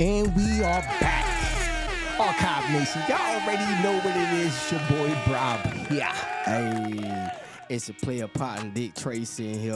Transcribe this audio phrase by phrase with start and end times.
[0.00, 1.26] And we are back.
[2.16, 4.46] Arkive Nation, y'all already know what it is.
[4.46, 5.60] It's your boy Rob
[5.90, 6.14] Yeah.
[6.44, 7.30] Hey,
[7.68, 9.74] it's a player pot and Dick Tracy in here.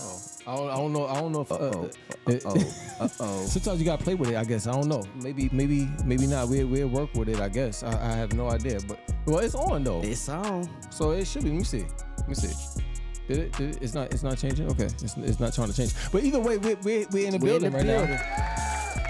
[0.00, 1.06] Oh, I don't, I don't know.
[1.06, 1.50] I don't know if.
[1.52, 1.90] Uh, Uh-oh.
[2.26, 2.74] uh, Uh-oh.
[3.00, 3.46] Uh-oh.
[3.46, 4.36] Sometimes you gotta play with it.
[4.36, 5.02] I guess I don't know.
[5.22, 6.48] Maybe, maybe, maybe not.
[6.48, 7.40] We we'll work with it.
[7.40, 8.78] I guess I, I have no idea.
[8.86, 10.68] But well, it's on though, It's on.
[10.90, 11.50] so it should be.
[11.50, 11.86] Let me see.
[12.18, 12.82] Let me see.
[13.26, 13.52] Did it?
[13.52, 13.82] Did it?
[13.82, 14.12] It's not.
[14.12, 14.70] It's not changing.
[14.70, 14.84] Okay.
[14.84, 15.94] It's, it's not trying to change.
[16.12, 18.10] But either way, we're we're, we're in the We're in building the right building.
[18.10, 18.57] now.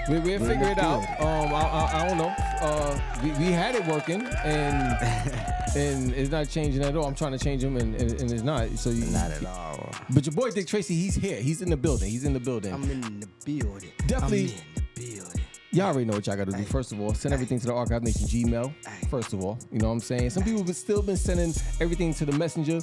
[0.09, 1.03] We we'll figure it out.
[1.21, 2.33] Um, I, I, I don't know.
[2.61, 4.97] Uh, we, we had it working and
[5.75, 7.05] and it's not changing at all.
[7.05, 8.69] I'm trying to change them and, and, and it's not.
[8.71, 9.91] So you Not at all.
[10.09, 11.39] But your boy Dick Tracy, he's here.
[11.39, 12.09] He's in the building.
[12.09, 12.73] He's in the building.
[12.73, 13.91] I'm in the building.
[14.07, 15.41] Definitely- I'm in the building.
[15.71, 16.63] Y'all already know what y'all gotta do.
[16.63, 18.73] First of all, send everything to the Arkive Nation Gmail.
[19.11, 20.31] First of all, you know what I'm saying?
[20.31, 22.77] Some people have still been sending everything to the messenger.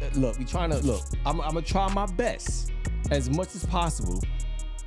[0.00, 1.02] Uh, Look, we trying to look.
[1.26, 2.72] I'm, I'm gonna try my best
[3.10, 4.22] as much as possible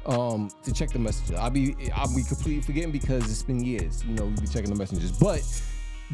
[0.06, 1.38] um, to check the messenger.
[1.40, 4.04] I'll be I'll be completely forgetting because it's been years.
[4.06, 5.42] You know, we be checking the messengers, but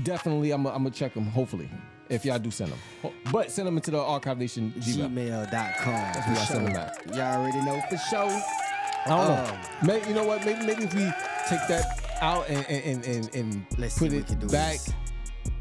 [0.03, 1.25] definitely I'm gonna check them.
[1.27, 1.69] Hopefully,
[2.09, 5.09] if y'all do send them, but send them into the Arkive Nation Gmail.
[5.09, 5.93] Gmail.com.
[5.93, 7.15] That's where I send them at.
[7.15, 8.41] Y'all already know for sure.
[9.07, 9.53] I don't know.
[9.53, 10.43] Um, Maybe, you know what?
[10.45, 11.05] Maybe maybe if we
[11.47, 11.85] take that
[12.21, 14.93] out and and and, and Let's put it what we can do back, this.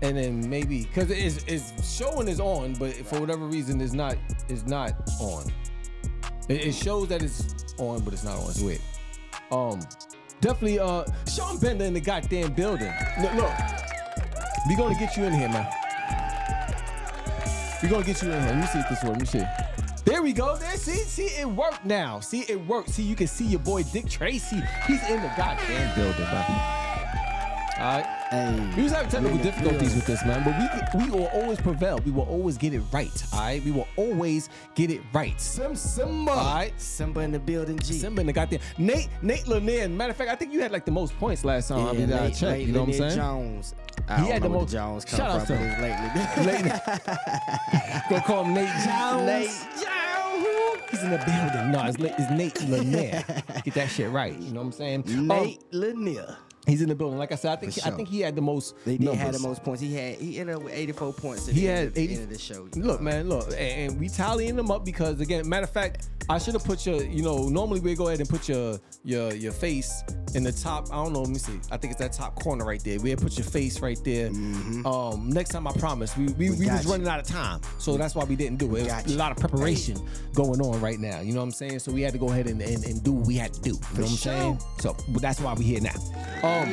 [0.03, 4.17] and then maybe because it's it's showing is on, but for whatever reason it's not
[4.49, 5.45] it's not on.
[6.49, 8.51] It, it shows that it's on, but it's not on.
[8.51, 8.81] It's weird.
[9.51, 9.81] Um,
[10.41, 10.79] definitely.
[10.79, 12.93] Uh, Sean Bender in the goddamn building.
[13.21, 13.53] Look, look.
[14.69, 15.67] We gonna get you in here, man.
[17.83, 18.51] We gonna get you in here.
[18.51, 19.05] Let me see if this works.
[19.05, 19.45] Let me see.
[20.05, 20.57] There we go.
[20.57, 22.21] There, see, see, it worked now.
[22.21, 22.91] See, it worked.
[22.91, 24.63] See, you can see your boy Dick Tracy.
[24.87, 26.84] He's in the goddamn building, man.
[27.77, 28.07] All right.
[28.31, 28.73] Hey.
[28.77, 29.97] We was having technical difficulties building.
[29.97, 31.99] with this, man, but we we will always prevail.
[32.05, 33.11] We will always get it right.
[33.33, 33.63] All right.
[33.65, 35.39] We will always get it right.
[35.41, 36.31] Sim Simba.
[36.33, 36.73] All right.
[36.81, 37.95] Simba in the building, G.
[37.95, 39.89] Simba in the goddamn Nate Nate Lanier.
[39.89, 41.87] Matter of fact, I think you had like the most points last time.
[41.89, 42.43] I mean, I Nate- checked.
[42.59, 43.17] Nate You know what I'm Lanier saying?
[43.21, 43.75] Jones.
[44.09, 45.91] I He don't had know the where most- Jones come Shout out from, to but
[45.91, 46.29] him.
[46.29, 46.63] it's lately.
[46.71, 48.09] Nate.
[48.11, 49.27] Gonna call him Nate Jones.
[49.27, 49.49] Nate
[49.83, 50.91] Jones.
[50.91, 51.73] He's in the building.
[51.73, 53.25] No, it's, it's Nate Lanier.
[53.65, 54.33] Get that shit right.
[54.39, 55.05] You know what I'm saying?
[55.09, 56.37] Um, Nate Lanier.
[56.67, 57.19] He's in the building.
[57.19, 58.75] Like I said, I think For I think he had the most.
[58.85, 59.37] They did numbers.
[59.41, 59.81] the most points.
[59.81, 61.49] He had he ended up with 84 points.
[61.49, 62.69] At He the had end of, 80 end of the show.
[62.77, 63.59] Look, man, look, and,
[63.93, 67.03] and we tallying them up because again, matter of fact, I should have put your,
[67.05, 70.03] you know, normally we go ahead and put your your your face
[70.35, 70.89] in the top.
[70.91, 71.21] I don't know.
[71.21, 71.61] Let me see.
[71.71, 72.99] I think it's that top corner right there.
[72.99, 74.29] We had put your face right there.
[74.87, 76.17] Um, next time I promise.
[76.17, 76.73] We we, we, Mm-hmm.
[76.77, 76.91] was you.
[76.93, 78.87] running out of time, so that's why we didn't do it.
[78.87, 79.99] It was a lot of preparation
[80.35, 81.21] going on right now.
[81.21, 81.81] You know what I'm saying?
[81.81, 83.71] So we had to go ahead and, and, and do what we had to do.
[83.71, 84.17] You know what I'm sure.
[84.33, 84.59] saying?
[84.81, 85.95] So that's why we here now.
[86.43, 86.71] Um, Um,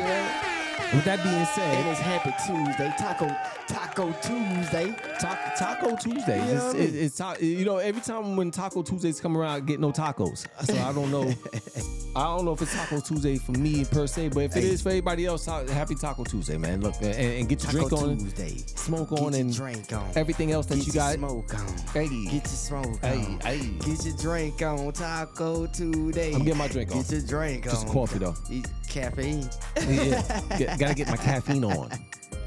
[0.94, 3.28] with that being And said, it's Happy Tuesday, Taco
[3.68, 4.94] Taco Tuesday.
[5.20, 6.44] Ta- Taco Tuesdays.
[6.50, 6.84] You know It's, what I mean?
[6.88, 9.92] it's, it's ta- you know every time when Taco Tuesdays come around, I get no
[9.94, 10.46] tacos.
[10.66, 11.34] So I don't know.
[12.16, 14.70] I don't know if it's Taco Tuesday for me per se, but if it Hey.
[14.72, 16.82] is for everybody else, happy Taco Tuesday, man.
[16.82, 18.58] Look and, and get your Taco drink on, Tuesday.
[18.76, 20.12] smoke Get on, and drink on.
[20.16, 21.14] everything else that Get you got.
[21.16, 21.78] smoke on.
[21.94, 22.10] Hey.
[22.26, 23.40] Get your smoke Hey, on.
[23.40, 23.60] hey.
[23.80, 24.92] Get your drink on.
[24.92, 26.34] Taco Tuesday.
[26.34, 26.98] I'm getting my drink on.
[27.04, 27.72] Get your drink on.
[27.72, 28.36] Just coffee, though.
[28.50, 29.50] Eat Caffeine.
[29.88, 31.90] Yeah, Get- gotta get my caffeine on.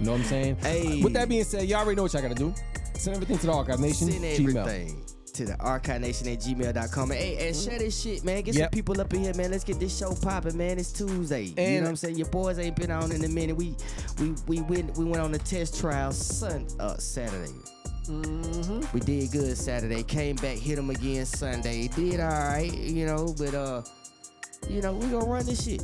[0.01, 0.57] You know what I'm saying?
[0.57, 1.03] Hey.
[1.03, 2.55] With that being said, y'all already know what y'all gotta do.
[2.97, 4.11] Send everything to the Arkive Nation.
[4.11, 4.57] Send Gmail.
[4.57, 5.05] everything
[5.35, 7.11] to the arkive nation at gmail.com.
[7.11, 8.43] And, hey, and share this shit, man.
[8.43, 9.51] Get some people up in here, man.
[9.51, 10.79] Let's get this show popping, man.
[10.79, 11.43] It's Tuesday.
[11.45, 12.17] you know what I'm saying?
[12.17, 13.57] Your boys ain't been on in a minute.
[13.57, 13.75] We
[14.21, 17.53] we we went we went on a test trial sun uh Saturday.
[18.07, 18.83] Mm-hmm.
[18.93, 20.03] We did good Saturday.
[20.03, 21.89] Came back, hit them again Sunday.
[21.89, 23.83] Did all right, you know, but uh,
[24.69, 25.83] you know, we gonna run this shit.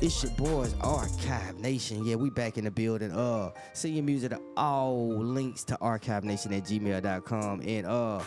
[0.00, 2.04] It's your boys, Arkive Nation.
[2.04, 3.10] Yeah, we back in the building.
[3.10, 7.62] Uh, send your music to all links to Arkive Nation at gmail.com.
[7.62, 8.22] And uh,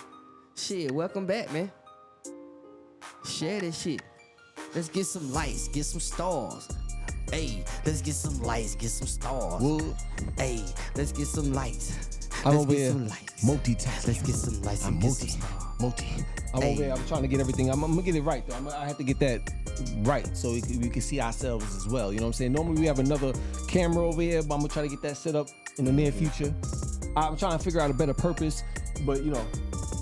[0.55, 1.71] shit, welcome back, man.
[3.25, 4.01] Share this shit.
[4.75, 6.67] Let's get some lights, get some stars.
[7.31, 9.61] Hey, let's get some lights, get some stars.
[9.61, 9.97] Well,
[10.37, 10.65] Hey,
[10.95, 12.10] let's get some lights.
[12.46, 13.44] I'm let's over get here some lights.
[13.46, 14.07] multitasking.
[14.07, 14.85] Let's get some lights.
[14.85, 15.31] I'm multi,
[15.79, 16.06] multi.
[16.53, 16.74] I'm Hey.
[16.74, 16.94] over here.
[16.94, 17.70] I'm trying to get everything.
[17.70, 18.55] I'm, I'm gonna get it right though.
[18.55, 19.41] I'm, I have to get that
[19.99, 22.11] right so we can, we can see ourselves as well.
[22.11, 22.52] You know what I'm saying?
[22.53, 23.34] Normally we have another
[23.67, 25.47] camera over here, but I'm gonna try to get that set up
[25.78, 26.53] in the near future.
[27.16, 28.64] I'm trying to figure out a better purpose,
[29.05, 29.46] but you know,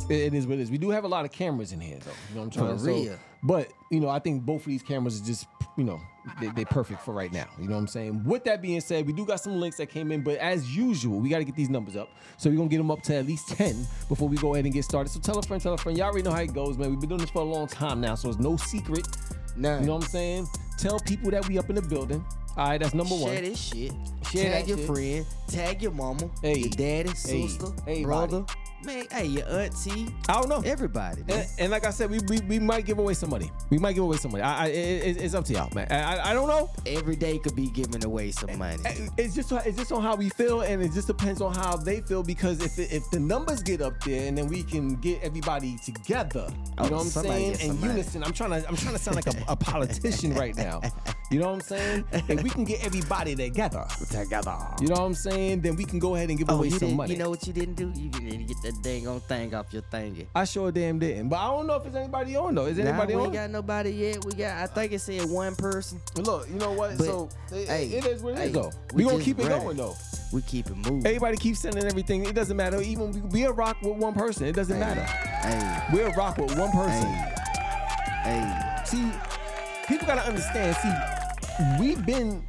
[0.09, 0.71] it, is what it is.
[0.71, 2.11] We do have a lot of cameras in here though.
[2.29, 3.13] You know what I'm trying For to real.
[3.13, 5.45] so, But you know, I think both of these cameras are just
[5.77, 5.99] you know
[6.39, 7.45] they, they're perfect for right now.
[7.59, 8.23] You know what I'm saying?
[8.23, 11.19] With that being said, we do got some links that came in, but as usual,
[11.19, 12.09] we got to get these numbers up.
[12.37, 14.73] So we're gonna get them up to at least 10 before we go ahead and
[14.73, 15.09] get started.
[15.09, 15.97] So tell a friend, tell a friend.
[15.97, 16.89] Y'all already know how it goes, man.
[16.91, 19.07] We've been doing this for a long time now, so it's no secret.
[19.55, 19.81] None.
[19.81, 20.47] You know what I'm saying?
[20.77, 22.23] Tell people that we up in the building.
[22.57, 23.31] All right, that's number one.
[23.33, 23.91] Share this shit.
[24.31, 24.87] Share tag that your shit.
[24.87, 25.25] friend.
[25.47, 26.29] Tag your mama.
[26.41, 26.59] Hey.
[26.59, 27.47] Your daddy, Hey.
[27.47, 28.45] sister, Hey, brother.
[28.81, 30.61] Man, hey, your auntie, I don't know.
[30.61, 31.21] everybody.
[31.27, 33.51] And, and like I said, we, we we might give away some money.
[33.69, 34.41] We might give away some money.
[34.43, 35.87] I, I it, it's up to y'all, man.
[35.91, 36.69] I, I- I don't know.
[36.85, 38.81] Every day could be giving away some money.
[39.17, 41.99] It's just it's just on how we feel, and it just depends on how they
[42.01, 42.23] feel.
[42.23, 45.77] Because if it, if the numbers get up there, and then we can get everybody
[45.83, 48.23] together, you Oh, know what I'm saying, in unison.
[48.23, 50.81] I'm trying to I'm trying to sound like a, a politician right now.
[51.31, 52.05] You know what I'm saying?
[52.27, 54.57] If we can get everybody together, Together.
[54.81, 56.95] you know what I'm saying, then we can go ahead and give Oh, away some
[56.95, 57.11] money.
[57.13, 57.91] you know what you didn't do?
[57.95, 60.27] You didn't get that dang on thing off your thingy.
[60.35, 62.65] I sure damn didn't, but I don't know if there's anybody on though.
[62.65, 63.25] Is Nah, anybody we on?
[63.27, 64.23] ain't got nobody yet.
[64.25, 65.99] We got, I think it said one person.
[66.15, 66.97] Look, you know what?
[66.97, 68.71] But, so it, hey, it is what it is hey, though.
[68.93, 69.95] we We, gonna keep it going though.
[70.31, 71.05] We keep it moving.
[71.07, 72.25] Everybody keeps sending everything.
[72.25, 72.79] It doesn't matter.
[72.81, 74.45] Even we, we a rock with one person.
[74.45, 75.03] It doesn't matter.
[75.03, 77.03] Hey, We're a rock with one person.
[77.03, 77.33] hey,
[78.23, 78.83] hey.
[78.85, 79.11] See,
[79.87, 80.75] people gotta understand.
[80.77, 82.43] See, we've been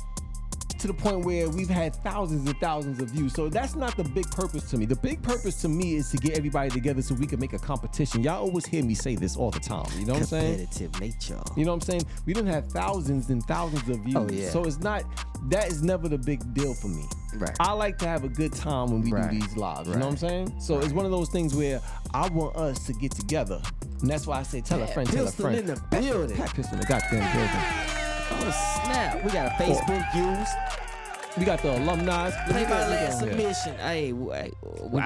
[0.80, 3.34] to the point where we've had thousands and thousands of views.
[3.34, 4.86] So that's not the big purpose to me.
[4.86, 7.58] The big purpose to me is to get everybody together so we can make a
[7.58, 8.22] competition.
[8.22, 9.86] Y'all always hear me say this all the time.
[9.98, 10.58] You know what I'm saying?
[10.66, 11.40] Competitive nature.
[11.56, 12.02] You know what I'm saying?
[12.26, 14.16] We don't have thousands and thousands of views.
[14.16, 14.50] Oh, yeah.
[14.50, 15.04] So it's not
[15.48, 17.04] that is never the big deal for me.
[17.36, 17.56] Right.
[17.60, 19.30] I like to have a good time when we Right.
[19.30, 19.88] do these lives.
[19.88, 20.54] You know what I'm saying?
[20.60, 21.80] So it's one of those things where
[22.12, 23.60] I want us to get together.
[24.00, 25.58] And that's why I say tell a friend, tell a friend.
[25.58, 26.36] in the building.
[26.36, 27.99] Pat in the goddamn building.
[28.42, 29.22] Oh snap!
[29.24, 30.48] We got a Facebook use.
[31.38, 32.30] We got the alumni.
[32.48, 33.76] Play my last submission.
[33.76, 34.50] Hey, I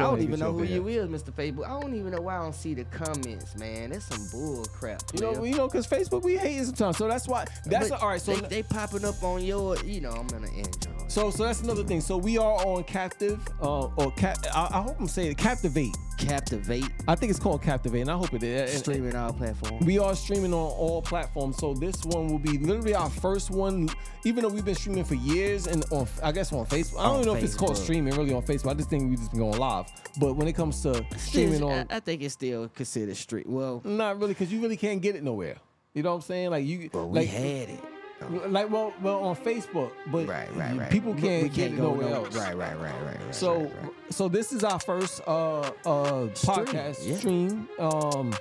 [0.00, 1.30] don't even know who you is, Mr.
[1.30, 1.66] Facebook.
[1.66, 3.90] I don't even know why I don't see the comments, man.
[3.90, 5.02] That's some bull crap.
[5.12, 6.96] You know, you know, because Facebook we hate sometimes.
[6.96, 7.44] So that's why.
[7.66, 8.20] That's all right.
[8.20, 11.10] So they, they popping up on your, you know, I'm gonna Android.
[11.10, 12.00] so so that's another thing.
[12.00, 14.38] So we are on Captive, uh, or Cap.
[14.54, 15.94] I, I hope I'm saying it, Captivate.
[16.18, 18.78] Captivate, I think it's called Captivate, and I hope it is.
[18.78, 19.84] Streaming on all platforms.
[19.84, 23.88] We are streaming on all platforms, so this one will be literally our first one.
[24.24, 26.98] Even though we've been streaming for years, and on I guess on Facebook.
[26.98, 28.70] I don't On even know if it's called streaming really on Facebook.
[28.70, 29.86] I just think we just been going live.
[30.18, 33.48] But when it comes to streaming on, I, I think it's still considered street.
[33.48, 35.56] Well, not really, because you really can't get it nowhere.
[35.94, 36.50] You know what I'm saying?
[36.50, 37.80] Like you, well we like, had it.
[38.30, 40.90] Like well, well on Facebook, but Right, right, right.
[40.90, 42.34] people can't we get it go nowhere else.
[42.36, 43.34] Right, right, right, right, right.
[43.34, 43.92] So, right, right.
[44.10, 45.70] so this is our first uh uh
[46.34, 47.16] podcast yeah.
[47.16, 47.68] stream.
[47.78, 48.34] Um,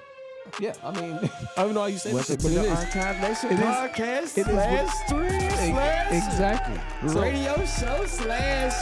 [0.59, 1.19] yeah, I mean,
[1.57, 2.79] I don't know how you say welcome this, to but it the is.
[2.79, 7.09] Arkive Nation It is- podcast it is slash what- stream Ex- slash Exactly.
[7.09, 8.73] So, radio show slash.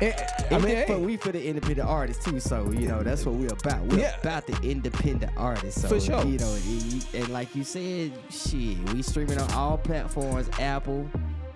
[0.00, 0.14] I
[0.50, 3.34] I mean, mean, hey, we for the independent artists too, so you know that's what
[3.34, 3.84] we're about.
[3.86, 4.16] We're Yeah.
[4.20, 5.82] about the independent artists.
[5.82, 6.24] So For sure.
[6.24, 11.08] you know, and, and like you said, shit, we streaming on all platforms: Apple,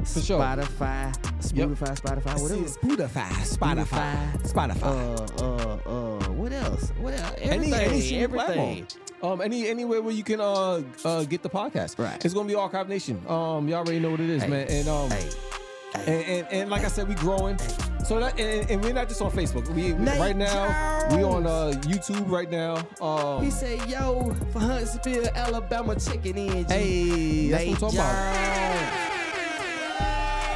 [0.05, 0.41] sure.
[0.41, 1.15] Spotify,
[1.55, 1.69] Yep.
[1.69, 2.63] Spotify, Spotify, whatever.
[2.65, 4.83] Spotify, Spotify, Spotify.
[4.83, 6.91] Uh, uh, uh, what else?
[7.01, 7.35] What else?
[7.39, 8.87] Everything, any any streaming everything.
[8.87, 8.87] platform.
[9.23, 11.99] Um, any anywhere where you can uh uh get the podcast.
[11.99, 12.23] Right.
[12.25, 13.23] It's gonna be all Arkive Nation.
[13.29, 14.49] Um, y'all already know what it is, Hey.
[14.49, 14.67] man.
[14.69, 15.29] And um, Hey,
[16.07, 17.59] and, and and like I said, we growing.
[18.07, 19.69] So that and, and we're not just on Facebook.
[19.69, 22.85] We Nate right now we on uh YouTube right now.
[23.01, 27.99] Um, he said, "Yo, for Huntsville, Alabama, chicken in." Hey, that's Nate what I'm talking
[28.01, 29.13] about.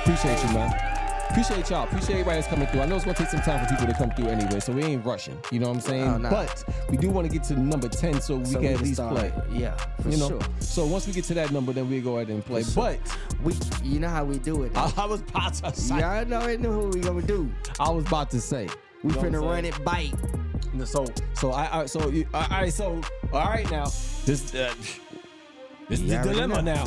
[0.01, 0.96] Appreciate you, man.
[1.31, 1.85] Appreciate y'all.
[1.85, 2.81] Appreciate everybody that's coming through.
[2.81, 4.83] I know it's gonna take some time for people to come through anyway, so we
[4.85, 5.37] ain't rushing.
[5.51, 6.05] You know what I'm saying?
[6.09, 6.31] Oh, nah.
[6.31, 8.95] But we do want to get to number ten so we So can at least
[8.95, 9.13] start.
[9.15, 9.33] play.
[9.53, 10.29] Yeah, for You know.
[10.29, 10.41] sure.
[10.61, 12.63] So once we get to that number, then we go ahead and play.
[12.63, 12.75] Sure.
[12.75, 12.99] But
[13.43, 14.73] We, you know how we do it.
[14.77, 15.99] I, I was about to say.
[15.99, 17.51] Y'all know who we gonna do.
[17.79, 18.69] I was about to say.
[19.03, 20.15] We You know finna run it bite.
[20.85, 23.01] So so I, I so you, all right so
[23.33, 23.85] all right now
[24.27, 24.75] this uh,
[25.89, 26.75] this is the dilemma know.
[26.75, 26.85] now.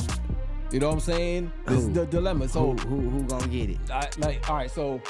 [0.71, 1.51] You know what I'm saying?
[1.65, 2.47] This is the dilemma.
[2.47, 3.79] So who, who, who gonna get it?
[3.91, 5.01] I, like all right so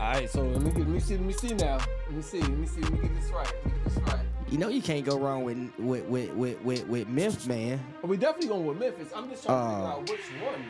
[0.00, 2.22] all right so let me get, let me see let me see now let me
[2.22, 4.20] see let me see let me get this right let me get this right.
[4.48, 7.80] You know you can't go wrong with with with with with, with Myth Man.
[8.00, 9.12] But we definitely going with Memphis.
[9.14, 10.12] I'm just trying to figure out oh.
[10.12, 10.68] which one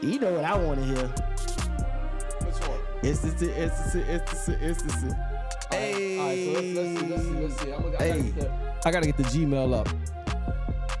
[0.00, 0.08] though.
[0.08, 1.06] You know what I want to hear?
[2.46, 2.80] Which one?
[3.02, 3.28] It's the
[3.62, 5.14] it's the it's the it's the.
[5.70, 6.18] Hey.
[6.18, 7.72] All right, so let's, let's see let's see let's see.
[7.72, 8.08] I'm gonna, I, Hey.
[8.08, 8.48] gotta get the,
[8.84, 9.88] I gotta get the Gmail up.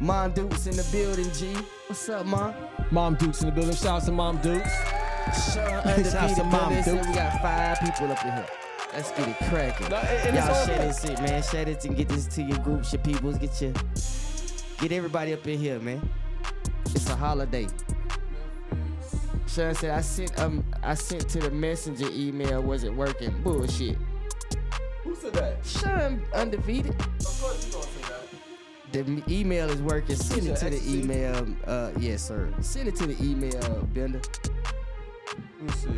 [0.02, 1.54] Mon Dukes in the building, G.
[1.86, 2.52] What's up, Mon?
[2.90, 3.76] Mom Dukes in the building.
[3.76, 4.74] Shout out to Mom Dukes.
[5.54, 5.64] Sean
[6.04, 6.74] Shout out to Mom.
[6.74, 7.06] Dukes.
[7.06, 8.46] We got five people up in here.
[8.92, 9.90] Let's get it cracking.
[9.90, 10.02] No,
[10.34, 11.40] Y'all all share this shit, man.
[11.44, 13.38] Share this and get this to your groups, your peoples.
[13.38, 13.72] Get your
[14.80, 16.10] get everybody up in here, man.
[16.86, 17.68] It's a holiday.
[19.46, 23.40] Sean said I sent um I sent to the messenger email wasn't working.
[23.44, 23.96] Bullshit.
[25.04, 25.64] Who said that?
[25.64, 26.96] Sean undefeated.
[28.92, 30.16] The email is working.
[30.16, 31.46] Send it to the email.
[31.66, 32.52] Uh, yes, sir.
[32.60, 34.20] Send it to the email, Bender.
[35.60, 35.88] Let me see.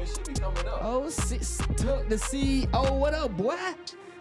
[0.00, 0.78] It should be coming up.
[0.80, 2.98] Oh, sis, took the CEO.
[2.98, 3.56] What up, boy?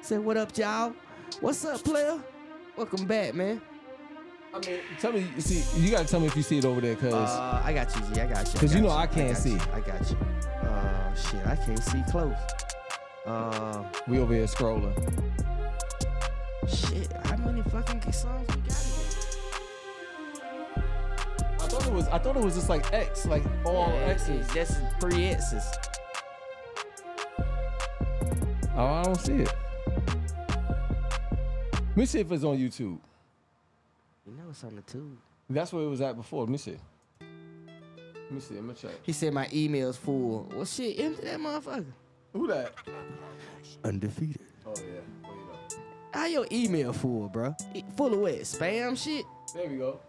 [0.01, 0.93] Say what up, y'all?
[1.39, 2.19] What's up, player?
[2.75, 3.61] Welcome back, man.
[4.53, 5.25] I mean, tell me.
[5.39, 7.95] See, you gotta tell me if you see it over there, cause Uh, I got
[7.95, 8.19] you, G.
[8.19, 8.51] I got you.
[8.57, 9.51] I 'Cause you got know I can't got see.
[9.53, 10.17] you, I got you.
[10.67, 12.35] Uh, shit, I can't see close.
[13.25, 14.93] Uh, We over here scrolling.
[16.71, 17.11] Shit.
[17.25, 19.07] How many fucking songs we got again?
[21.59, 22.07] I thought it was.
[22.07, 24.47] I thought it was just like X, like all X's.
[24.47, 25.63] That's three X's.
[28.75, 29.53] Oh, I don't see it.
[31.73, 32.99] Let me see if it's on YouTube.
[34.25, 35.17] You know it's on the tube.
[35.49, 36.41] That's where it was at before.
[36.41, 36.77] Let me see.
[37.19, 38.55] Let me see.
[38.55, 38.91] Let me check.
[39.03, 40.49] He said my email's full.
[40.55, 41.85] Well, shit, empty that motherfucker.
[42.33, 42.73] Who that?
[43.83, 44.39] Undefeated.
[44.65, 45.20] Oh yeah.
[46.13, 46.21] Wait up.
[46.21, 47.55] How your email full, bro?
[47.97, 48.33] Full of what?
[48.41, 49.25] Spam shit?
[49.53, 49.99] There we go.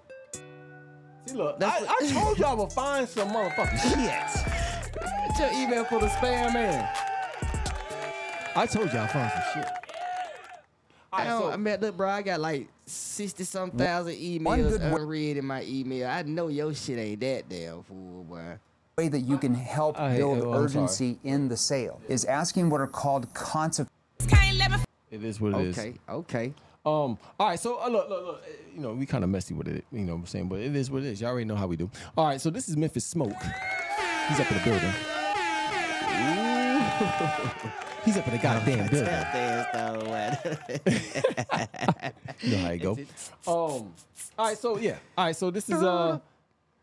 [1.27, 1.59] See, look.
[1.59, 5.39] That's I, what- I told y'all I would find some motherfucking shit.
[5.39, 6.89] Get your email full of spam, man.
[8.55, 9.73] I told y'all I found some shit.
[11.13, 14.71] I, don't, so- I mean, look, bro, I got like 60 some thousand One emails
[14.71, 16.09] good unread in my email.
[16.09, 18.59] I know your shit ain't that damn full, boy.
[18.99, 22.71] way that you can help I build oh, I'm urgency in the sale is asking
[22.71, 23.93] what are called consequences.
[25.12, 25.78] It is what it is.
[25.78, 26.54] Okay, okay.
[26.87, 27.19] Um.
[27.38, 27.61] All right.
[27.61, 28.45] So uh, look, look, look.
[28.75, 29.85] You know, we kind of messy with it.
[29.92, 30.49] You know what I'm saying?
[30.49, 31.21] But it is what it is.
[31.21, 31.90] Y'all already know how we do.
[32.16, 32.40] All right.
[32.40, 33.35] So this is Memphis Smoke.
[34.28, 34.81] He's up in the building.
[38.04, 39.12] He's up in the goddamn building.
[42.42, 42.92] You know how it go.
[43.47, 43.47] Um.
[43.47, 43.92] All
[44.38, 44.59] right.
[44.59, 44.97] So yeah.
[45.16, 45.37] All right.
[45.37, 46.19] So this is uh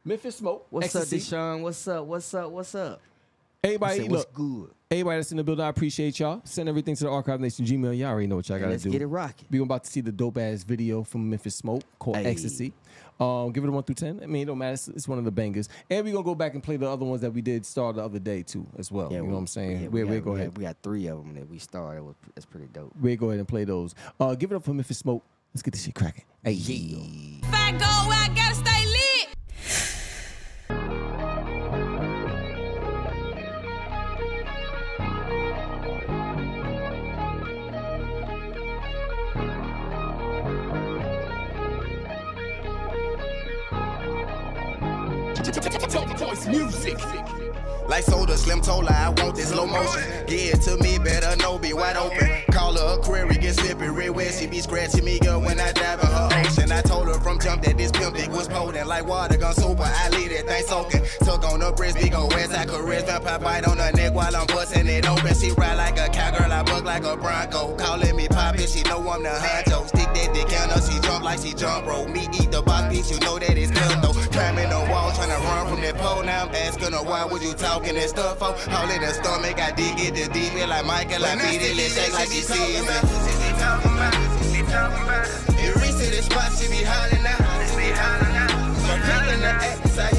[0.05, 0.67] Memphis Smoke.
[0.69, 1.17] What's Ecstasy.
[1.17, 1.61] up, Deshaun?
[1.61, 2.05] What's up?
[2.05, 2.51] What's up?
[2.51, 3.01] What's up?
[3.63, 4.33] Everybody, what's look.
[4.33, 4.69] good?
[4.91, 6.41] Everybody that's in the building, I appreciate y'all.
[6.45, 7.95] Send everything to the Arkive Nation Gmail.
[7.95, 8.89] Y'all already know what y'all gotta Let's do.
[8.89, 9.45] get it rocking.
[9.51, 12.25] We're about to see the dope ass video from Memphis Smoke called Ayy.
[12.25, 12.73] Ecstasy.
[13.19, 14.19] Um, give it a one through ten.
[14.23, 14.73] I mean, it don't matter.
[14.73, 15.69] It's, it's one of the bangers.
[15.91, 18.03] And we're gonna go back and play the other ones that we did start the
[18.03, 19.09] other day too, as well.
[19.11, 19.79] Yeah, you know what I'm saying?
[19.83, 20.49] yeah, we, we, we got, go we ahead.
[20.53, 22.15] got- we got three of them that we started with.
[22.33, 22.91] That's pretty dope.
[22.99, 23.93] We go ahead and play those.
[24.19, 25.23] Uh, give it up for Memphis Smoke.
[25.53, 26.23] Let's get this shit cracking.
[26.43, 26.97] Hey, yeah.
[27.47, 29.18] If I go, I gotta stay lit.
[47.87, 50.03] Like soda, slim her I want this slow motion.
[50.27, 52.29] Give it to me, better know, be wide open.
[52.51, 54.33] Call her a query, get slippy, real wet.
[54.33, 56.71] She be scratching me, girl, when I dive in her ocean.
[56.71, 59.83] I told her from jump that this pimp dick was potent like water gun super.
[59.83, 61.03] I leave that thing soaking.
[61.23, 62.53] Took on the breast, big old west.
[62.53, 65.33] I could rest, vampire bite on her neck while I'm busting it open.
[65.35, 67.75] She ride like a cowgirl, I buck like a bronco.
[67.75, 69.87] Calling me poppin', she know I'm the honcho.
[69.87, 72.09] Stick that dick on her, she jump like she jump rope.
[72.09, 74.13] Me eat the box piece, you know that it's though.
[74.31, 76.23] Climbing the wall, tryna run from that pole.
[76.23, 78.53] Now I'm asking her why would you talking that stuff for?
[78.71, 81.25] All in the stomach, I dig it the deep it like Michael.
[81.25, 83.38] I beat it, let shake like she sees it.
[85.61, 87.39] It reach to the spot, she be hollering out.
[88.87, 90.18] My girl in the ass, I hear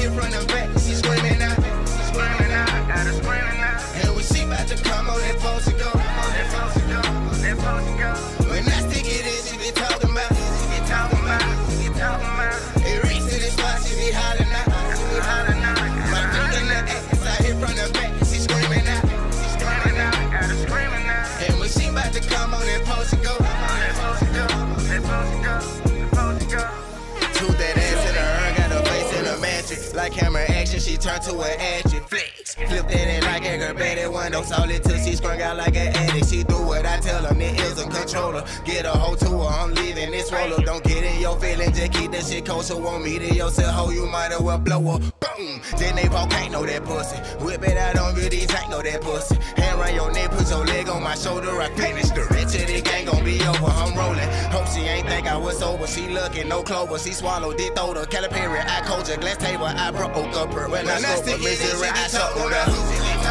[31.01, 32.03] turned to an action.
[32.03, 32.53] Flex.
[32.53, 34.41] Flip that in like aggravated window.
[34.43, 36.29] Solid till she sprung out like an addict.
[36.29, 38.43] She do what I tell her, me is a controller.
[38.65, 40.63] Get a hold to her, I'm leaving this roller.
[40.63, 42.77] Don't get in your feelings, just keep that shit kosher.
[42.77, 44.99] Want me to yourself, hoe, you might as well blow her.
[44.99, 45.61] Boom!
[45.77, 47.17] Then they volcano that pussy.
[47.43, 49.35] Whip it out on good, tango that pussy.
[49.57, 51.61] Hand around your neck, put your leg on my shoulder.
[51.61, 53.65] I finish the rich of the gang gon' be over.
[53.65, 54.29] I'm rolling.
[54.51, 55.87] Hope she ain't think I was sober.
[55.87, 56.99] She looking no clover.
[56.99, 58.63] She swallowed it, throw the Calipari.
[58.65, 59.65] I coach her glass table.
[59.65, 60.69] I broke up her.
[60.69, 63.30] When I spoke for misery, I chuckled her.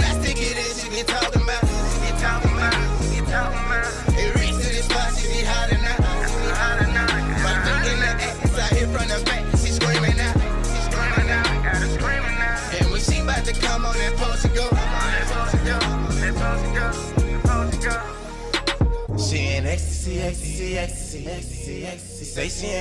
[20.07, 21.23] ecstasy.
[22.23, 22.71] Say she.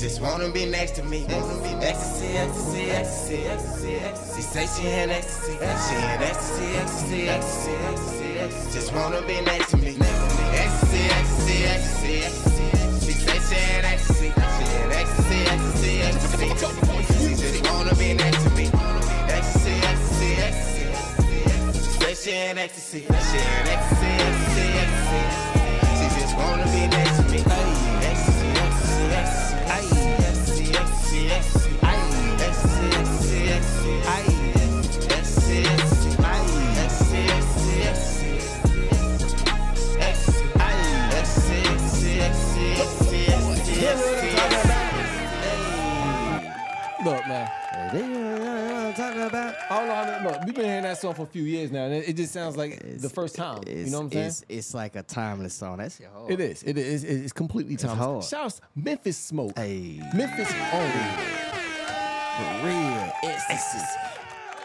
[0.00, 1.26] Just wanna be next to me.
[4.40, 4.88] Say she.
[8.72, 9.92] Just wanna be next to me.
[9.94, 11.88] She say.
[17.18, 18.27] She just wanna be next
[22.48, 23.00] in ecstasy.
[23.00, 26.14] She in ecstasy, ecstasy, ecstasy.
[26.14, 27.38] She just wanna be next to me.
[47.04, 47.57] Look, man.
[49.28, 49.54] About?
[49.70, 50.30] I don't know.
[50.30, 52.32] Look, we've been hearing that song for a few years now, and it, it just
[52.32, 53.62] sounds like It's- the first time.
[53.66, 54.26] You know what I'm saying?
[54.26, 55.78] It's, it's like a timeless song.
[55.78, 56.30] That's your whole.
[56.30, 56.62] It is.
[56.62, 57.04] It is.
[57.04, 58.28] It's completely timeless.
[58.28, 59.52] Shout out to Memphis Smoke.
[59.56, 60.90] Hey, Memphis only.
[62.36, 63.12] for real.
[63.22, 63.86] It's ecstasy.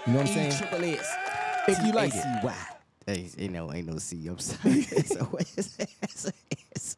[0.06, 0.52] You know what I'm saying?
[0.52, 1.16] triple S.
[1.68, 2.54] If you like it.
[3.06, 4.28] Hey, you know, ain't no C.
[4.28, 4.82] I'm sorry.
[4.84, 6.32] so it's, it's,
[6.72, 6.98] it's,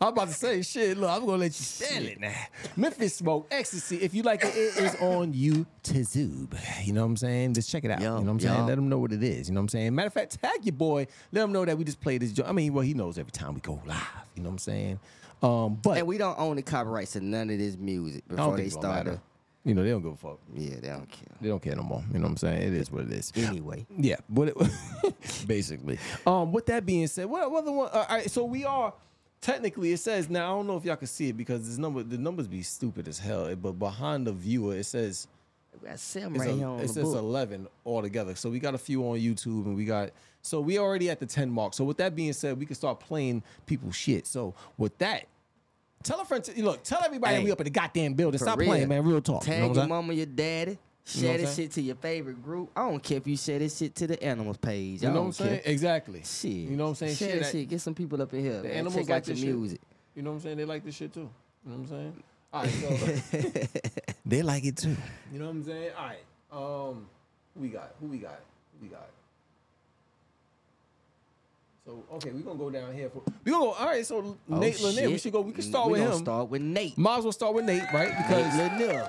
[0.00, 0.96] I'm about to say shit.
[0.98, 2.34] Look, I'm gonna let you sell it now.
[2.76, 3.96] Memphis Smoke Ecstasy.
[3.96, 6.54] If you like it, it is on YouTube.
[6.84, 7.54] You know what I'm saying?
[7.54, 8.00] Just check it out.
[8.00, 8.66] Yo, you know what I'm saying?
[8.66, 9.48] Let them know what it is.
[9.48, 9.94] You know what I'm saying?
[9.94, 11.06] Matter of fact, tag your boy.
[11.32, 12.32] Let him know that we just played this.
[12.32, 13.96] Jo- I mean, well, he knows every time we go live.
[14.34, 15.00] You know what I'm saying?
[15.42, 18.64] Um, but and we don't own the copyrights to none of this music before they
[18.64, 19.18] it's gonna start.
[19.64, 20.40] You know, they don't give a fuck.
[20.54, 21.36] Yeah, they don't care.
[21.40, 22.02] They don't care no more.
[22.12, 22.62] You know what I'm saying?
[22.62, 23.32] It is what it is.
[23.36, 24.56] Anyway, Yeah, but it,
[25.46, 25.98] basically.
[26.26, 27.88] Um, with that being said, what what other one?
[27.92, 28.92] Uh, all right, so we are
[29.42, 29.92] technically.
[29.92, 30.46] It says now.
[30.54, 33.06] I don't know if y'all can see it because this number, the numbers be stupid
[33.08, 33.46] as hell.
[33.48, 35.28] Eh, but behind the viewer, it says
[35.82, 37.18] we got it's right a- here on it says book.
[37.18, 38.34] eleven altogether.
[38.34, 41.26] So we got a few on YouTube, and we got so we already at the
[41.26, 41.74] ten mark.
[41.74, 44.26] So with that being said, we can start playing people's shit.
[44.26, 45.26] So with that.
[46.04, 48.36] Tell a friend, to, look, tell everybody Hey, we up in the goddamn building.
[48.36, 48.68] For Stop real.
[48.70, 49.04] playing, man.
[49.04, 49.44] Real talk.
[49.44, 49.88] Tag you know what your saying?
[49.88, 50.76] mama, your daddy.
[51.04, 52.70] You Share this shit to your favorite group.
[52.76, 55.02] I don't care if you share this shit to the animals page.
[55.02, 55.60] You know what I'm saying?
[55.62, 55.72] care.
[55.72, 56.22] Exactly.
[56.24, 56.50] Shit.
[56.52, 57.16] You know what I'm saying?
[57.16, 57.68] Share that that- shit.
[57.68, 58.58] Get some people up in here.
[58.62, 58.72] The man.
[58.72, 59.54] animals Check like your this shit.
[59.56, 59.80] music.
[60.14, 60.56] You know what I'm saying?
[60.58, 61.28] They like this shit too.
[61.66, 62.22] You know what I'm saying?
[62.52, 63.80] All right, so
[64.26, 64.94] they like it too.
[65.32, 65.90] You know what I'm saying?
[65.98, 66.18] All right.
[66.90, 67.06] Um,
[67.54, 67.94] who we got?
[68.00, 68.38] Who we got?
[68.78, 69.08] Who we got?
[71.84, 73.72] So okay, we're gonna go down here for we gonna go.
[73.72, 75.40] All right, so Oh, Nate Lanier, we should go.
[75.40, 76.18] We can start we with him.
[76.18, 76.96] start with Nate.
[76.96, 78.16] Might as well start with Nate, right?
[78.16, 79.08] Because Nate Lanier.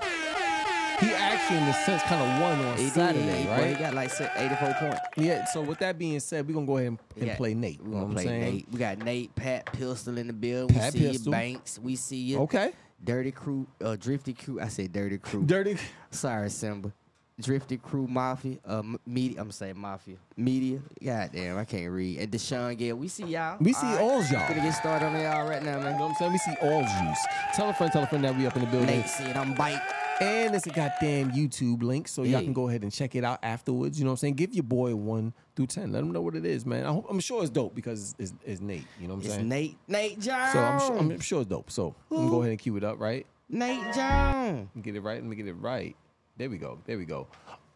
[1.03, 2.93] He actually, in a sense, kind of won on He did.
[2.93, 3.67] Saturday, He- right?
[3.67, 4.99] He got like 84 points.
[5.17, 5.45] yeah.
[5.45, 7.35] So with that being said, we're gonna go ahead and, and Yeah.
[7.35, 7.79] play Nate.
[7.81, 8.41] We You know gonna what I'm play saying?
[8.55, 8.67] Nate.
[8.71, 10.75] We got Nate, Pat Pistol in the building.
[10.77, 11.25] Pat we see Pistol.
[11.25, 11.79] you, Banks.
[11.79, 12.39] We see you.
[12.41, 12.71] Okay.
[13.03, 14.61] Dirty Crew, uh, Drifty Crew.
[14.61, 15.43] I said Dirty Crew.
[15.45, 15.77] Dirty.
[16.11, 16.93] Sorry, Simba.
[17.41, 18.57] Drifty Crew Mafia.
[18.63, 19.41] Uh, media.
[19.41, 20.17] I'm saying Mafia.
[20.37, 20.79] Media.
[21.03, 22.19] Goddamn, I can't read.
[22.19, 22.95] And Deshaun Gale.
[22.95, 23.57] We see y'all.
[23.59, 24.41] We see all y'all.
[24.47, 25.79] We're gonna get started on y'all right now, man.
[25.79, 25.99] You know man.
[25.99, 26.31] what I'm saying?
[26.31, 27.25] We see all juice.
[27.55, 28.87] Tell a friend, tell a friend that we up in the building.
[28.99, 29.81] Nate said I'm bite.
[30.21, 33.39] And it's a goddamn YouTube link, so y'all can go ahead and check it out
[33.43, 33.97] afterwards.
[33.97, 34.33] You know what I'm saying?
[34.35, 35.91] Give your boy one through ten.
[35.91, 36.85] Let him know what it is, man.
[36.85, 38.85] I hope, I'm sure it's dope because it's, it's Nate.
[38.99, 39.49] You know what I'm It's saying?
[39.49, 39.77] Nate.
[39.87, 40.51] Nate Jones.
[40.53, 41.71] So I'm sure, I'm sure it's dope.
[41.71, 43.25] So I'm gonna go ahead and cue it up, right?
[43.49, 44.69] Nate Jones.
[44.81, 45.15] Get it right.
[45.21, 45.95] Let me get it right.
[46.37, 46.79] There we go.
[46.85, 47.27] There we go.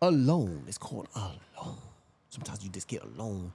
[0.02, 0.64] Alone.
[0.68, 1.78] It's called alone.
[2.30, 3.52] Sometimes you just get alone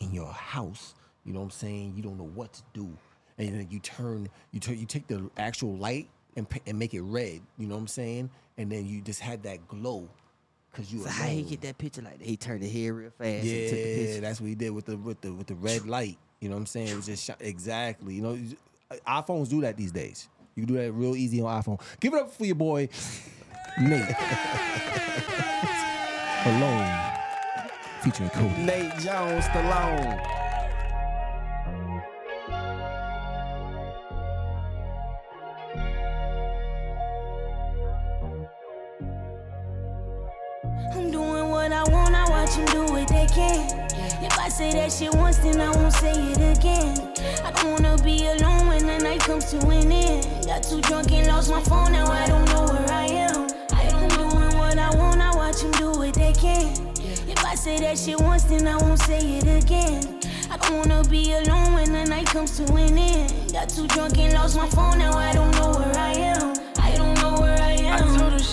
[0.00, 0.94] in your house.
[1.24, 1.94] You know what I'm saying?
[1.96, 2.96] You don't know what to do,
[3.38, 7.02] and then you turn, you turn, you take the actual light and and make it
[7.02, 7.40] red.
[7.58, 8.30] You know what I'm saying?
[8.58, 10.08] And then you just had that glow
[10.70, 11.14] because you So alone.
[11.14, 12.24] how he get that picture like that?
[12.26, 14.20] He turned the hair real fast and took the Yeah, picture.
[14.20, 16.18] that's what he did with the with the with the red light.
[16.40, 16.88] You know what I'm saying?
[16.88, 18.14] It was just shot, exactly.
[18.14, 18.38] You know,
[18.90, 20.28] uh, iPhones do that these days.
[20.54, 21.80] You can do that real easy on iPhone.
[22.00, 22.88] Give it up for your boy
[23.80, 24.04] Nate.
[26.46, 26.98] Alone,
[28.02, 28.62] featuring Cody.
[28.62, 30.35] Nate Jones Stallone.
[43.36, 43.68] Can.
[44.24, 47.12] If I say that shit once, then I won't say it again.
[47.44, 50.46] I don't wanna be alone when the night comes to an end.
[50.46, 53.46] Got too drunk and lost my phone, now I don't know where I am.
[53.72, 56.72] I'm doing what I want, I watch them do what they can.
[57.28, 60.20] If I say that shit once, then I won't say it again.
[60.50, 63.52] I don't wanna be alone when the night comes to an end.
[63.52, 65.95] Got too drunk and lost my phone, now I don't know where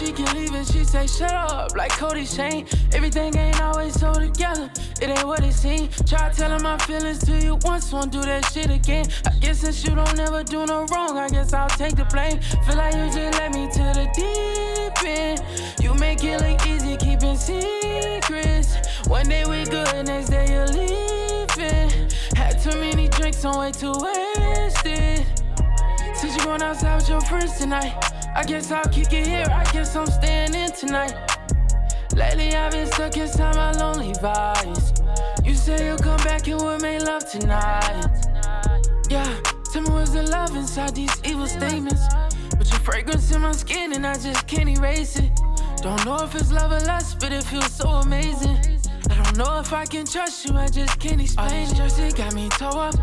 [0.05, 2.65] she can leave and she say shut up like Cody Shane.
[2.91, 4.69] Everything ain't always so together.
[5.01, 6.01] It ain't what it seems.
[6.09, 9.05] Try telling my feelings to you once, won't do that shit again.
[9.25, 12.39] I guess since you don't never do no wrong, I guess I'll take the blame.
[12.65, 15.41] Feel like you just let me to the deep end.
[15.81, 19.07] You make it look easy keeping secrets.
[19.07, 22.09] One day we good, next day you're leaving.
[22.35, 25.25] Had too many drinks, I'm way too wasted.
[26.15, 29.45] Since you going outside with your friends tonight, I guess I'll kick it here.
[29.49, 31.13] I guess I'm staying in tonight.
[32.15, 35.45] Lately I've been stuck inside my lonely vibes.
[35.45, 38.07] You say you'll come back and we'll make love tonight.
[39.09, 39.39] Yeah,
[39.71, 42.07] tell me what's the love inside these evil statements.
[42.57, 45.31] But your fragrance in my skin and I just can't erase it.
[45.81, 48.57] Don't know if it's love or lust, but it feels so amazing.
[49.11, 51.75] I don't know if I can trust you, I just can't explain it.
[51.75, 52.95] Just it got me toe up.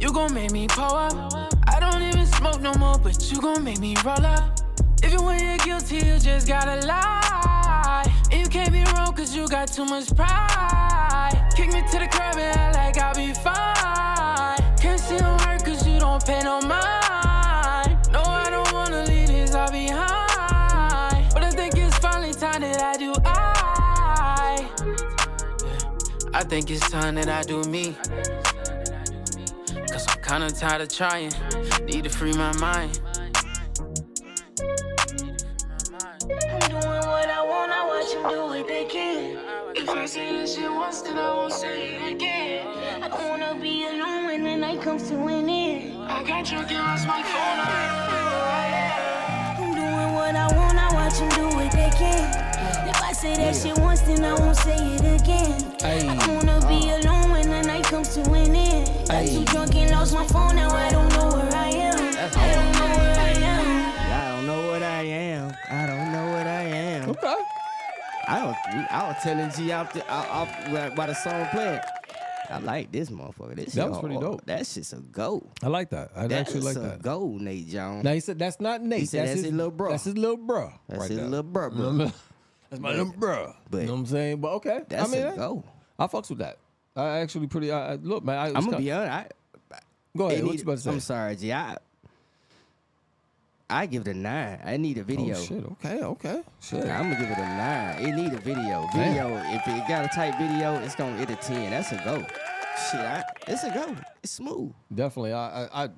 [0.00, 1.52] You gon' make me pull up.
[1.66, 4.67] I don't even smoke no more, but you gon' make me roll up.
[5.04, 8.04] Even when you're guilty, you just gotta lie.
[8.30, 11.50] And you can't be wrong, cause you got too much pride.
[11.56, 14.76] Kick me to the curb and act like I'll be fine.
[14.78, 17.96] Can't see no hurt, cause you don't pay no mind.
[18.12, 21.32] No, I don't wanna leave this all behind.
[21.32, 24.68] But I think it's finally time that I do I.
[26.34, 27.96] I think it's time that I do me.
[29.90, 31.32] Cause I'm kinda tired of trying.
[31.84, 33.00] Need to free my mind.
[37.08, 39.38] What I want, I watch them do they can.
[39.74, 42.66] If I say this shit once, then I won't say it again.
[43.02, 45.96] I don't wanna be alone when the night comes to an end.
[46.04, 47.60] I got drunk and lost my phone.
[49.58, 52.88] I'm doing what I want, I watch them do they can.
[52.88, 55.76] If I say that shit once, then I won't say it again.
[55.82, 59.08] I don't wanna be alone when the night comes to an end.
[59.08, 59.67] Got too drunk
[68.68, 68.92] I don't.
[68.92, 71.80] I was telling G out the, out, out, while the song playing.
[72.50, 73.56] I like this motherfucker.
[73.56, 74.44] This That was pretty dope.
[74.46, 75.46] That shit's a go.
[75.62, 76.10] I like that.
[76.16, 77.02] I That's actually like a that.
[77.02, 78.04] go, Nate Jones.
[78.04, 79.08] Now he said that's not Nate.
[79.08, 79.90] said that's his little bro.
[79.90, 80.72] That's his little bro.
[80.88, 81.28] That's right his there.
[81.28, 82.10] little bro, bro.
[82.70, 83.54] That's my little bro.
[83.70, 84.40] but you know what I'm saying?
[84.42, 84.80] But okay.
[84.90, 85.64] That's I mean, a I- go.
[85.98, 86.58] I fucks with that.
[86.94, 87.72] I actually pretty.
[87.72, 88.36] I, I- look, man.
[88.38, 89.10] I, I'm gonna be honest.
[89.10, 89.26] I,
[90.16, 90.38] Go ahead.
[90.40, 90.90] it What need- you about to say?
[90.90, 91.50] I'm sorry, G.
[91.52, 91.76] I,
[93.70, 94.60] I give it a nine.
[94.64, 95.36] I need a oh, video.
[95.36, 95.64] Oh shit.
[95.72, 96.02] Okay.
[96.02, 96.42] Okay.
[96.60, 96.84] Shit.
[96.84, 98.02] I'm gonna give it a nine.
[98.02, 98.88] It need a video.
[98.94, 99.08] Damn.
[99.08, 99.36] Video.
[99.54, 101.70] If it got a tight video, it's gonna hit a ten.
[101.70, 102.18] That's a go.
[102.90, 103.96] Shit, I, it's a go.
[104.22, 104.72] It's smooth.
[104.94, 105.32] Definitely.
[105.34, 105.64] I.
[105.64, 105.84] I.
[105.84, 105.88] I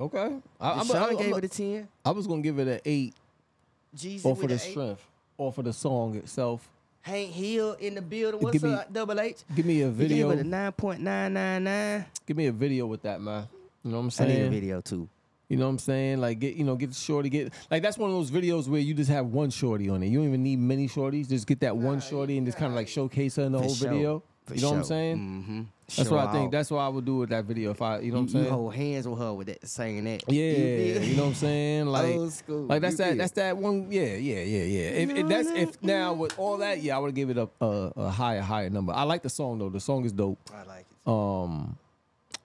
[0.00, 0.36] okay.
[0.60, 1.88] I, I'm, Sean gave it a ten.
[2.04, 3.14] I was gonna give it an eight,
[3.96, 5.04] Jeezy or for the strength,
[5.36, 6.68] or for the song itself.
[7.02, 8.40] Hank Hill in the building.
[8.40, 9.44] What's me- up, Double H?
[9.54, 10.30] Give me a He video.
[10.30, 12.04] gave it a nine point nine nine nine.
[12.26, 13.46] Give me a video with that, man.
[13.84, 14.30] You know what I'm saying?
[14.30, 15.08] I need a video too.
[15.48, 16.20] You know what I'm saying?
[16.20, 18.80] Like get you know get the shorty get like that's one of those videos where
[18.80, 20.08] you just have one shorty on it.
[20.08, 21.28] You don't even need many shorties.
[21.28, 23.64] Just get that one shorty and just kind of like showcase her in the For
[23.64, 23.90] whole sure.
[23.90, 24.22] video.
[24.46, 25.16] For you know what I'm saying?
[25.18, 25.62] Mm-hmm.
[25.96, 26.52] That's what I think.
[26.52, 28.44] That's what I would do with that video if I you know what I'm saying?
[28.44, 30.22] you hold hands with her with that saying that.
[30.32, 31.02] yeah, feel?
[31.04, 31.86] you know what I'm saying?
[31.86, 32.62] Like, Old school.
[32.66, 33.08] like that's You that.
[33.10, 33.18] feel?
[33.18, 33.90] That's that one.
[33.92, 34.80] Yeah, yeah, yeah, yeah.
[34.90, 37.92] If, if that's if now with all that, yeah, I would give it a, a
[37.96, 38.92] a higher higher number.
[38.92, 39.68] I like the song though.
[39.68, 40.38] The song is dope.
[40.52, 41.08] I like it.
[41.10, 41.76] Um,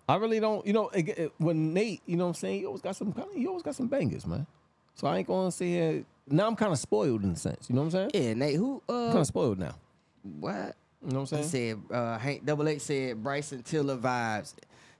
[0.09, 0.65] I really don't.
[0.65, 3.13] You know, it, it- when Nate, you know what I'm saying, he always got some
[3.13, 4.45] kind of, he always got some bangers, man.
[4.95, 6.05] So I ain't gonna say it.
[6.29, 7.69] Now I'm kind of spoiled in a sense.
[7.69, 8.25] You know what I'm saying?
[8.27, 8.55] Yeah, Nate.
[8.55, 8.81] Who?
[8.87, 9.75] kind Uh, of spoiled now.
[10.39, 10.75] what?
[11.03, 11.77] You know what I'm saying?
[11.89, 11.95] said.
[11.97, 14.53] Uh, Hank Double H said Bryson Tiller vibes.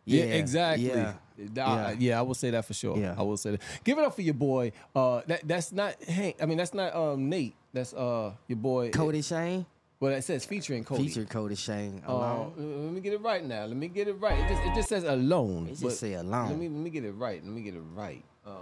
[0.04, 0.88] Yeah, Yeah, exactly.
[0.88, 1.14] Yeah.
[1.56, 1.96] yeah.
[2.00, 2.98] yeah, I will say that for sure.
[2.98, 3.14] Yeah.
[3.18, 3.62] I will say that.
[3.84, 4.72] Give it up for your boy.
[4.96, 6.38] Uh, that that's not Hank.
[6.42, 7.54] I mean, that's not um Nate.
[7.72, 9.66] That's uh your boy Cody Shane.
[10.02, 11.04] Well, it says featuring Cody.
[11.08, 12.02] Featured Cody Shane.
[12.08, 12.54] Uh, Alone.
[12.58, 13.66] let me get it right now.
[13.66, 14.38] Let me get it right.
[14.40, 15.68] It just it just says alone.
[15.72, 16.50] It just say alone.
[16.50, 17.42] Let me let me get it right.
[17.44, 18.24] Let me get it right.
[18.46, 18.54] Um,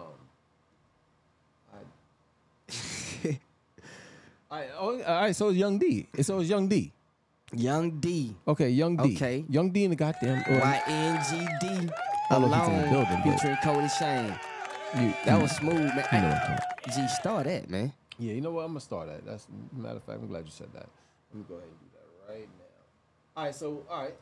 [1.73, 1.78] I,
[4.52, 6.08] all right, oh, all right, so it's Young D.
[6.13, 6.91] It's so it's Young D.
[7.54, 8.36] Young D.
[8.45, 9.15] Okay, Young D.
[9.15, 9.45] Okay.
[9.49, 10.39] Young D in the goddamn.
[10.39, 11.89] uh, Y N G D.
[12.32, 12.89] I don't know if he's in the Alone.
[12.91, 14.39] building, Featuring Cody Shane.
[14.97, 16.06] you- That you- was smooth, man.
[16.12, 17.93] you know G, start that, man.
[18.17, 18.65] Yeah, you know what?
[18.65, 19.25] I'm gonna start that.
[19.25, 20.19] That's matter of fact.
[20.21, 20.89] I'm glad you said that.
[21.32, 23.38] Let me go ahead and do that right now.
[23.38, 24.15] All right, so all right.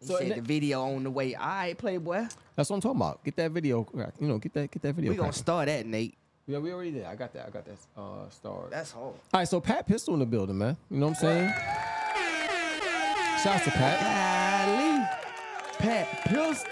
[0.00, 1.34] He So said and the video on the way.
[1.34, 2.26] All right, Playboy.
[2.56, 3.24] that's what I'm talking about.
[3.24, 3.84] Get that video.
[3.84, 4.14] crack.
[4.20, 5.10] You know, get that get that video.
[5.10, 5.38] We gonna cracking.
[5.42, 6.14] start that, Nate.
[6.46, 7.04] Yeah, we already did.
[7.06, 7.46] I got that.
[7.46, 7.76] I got that.
[7.96, 8.70] Uh, start.
[8.70, 9.04] That's hard.
[9.06, 10.76] All right, so Pat Pistol in the building, man.
[10.90, 11.52] You know what I'm saying?
[13.42, 14.66] Shouts to Pat.
[14.68, 15.06] Golly.
[15.78, 16.64] Pat Pills.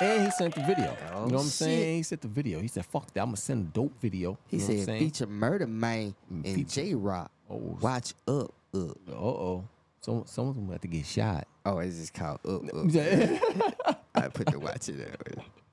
[0.00, 0.96] And he sent the video.
[1.12, 1.52] Oh, you know what I'm shit.
[1.52, 1.96] saying?
[1.96, 2.60] He sent the video.
[2.60, 3.20] He said, fuck that.
[3.20, 4.38] I'm going to send a dope video.
[4.46, 6.82] He you know what I'm said feature Murder Man and feature.
[6.82, 7.30] J Rock.
[7.50, 8.96] Oh, Watch up, up.
[9.08, 9.68] Uh-oh.
[10.00, 11.46] Some, someone's going to have to get shot.
[11.66, 14.04] Oh, it's just called up, up.
[14.14, 15.16] I put the watch in there.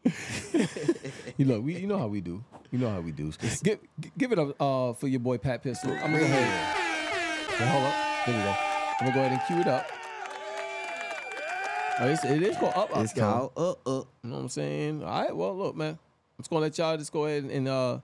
[1.37, 2.43] you look, we, you know how we do.
[2.71, 3.31] You know how we do.
[3.63, 3.79] Give,
[4.17, 5.91] give it up uh, for your boy Pat Pistol.
[5.91, 6.75] I'm going to go ahead.
[7.69, 8.25] Hold up.
[8.25, 8.55] There we go.
[8.99, 9.89] I'm to go ahead and cue it up.
[11.97, 13.03] Oh, it's, it is called Up Up.
[13.03, 13.21] It's though.
[13.21, 14.07] called up, up.
[14.23, 15.03] You know what I'm saying?
[15.03, 15.91] All right, well, look, man.
[16.37, 17.99] I'm just gonna let y'all just go ahead and uh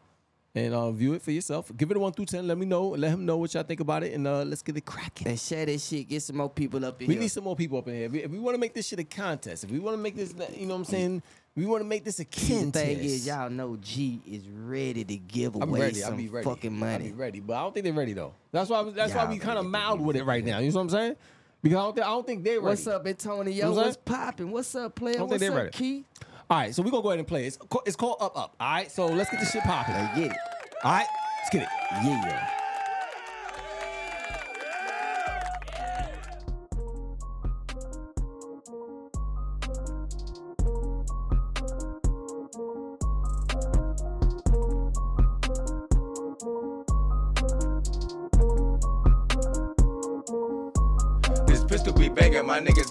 [0.54, 1.72] and uh view it for yourself.
[1.78, 2.48] Give it a one through ten.
[2.48, 2.90] Let me know.
[2.90, 5.28] Let him know what y'all think about it, and uh let's get it cracking.
[5.28, 6.10] And share this shit.
[6.10, 7.20] Get some more people up in We here.
[7.20, 8.06] We need some more people up in here.
[8.06, 10.16] If we, we want to make this shit a contest, if we want to make
[10.16, 11.24] this, you know what I'm saying?
[11.56, 12.74] We want to make this a the contest.
[12.74, 16.02] thing is, y'all know G is ready to give away I'm ready.
[16.04, 16.46] I'll some be ready.
[16.46, 17.06] fucking I'll money.
[17.10, 18.34] be ready, but I don't think they're ready though.
[18.52, 18.84] That's why.
[18.84, 20.60] That's why Y'all we kind of mild with it right now.
[20.60, 21.16] You know what I'm saying?
[21.62, 22.66] Because I don't think, I don't think they're ready.
[22.68, 23.54] What's up, Antonio?
[23.54, 24.50] You know what What's popping?
[24.52, 25.16] What's up, player?
[25.16, 25.70] Don't think What's up, ready.
[25.72, 26.06] Keith?
[26.52, 27.46] All right, so we're gonna go ahead and play.
[27.46, 28.58] It's it's called Up Up.
[28.60, 29.96] All right, so let's get this shit popping.
[30.22, 30.34] It.
[30.84, 31.08] All right,
[31.40, 31.70] let's get it.
[32.04, 32.61] Yeah.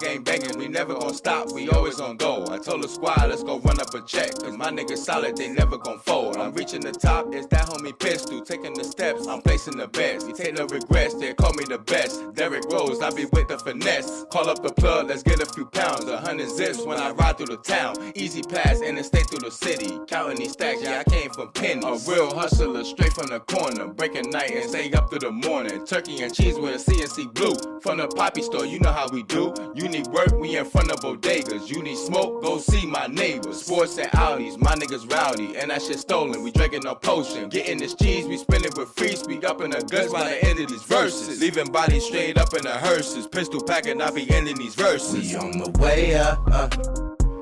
[0.01, 0.59] Game banging.
[0.59, 2.47] We never gon' stop, we always gon' go.
[2.51, 4.33] I told the squad, let's go run up a check.
[4.39, 6.37] Cause my niggas solid, they never gon' fold.
[6.37, 8.41] I'm reaching the top, it's that homie pistol.
[8.41, 10.25] Taking the steps, I'm placing the bets.
[10.25, 12.35] We take no regrets, they call me the best.
[12.35, 14.25] Derrick Rose, I be with the finesse.
[14.31, 16.05] Call up the plug, let's get a few pounds.
[16.07, 17.97] A hundred zips when I ride through the town.
[18.15, 19.99] Easy pass, stay through the city.
[20.07, 21.85] Counting these stacks, yeah, I came from pennies.
[21.85, 23.87] A real hustler, straight from the corner.
[23.89, 25.85] Breaking night and stay up to the morning.
[25.87, 27.81] Turkey and cheese with a CNC blue.
[27.81, 29.53] From the poppy store, you know how we do.
[29.75, 31.69] You need work, we in front of bodegas.
[31.69, 33.63] You need smoke, go see my neighbors.
[33.63, 35.57] Sports and Audis, my niggas rowdy.
[35.57, 37.49] And that shit stolen, we drinking no potion.
[37.49, 40.61] Getting this cheese, we spinning with free speak up in the guts by the end
[40.61, 41.41] of these verses.
[41.41, 43.27] Leaving bodies straight up in the hearses.
[43.27, 45.33] Pistol packing, I be ending these verses.
[45.33, 46.69] We on the way up, uh.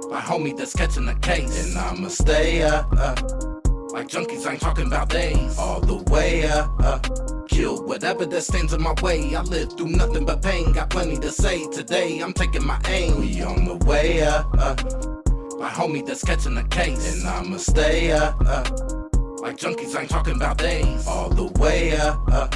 [0.09, 3.58] My homie that's catching the case, and I'ma stay up, uh.
[3.99, 5.59] Like junkies, I ain't talking about days.
[5.59, 7.01] All the way up, uh.
[7.49, 9.35] Kill whatever that stands in my way.
[9.35, 10.71] I live through nothing but pain.
[10.71, 12.21] Got plenty to say today.
[12.21, 13.19] I'm taking my aim.
[13.19, 14.77] We on the way up, uh.
[15.59, 19.08] My homie that's catching the case, and I'ma stay up, uh.
[19.41, 21.07] Like junkies, I ain't talking about days.
[21.07, 22.49] All the way up, uh.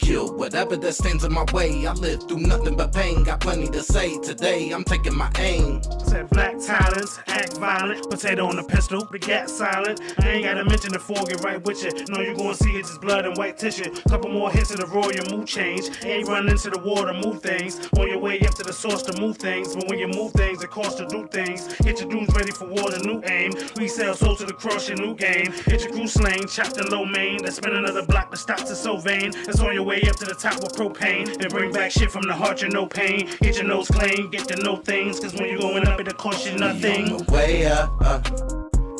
[0.00, 1.86] Kill whatever that stands in my way.
[1.86, 3.22] I live through nothing but pain.
[3.22, 4.70] Got plenty to say today.
[4.70, 5.82] I'm taking my aim.
[6.04, 10.00] Said black talents, act violent, potato on the pistol, the gat silent.
[10.18, 11.92] I ain't gotta mention the four, get right with you.
[12.08, 13.90] Know you gonna see it's just blood and white tissue.
[14.08, 15.90] Couple more hits of the royal mood change.
[16.02, 17.78] Ain't run into the water, move things.
[17.98, 19.76] On your way up to the source to move things.
[19.76, 21.68] But when you move things, it costs to do things.
[21.82, 23.52] Get your dudes ready for war, the new aim.
[23.76, 25.52] We sell souls to the cross, your new game.
[25.66, 27.38] Hit your crew chopped in low main.
[27.42, 29.32] Let's spin another block, the stops are so vain.
[29.34, 31.42] It's on your way up to the top with propane.
[31.42, 33.28] And bring back shit from the heart, you're no pain.
[33.40, 35.18] Get your nose clean, get to know things.
[35.18, 37.12] Cause when you're going up, it'll cost you nothing.
[37.12, 38.20] On the way up, uh.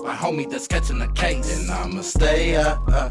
[0.03, 3.09] My homie that's catching the case, and I'ma stay up, uh.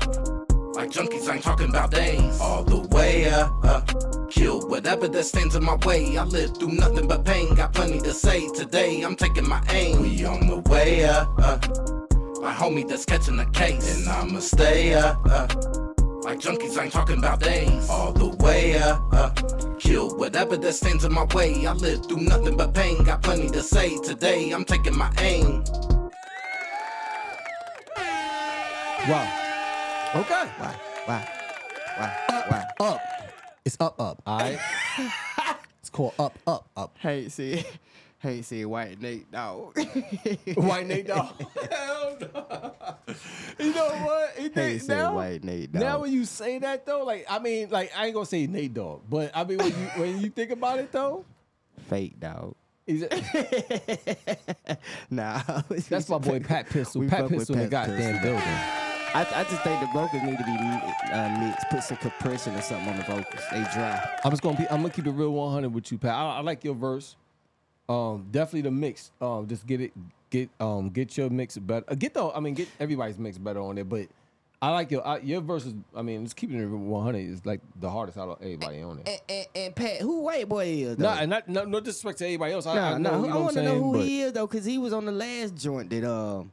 [0.73, 2.39] Like junkies, I ain't talking about days.
[2.41, 3.81] All the way up, uh.
[4.29, 6.17] Kill whatever that stands in my way.
[6.17, 7.55] I live through nothing but pain.
[7.55, 9.01] Got plenty to say today.
[9.01, 10.01] I'm taking my aim.
[10.01, 11.98] We on the way up, uh.
[12.41, 15.47] My homie that's catching the case, and I'ma stay up, uh.
[16.23, 17.89] Like junkies, I ain't talking about days.
[17.89, 19.31] All the way up, uh.
[19.77, 21.65] Kill whatever that stands in my way.
[21.65, 23.03] I live through nothing but pain.
[23.03, 24.51] Got plenty to say today.
[24.51, 25.63] I'm taking my aim.
[29.07, 30.11] Wow.
[30.15, 30.45] Okay.
[30.57, 30.75] Why?
[31.05, 31.27] Why?
[31.97, 32.43] Why?
[32.47, 32.65] Why?
[32.79, 33.01] Up.
[33.65, 34.21] It's up, up.
[34.25, 34.59] All right.
[35.81, 36.95] it's called up, up, up.
[36.99, 37.65] Hey, see,
[38.19, 39.75] hey, see, white Nate, dog.
[40.55, 41.33] White Nate Dogg.
[41.71, 42.75] Hell no.
[43.59, 44.33] You know what?
[44.37, 45.81] It, Hey, Nate- say now, white Nate, dog.
[45.81, 48.73] now when you say that though, like I mean, like I ain't gonna say Nate
[48.73, 51.25] Dogg, but I mean when you when you think about it though,
[51.87, 52.55] Fake dog.
[52.87, 54.79] is it,
[55.09, 55.41] Nah,
[55.89, 57.01] that's my boy Pat Pistol.
[57.01, 58.21] We Pat fuck with Pistol in the goddamn Pistol.
[58.21, 58.43] building.
[59.11, 61.67] I, I just think the vocals need to be uh, mixed.
[61.71, 63.41] Put some compression or something on the vocals.
[63.51, 64.19] They dry.
[64.23, 64.65] I'm just gonna be.
[64.69, 66.13] I'm gonna keep it real 100 with you, Pat.
[66.13, 67.15] I, I like your verse.
[67.89, 69.11] Um, definitely the mix.
[69.19, 69.91] Um, just get it,
[70.29, 71.85] get um, get your mix better.
[71.87, 72.23] Uh, get the.
[72.29, 73.89] I mean, get everybody's mix better on it.
[73.89, 74.07] But
[74.61, 75.73] I like your I, your verses.
[75.95, 79.07] I mean, just keeping it 100 is like the hardest out of everybody on it.
[79.07, 80.97] And, and, and Pat, who white boy is?
[80.97, 81.05] Though?
[81.05, 82.67] Nah, and not, no, no disrespect to anybody else.
[82.67, 84.33] I, Nah, I know, nah, you know I want to know who but he is
[84.33, 86.51] though, cause he was on the last joint that um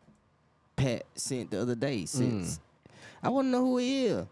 [0.76, 2.00] Pat sent the other day.
[2.00, 2.06] Hmm.
[2.06, 2.60] Since
[3.22, 4.26] I want to know who he is.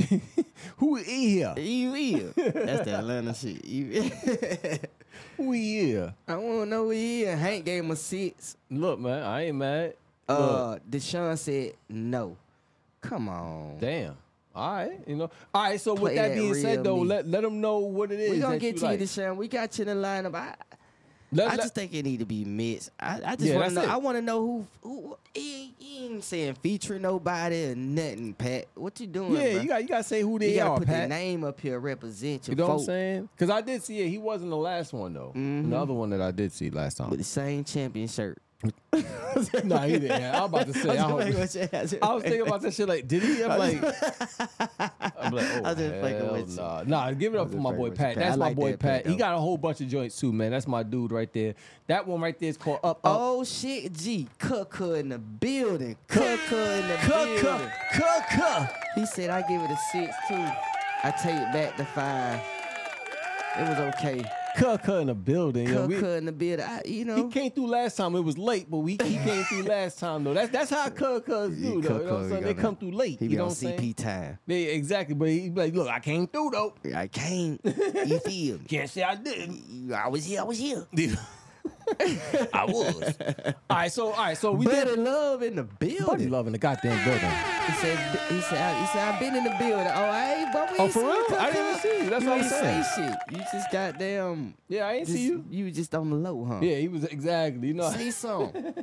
[0.78, 1.54] who is here?
[1.58, 2.32] You is.
[2.34, 3.64] That's the Atlanta shit.
[3.64, 4.02] You,
[5.36, 6.14] Who is here?
[6.28, 7.38] I want to know who he is.
[7.38, 8.56] Hank gave him a six.
[8.70, 9.94] Look, man, I ain't mad.
[10.28, 12.36] Look, Uh, Deshaun said no.
[13.00, 13.78] Come on.
[13.80, 14.16] damn.
[14.54, 15.30] All right, you know.
[15.54, 17.06] All right, so with that that being said, though, me.
[17.06, 18.30] let let them know what it is.
[18.32, 19.00] We gonna get you to like.
[19.00, 19.36] you, Deshaun.
[19.36, 20.34] We got you in the lineup.
[20.34, 20.54] I,
[21.32, 22.90] Let- I just think it need to be mixed.
[22.98, 23.82] I, I just Yeah, want to know.
[23.82, 23.88] it.
[23.88, 24.66] I want to know who.
[24.82, 28.66] Who he, ain't- he ain't saying featuring nobody or nothing, Pat.
[28.74, 29.32] What you doing?
[29.34, 29.62] yeah, bruh?
[29.62, 31.08] you got you got to say who You they gotta are, put their Pat.
[31.08, 33.28] name up here, represent your You know what I'm saying?
[33.36, 34.08] Because I did see it.
[34.08, 35.32] He wasn't the last one though.
[35.36, 35.70] Mhm.
[35.70, 38.38] The other one that I did see last time with the same champion shirt.
[39.64, 40.22] Nah, he didn't.
[40.22, 40.98] I was about to say.
[40.98, 41.98] I, I was was, just fucking with you.
[42.02, 42.88] I was thinking about that shit.
[42.88, 43.42] Like, did he?
[43.42, 43.76] I'm like,
[45.18, 46.82] I'm like, oh I was just hell with nah.
[46.82, 48.14] Nah, give it up for my boy Pat.
[48.14, 48.16] Pat.
[48.16, 49.06] That's my boy that Pat.
[49.06, 50.50] He got a whole bunch of joints too, man.
[50.50, 51.54] That's my dude right there.
[51.86, 53.16] That one right there is called Up Up.
[53.18, 55.96] Oh shit, G, Cucka in the building.
[56.08, 57.68] Cucka in the Cucka, building.
[57.92, 58.72] cucka.
[58.94, 60.46] He said I give it a six too.
[61.02, 62.40] I take it back to five.
[63.58, 64.39] It was okay.
[64.56, 65.68] Cucka in the building.
[65.68, 65.86] yo.
[65.86, 66.64] We- Cucka in the building.
[66.66, 67.28] I, you He know.
[67.28, 68.14] came through last time.
[68.14, 70.34] It was late, but we he came through last time though.
[70.34, 71.98] That's that's how Cuckas do though.
[71.98, 72.42] You know what I'm saying?
[72.44, 73.18] They come through late.
[73.18, 73.80] He you be know on what I'm saying?
[73.80, 74.38] CP time.
[74.46, 76.74] They, exactly, but he be like, look, I came through though.
[76.94, 77.58] I came.
[77.64, 78.64] You feel me?
[78.68, 79.92] Can't say I didn't.
[79.92, 80.40] I was here.
[80.40, 80.86] I was here.
[82.52, 83.14] I was.
[83.70, 86.30] all right, so all right, so we Buddy did Love in the Buddy building.
[86.30, 87.30] Love in the goddamn building.
[87.66, 87.98] He said,
[88.30, 89.86] he said, he said, I've been in the building.
[89.86, 91.24] Oh, I ain't, but we Oh, ain't for see you real?
[91.26, 91.80] come I didn't up.
[91.80, 92.10] see you.
[92.10, 92.84] That's you what I'm ain't saying.
[92.84, 93.18] say shit.
[93.38, 94.54] You just goddamn.
[94.68, 95.44] Yeah, I ain't just, see you.
[95.50, 96.58] You was just on the low, huh?
[96.62, 97.68] Yeah, he was exactly.
[97.68, 98.74] You know, Say something.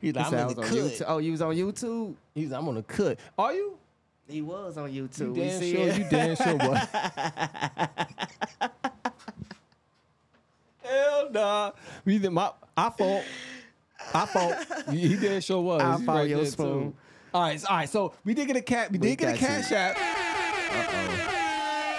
[0.00, 0.76] he's He like, said, I I'm was in the on cut.
[0.92, 1.04] YouTube.
[1.08, 2.14] Oh, you was on YouTube?
[2.34, 3.18] He's like, I'm on the cut.
[3.38, 3.78] Are you?
[4.28, 5.34] He was on You YouTube.
[5.34, 5.88] We damn see sure.
[5.88, 5.98] it.
[5.98, 6.78] You damn sure was.
[10.88, 11.72] Hell nah.
[12.04, 13.24] We did my I fault.
[14.14, 14.54] I fault.
[14.90, 15.82] He damn sure was.
[15.82, 16.50] I fault your there, too.
[16.50, 16.94] spoon.
[17.34, 17.88] All right, all right.
[17.88, 18.90] So we did get a cat.
[18.92, 19.76] We, We did get a cash you.
[19.76, 19.96] app.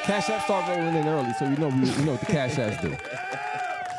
[0.04, 2.56] Cash app start rolling in early, so we know we, we know what the cash
[2.56, 2.96] apps do.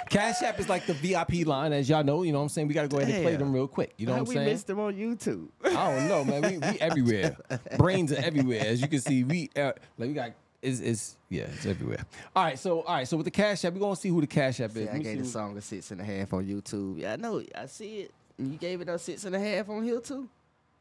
[0.08, 2.22] Cash app is like the VIP line, as y'all know.
[2.22, 2.66] You know what I'm saying?
[2.68, 3.92] We got to go ahead and play them real quick.
[3.98, 4.46] You know How what I'm we saying?
[4.48, 5.48] missed him on YouTube.
[5.64, 6.42] I don't know, man.
[6.42, 7.36] We, we everywhere.
[7.76, 8.62] Brains are everywhere.
[8.64, 10.30] As you can see, we uh, like we got
[10.62, 12.04] it's, it's yeah, it's everywhere.
[12.36, 14.26] All right, so all right, so with the cash app, we're gonna see who the
[14.26, 14.76] cash app is.
[14.76, 16.98] See, Let I gave the who- song a six and a half on YouTube.
[16.98, 17.42] Yeah, I know.
[17.54, 18.12] I see it.
[18.38, 20.28] You gave it a six and a half on here too.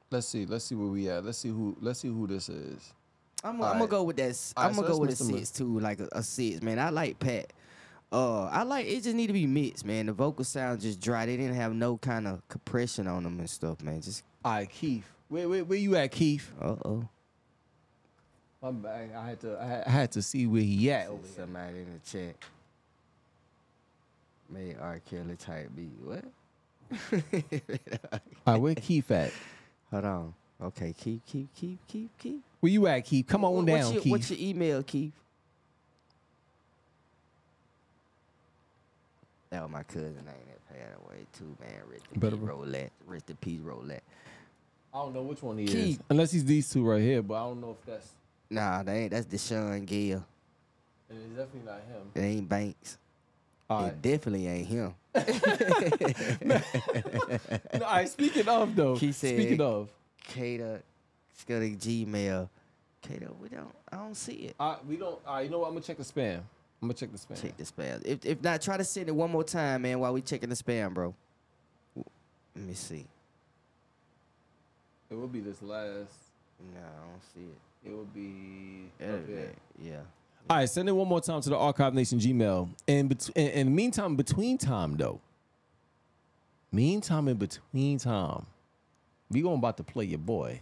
[0.10, 0.46] Let's see.
[0.46, 1.26] Let's see where we at.
[1.26, 1.76] Let's see who.
[1.82, 2.94] Let's see who this is.
[3.44, 3.90] I'm, I'm gonna right.
[3.90, 4.54] go with that.
[4.58, 6.62] All I'm right, gonna so go with a let's six too, like a, a six.
[6.62, 7.52] Man, I like Pat.
[8.12, 9.04] Uh, I like it.
[9.04, 10.06] Just need to be mixed, man.
[10.06, 11.26] The vocal sound just dry.
[11.26, 14.02] They didn't have no kind of compression on them and stuff, man.
[14.02, 15.06] Just All right, Keith.
[15.28, 16.50] Where where, where you at, Keith?
[16.62, 17.08] uh oh.
[18.62, 19.14] I'm back.
[19.16, 19.62] I had to.
[19.62, 21.32] I had, I had to see where he at over here.
[21.36, 22.36] Somebody in the chat
[24.50, 25.00] made R.
[25.10, 25.92] Kelly type beat.
[26.04, 26.24] What?
[28.48, 29.32] All right, where Keith at?
[29.92, 30.34] Hold on.
[30.62, 32.42] Okay, keep, keep, keep, keep, keep.
[32.62, 33.28] Where you at, Keith?
[33.28, 34.12] Come on What- down, what's your, Keith.
[34.12, 35.12] What's your email, Keith?
[39.52, 41.82] That was my cousin name that passed away too, man.
[41.90, 42.92] Rest in peace, Roulette.
[43.06, 44.04] Rest in peace, Roulette.
[44.94, 46.02] I don't know which one he is, Keith.
[46.10, 47.22] unless he's these two right here.
[47.22, 48.10] But I don't know if that's.
[48.50, 49.12] Nah, that ain't.
[49.12, 50.24] That's Deshaun Gill.
[51.10, 52.12] It's definitely not him.
[52.16, 52.98] It ain't Banks.
[53.70, 54.94] All It definitely ain't him.
[56.46, 56.62] No,
[57.74, 58.08] all right.
[58.10, 58.96] Speaking of though.
[58.96, 59.90] He said- speaking of.
[60.24, 60.82] Cater,
[61.48, 62.50] go to Gmail.
[63.02, 63.74] Cater, we don't.
[63.92, 64.56] I don't see it.
[64.60, 65.20] Uh, we don't.
[65.26, 65.68] All right, you know what?
[65.68, 66.40] I'm gonna check the spam.
[66.82, 67.42] I'm gonna check the spam.
[67.42, 68.06] Check the spam.
[68.06, 70.56] If if not, try to send it one more time, man, while we checking the
[70.56, 71.14] spam, bro.
[71.96, 73.06] Let me see.
[75.10, 76.12] It will be this last.
[76.74, 77.58] No, I don't see it.
[77.88, 78.90] It will be.
[79.00, 80.02] Editor, Yeah.
[80.50, 82.70] All right, send it one more time to the Arkive Nation Gmail.
[82.88, 85.20] And bet- in, in the meantime, between time though.
[86.72, 88.46] Meantime, in between time,
[89.30, 90.62] we going about to play your boy.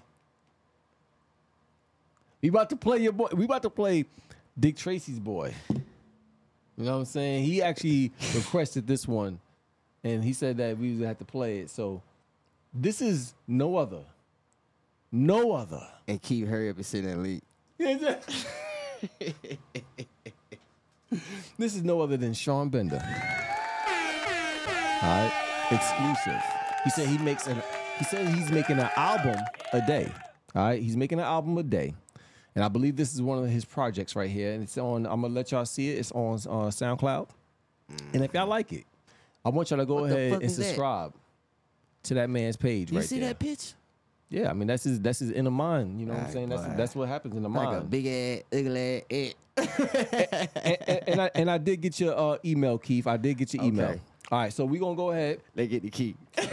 [2.41, 3.29] We about to play your boy.
[3.33, 4.05] We about to play
[4.59, 5.53] Dick Tracy's boy.
[5.69, 7.45] You know what I'm saying?
[7.45, 9.39] He actually requested this one,
[10.03, 11.69] and he said that we would have to play it.
[11.69, 12.01] So
[12.73, 14.01] this is no other,
[15.15, 15.81] no other.
[16.07, 17.41] And keep hurry up and send that link.
[21.57, 23.01] this is no other than Sean Bender.
[25.01, 26.41] All right, exclusive.
[26.83, 27.61] He said he makes an.
[27.97, 29.37] He said he's making an album
[29.73, 30.11] a day.
[30.55, 31.93] All right, he's making an album a day,
[32.55, 34.53] and I believe this is one of his projects right here.
[34.53, 35.05] And it's on.
[35.05, 35.99] I'm gonna let y'all see it.
[35.99, 37.27] It's on uh, SoundCloud.
[38.13, 38.85] And if y'all like it,
[39.43, 40.63] I want y'all to go What ahead and is that?
[40.63, 41.13] subscribe
[42.03, 43.29] to that man's page You right see there.
[43.29, 43.73] that pitch?
[44.29, 45.99] Yeah, I mean that's his that's his inner mind.
[45.99, 46.49] You know what I'm saying?
[46.49, 47.89] That's that's what happens in the Like a mind.
[47.89, 49.03] big ass, ugly ass.
[49.11, 49.31] eh.
[50.63, 53.07] and, and, and I and I did get your uh, email, Keith.
[53.07, 53.89] I did get your email.
[53.91, 54.01] Okay.
[54.31, 55.39] All right, so we're gonna go ahead.
[55.55, 56.15] Let's get the key.
[56.35, 56.51] Let's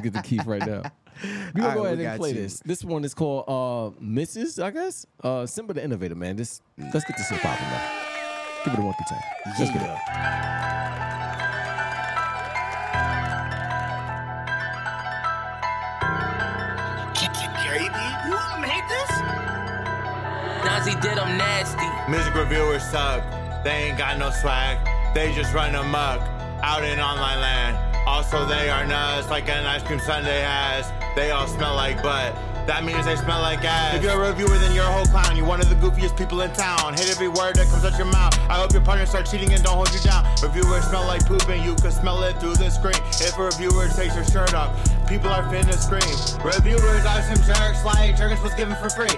[0.00, 0.82] get the Keith right now.
[1.22, 2.34] We gonna All right, go we ahead and got play you.
[2.36, 2.60] this.
[2.60, 4.62] This one is called uh, Mrs.
[4.62, 5.06] I guess.
[5.22, 6.36] Uh, Simba the Innovator, man.
[6.36, 7.90] This let's get this shit popping, man.
[8.64, 9.18] Give it a one through ten.
[9.58, 10.91] Let's get it up.
[20.84, 21.86] Did them nasty.
[22.10, 23.22] Music reviewers suck.
[23.62, 24.78] They ain't got no swag.
[25.14, 26.20] They just run amok
[26.60, 27.76] out in online land.
[28.04, 30.92] Also, they are nuts like an ice cream sundae has.
[31.14, 32.34] They all smell like butt.
[32.66, 33.96] That means they smell like ass.
[33.96, 35.36] If you're a reviewer, then you're a whole clown.
[35.36, 36.94] You're one of the goofiest people in town.
[36.94, 38.38] Hate every word that comes out your mouth.
[38.48, 40.24] I hope your partner starts cheating and don't hold you down.
[40.42, 42.94] Reviewers smell like poop and you can smell it through the screen.
[43.18, 44.70] If a reviewer takes your shirt off,
[45.08, 46.14] people are finna scream.
[46.46, 49.10] Reviewers are some jerks like jerks was given for free.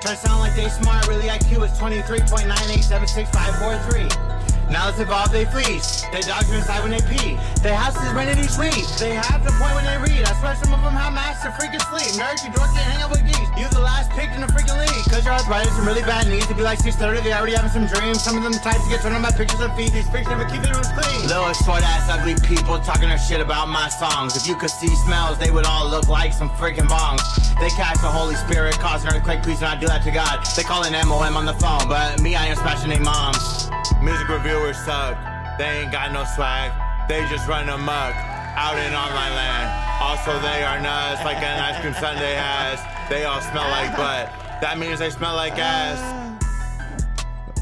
[0.00, 4.41] Try to sound like they smart, really IQ is 23.98765543.
[4.72, 6.08] Now let's evolve, they fleece.
[6.16, 7.36] They are inside when they pee.
[7.60, 8.88] They houses rented each week.
[8.96, 10.24] They have the point when they read.
[10.24, 12.16] I swear some of them have master freaking sleep.
[12.16, 13.52] Nerds, you dorks can't hang out with geeks.
[13.60, 15.04] You the last picked in the freaking league.
[15.12, 17.20] Cause your arthritis and really bad knees to be like 630.
[17.20, 18.24] They already having some dreams.
[18.24, 19.92] Some of them types to get turned on by pictures of feet.
[19.92, 21.28] These freaks never keep their rooms clean.
[21.28, 24.40] Little short ass ugly people talking their shit about my songs.
[24.40, 27.20] If you could see smells, they would all look like some freaking bongs.
[27.60, 29.44] They catch the Holy Spirit, cause an earthquake.
[29.44, 30.40] Please do not do that to God.
[30.56, 33.68] They call an MOM on the phone, but me, I am smashing their moms.
[34.02, 35.16] Music reviewers suck.
[35.58, 36.72] They ain't got no swag.
[37.08, 38.14] They just run amok
[38.56, 40.02] out in online land.
[40.02, 42.80] Also, they are nuts like an ice cream sundae has.
[43.08, 44.26] They all smell like butt.
[44.60, 46.00] That means they smell like ass.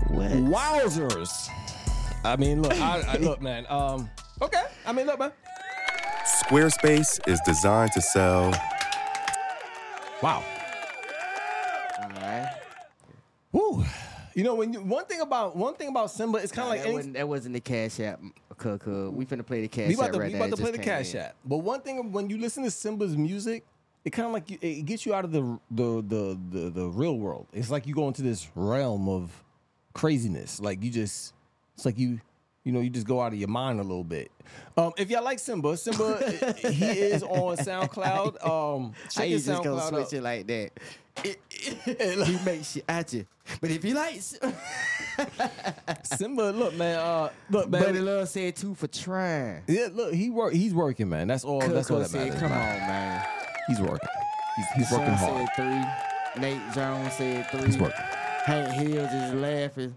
[0.08, 1.50] Wowzers.
[2.24, 3.66] I mean, look, I, I look, man.
[3.68, 4.08] Um,
[4.40, 4.62] okay.
[4.86, 5.32] I mean, look, man.
[6.44, 8.50] Squarespace is designed to sell.
[10.22, 10.42] Wow.
[12.02, 12.54] All right.
[13.52, 13.84] Woo.
[14.34, 16.80] You know, when you one thing about one thing about Simba, it's kind of like
[16.80, 18.20] that, any, wasn't, that wasn't the cash app.
[18.58, 18.80] Cuz.
[19.10, 20.78] We finna play the cash we app about to, right we about to play the
[20.78, 21.34] cash app.
[21.44, 23.64] But one thing when you listen to Simba's music,
[24.04, 26.88] it kind of like you, it gets you out of the the, the the the
[26.88, 27.46] real world.
[27.52, 29.44] It's like you go into this realm of
[29.94, 30.60] craziness.
[30.60, 31.34] Like you just,
[31.74, 32.20] it's like you.
[32.62, 34.30] You know, you just go out of your mind a little bit.
[34.76, 36.18] Um, if y'all like Simba, Simba,
[36.58, 38.46] he is on SoundCloud.
[38.46, 40.72] Um, check you his just gonna switch it like that?
[41.22, 43.26] He makes you at you.
[43.60, 44.38] But if he likes
[46.04, 47.82] Simba, look, man, uh, look, man.
[47.82, 49.62] Buddy Love said two for trying.
[49.66, 50.52] Yeah, look, he work.
[50.52, 51.28] He's working, man.
[51.28, 51.60] That's all.
[51.60, 52.40] That's all that said, matters.
[52.40, 52.82] "Come man.
[52.82, 53.26] on, man."
[53.66, 54.08] He's working.
[54.56, 55.48] He's, he's working Sean hard.
[55.56, 55.92] said
[56.34, 56.42] three.
[56.42, 57.66] Nate Jones said three.
[57.66, 58.04] He's working.
[58.44, 59.96] Hank Hill just laughing,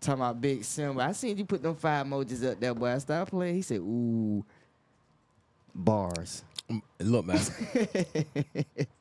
[0.00, 1.02] talking about Big Simba.
[1.02, 2.88] I seen you put them five emojis up there, boy.
[2.94, 3.54] I stopped playing.
[3.56, 4.44] He said, "Ooh,
[5.74, 6.42] bars."
[6.98, 7.38] Look, man.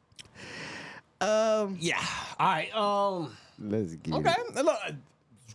[1.25, 1.77] um.
[1.79, 2.03] Yeah.
[2.39, 2.75] All right.
[2.75, 3.35] Um.
[3.59, 4.33] Let's get Okay.
[4.55, 4.55] it.
[4.65, 4.77] Look,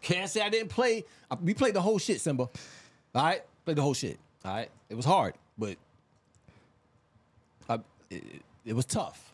[0.03, 1.05] can't say I didn't play.
[1.31, 2.45] I- We played the whole shit, Simba.
[3.15, 3.43] All right.
[3.65, 4.19] Played the whole shit.
[4.45, 4.71] All right.
[4.89, 5.77] It was hard, but
[7.69, 7.79] I,
[8.11, 8.25] it,
[8.65, 9.23] it was tough.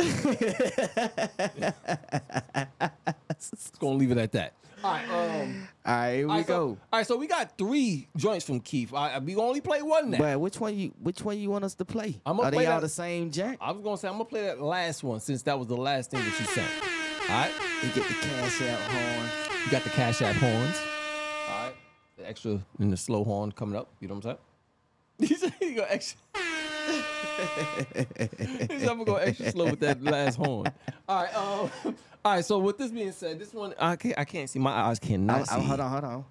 [3.39, 4.53] Just gonna leave it at that.
[4.87, 5.41] All right.
[5.43, 5.69] Um.
[5.85, 6.69] All right, here we all right, so- go.
[6.93, 7.07] all right.
[7.07, 8.93] So we got three joints from Keith.
[8.95, 10.19] I, we only play one now.
[10.19, 12.21] But which one you which one you want us to play?
[12.27, 13.59] I'm gonna Are play they all that- the same jack?
[13.61, 16.11] I was gonna say I'm gonna play that last one since that was the last
[16.11, 16.69] thing that you sent.
[17.29, 17.53] All right.
[17.83, 19.31] You get the cash out horn.
[19.65, 20.77] You got the Cash App horns.
[21.49, 21.75] All right.
[22.19, 23.89] The extra and the slow horn coming up.
[24.01, 24.37] You know what I'm
[25.19, 25.31] saying?
[25.31, 26.19] you said go extra.
[28.69, 30.67] he said I'm gonna go extra slow with that last horn.
[31.09, 31.35] All right.
[31.35, 31.71] Um,
[32.25, 32.45] all right.
[32.45, 34.19] So with this being said, this one I can't.
[34.19, 34.59] I can't see.
[34.59, 35.53] My eyes cannot I'm- see.
[35.55, 36.25] I'm- hold on, hold on.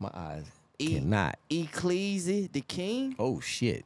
[0.00, 0.44] My eyes
[0.78, 1.38] E- cannot.
[1.50, 3.84] Ecclesi, the king, Oh shit.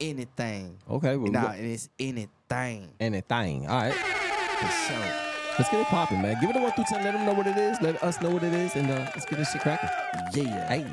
[0.00, 0.78] anything.
[0.88, 1.16] Okay.
[1.16, 2.88] Well, Nah, and it's anything.
[2.98, 3.66] anything.
[3.68, 3.94] All right.
[3.94, 5.14] For sure.
[5.58, 6.36] Let's get it popping, man.
[6.40, 7.04] Give it a one through ten.
[7.04, 7.78] Let them know what it is.
[7.82, 9.90] Let us know what it is, and uh, let's get this shit cracking.
[10.34, 10.68] Yeah.
[10.68, 10.86] Hey.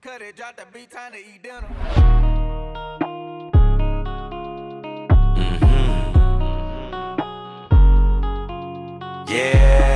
[0.00, 2.32] Cut it, drop the beat, time to eat dinner.
[9.34, 9.93] Yeah.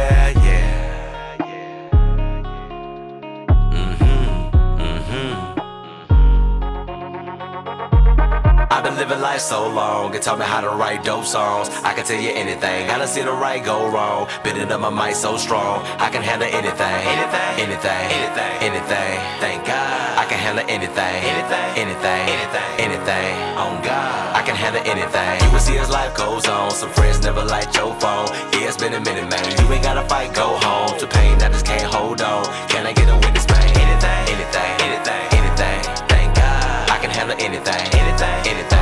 [9.08, 11.70] Living life so long, it taught me how to write dope songs.
[11.82, 14.28] I can tell you anything, I done see the right go wrong.
[14.44, 19.14] Bending up my mic so strong, I can handle anything, anything, anything, anything, anything.
[19.40, 23.32] Thank God, I can handle anything, anything, anything, anything, anything.
[23.56, 25.32] On God, I can handle anything.
[25.40, 26.70] You will see as life goes on.
[26.70, 28.28] Some friends never liked your phone.
[28.52, 29.44] Yeah, it's been a minute, man.
[29.56, 30.98] You ain't gotta fight, go home.
[30.98, 32.44] To pain, I just can't hold on.
[32.68, 33.64] Can I get a witness, man?
[33.72, 35.78] Anything, anything, anything, anything.
[36.12, 38.77] Thank God, I can handle anything, anything, anything.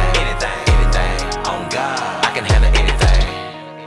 [1.87, 2.16] On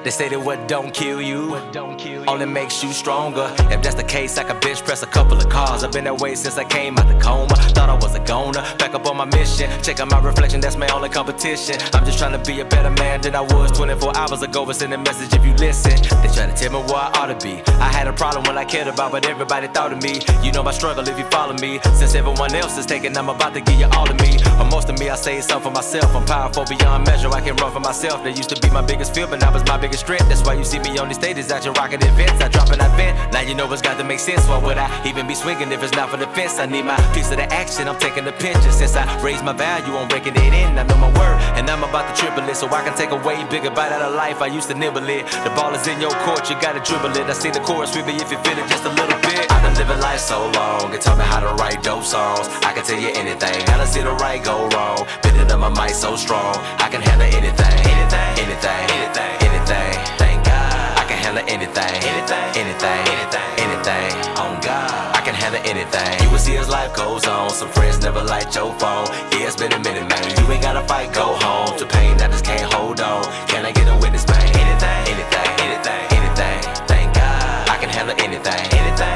[0.04, 3.54] They say that what don't kill you, what don't kill you, only makes you stronger.
[3.70, 5.84] If that's the case, I can bench press a couple of cars.
[5.84, 7.56] I've been that way since I came out the coma.
[7.76, 9.70] Thought I was a goner, back up on my mission.
[9.84, 11.76] Check out my reflection, that's my only competition.
[11.94, 14.66] I'm just trying to be a better man than I was 24 hours ago.
[14.66, 15.92] But send a message if you listen.
[16.22, 17.62] They try to tell me where I ought to be.
[17.74, 20.22] I had a problem when I cared about what everybody thought of me.
[20.42, 21.82] You know my struggle if you follow me.
[22.00, 24.38] Since everyone else is taking, I'm about to give you all of me.
[24.60, 26.16] Or most of me, I say some for myself.
[26.16, 27.30] I'm powerful beyond measure.
[27.30, 28.24] I can run for myself.
[28.24, 30.64] That used to be my biggest fear, but now it's my biggest That's why you
[30.64, 32.42] see me on these stages out here rocking events.
[32.42, 33.32] I drop and I vent.
[33.32, 34.48] Now you know what's got to make sense.
[34.48, 36.58] Why would I even be swinging if it's not for the fence?
[36.58, 37.88] I need my piece of the action.
[37.88, 38.64] I'm taking the pinch.
[38.72, 40.80] Since I raised my value, I'm breaking it in.
[40.80, 43.22] I know my word, and I'm about to triple it so I can take a
[43.22, 44.42] way bigger bite out of life.
[44.42, 45.28] I used to nibble it.
[45.46, 47.30] The ball is in your court, you gotta dribble it.
[47.30, 49.46] I see the chorus me if you feel it just a little bit.
[49.52, 52.48] I've been living life so long, it taught me how to write dope songs.
[52.66, 55.06] I can tell you anything, gotta see the right go wrong.
[55.22, 57.79] Bending up my mic so strong, I can handle anything,
[58.14, 59.92] anything, anything, anything, anything.
[60.18, 64.10] Thank God, I can handle anything, anything, anything, anything, anything.
[64.38, 66.12] On God, I can handle anything.
[66.24, 67.50] You will see as life goes on.
[67.50, 69.08] Some friends never liked your phone.
[69.32, 70.26] Yeah, it's been a minute, man.
[70.40, 71.78] You ain't gotta fight, go home.
[71.78, 73.24] To pain, I just can't hold on.
[73.48, 74.42] Can I get a witness, man?
[74.58, 76.58] Anything, anything, anything, anything.
[76.88, 79.09] Thank God, I can handle anything, anything,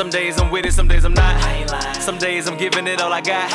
[0.00, 1.36] Some days I'm with it, some days I'm not.
[2.00, 3.50] Some days I'm giving it all I got.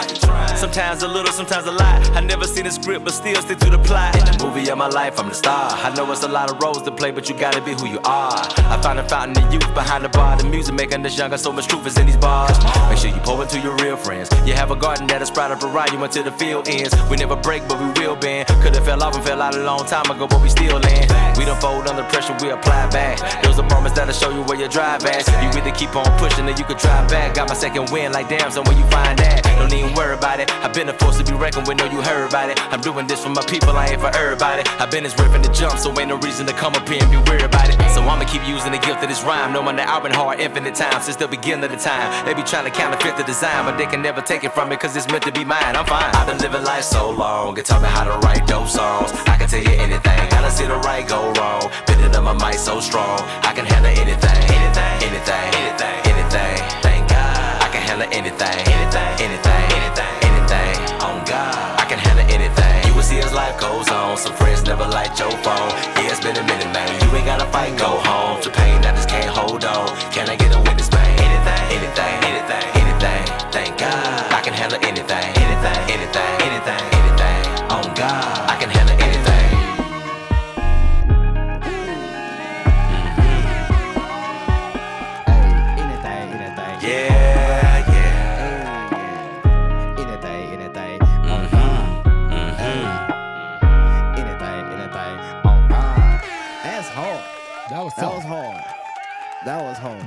[0.56, 2.08] Sometimes a little, sometimes a lot.
[2.12, 4.16] I never seen a script, but still stick to the plot.
[4.16, 5.72] In the movie of my life, I'm the star.
[5.72, 7.98] I know it's a lot of roles to play, but you gotta be who you
[8.06, 8.38] are.
[8.70, 10.38] I found a fountain of youth behind the bar.
[10.38, 12.56] The music making us younger, so much truth is in these bars.
[12.90, 14.30] Make sure you pour into your real friends.
[14.46, 16.94] You have a garden that'll sprout up around you until the field ends.
[17.10, 18.50] We never break, but we will bend.
[18.62, 21.10] Could've fell off and fell out a long time ago, but we still land.
[21.40, 23.42] We don't fold under pressure, we apply back.
[23.44, 25.28] Those are moments that'll show you where your drive at.
[25.42, 27.34] You either keep on pushing or you could drive back.
[27.36, 29.44] Got my second win, like damn, so where you find that?
[29.58, 30.52] Don't even worry about it.
[30.64, 32.60] I've been a force to be reckoned with, know you heard about it.
[32.74, 34.64] I'm doing this for my people, I ain't for everybody.
[34.78, 37.10] I've been this ripping the jump, so ain't no reason to come up here and
[37.10, 37.80] be weird about it.
[37.96, 40.76] So I'ma keep using the gift of this rhyme, knowing that I've been hard infinite
[40.76, 42.12] times since the beginning of the time.
[42.26, 44.76] They be trying to counterfeit the design, but they can never take it from me,
[44.76, 45.76] cause it's meant to be mine.
[45.76, 46.14] I'm fine.
[46.16, 49.12] I've been living life so long, it taught me how to write dope songs.
[49.26, 51.72] I can tell you anything, I done see the right go wrong.
[51.88, 54.45] It on my mic so strong, I can handle anything,
[54.82, 56.58] anything, anything, anything, anything.
[56.82, 60.74] Thank God, I can handle anything, anything, anything, anything, anything.
[61.02, 62.88] On God, I can handle anything.
[62.88, 64.18] You will see as life goes on.
[64.18, 65.72] Some friends never like your phone.
[65.96, 66.90] Yeah, it's been a minute, man.
[67.04, 68.42] You ain't gotta fight, go home.
[68.42, 69.88] To pain, I just can't hold on.
[70.12, 70.45] Can I get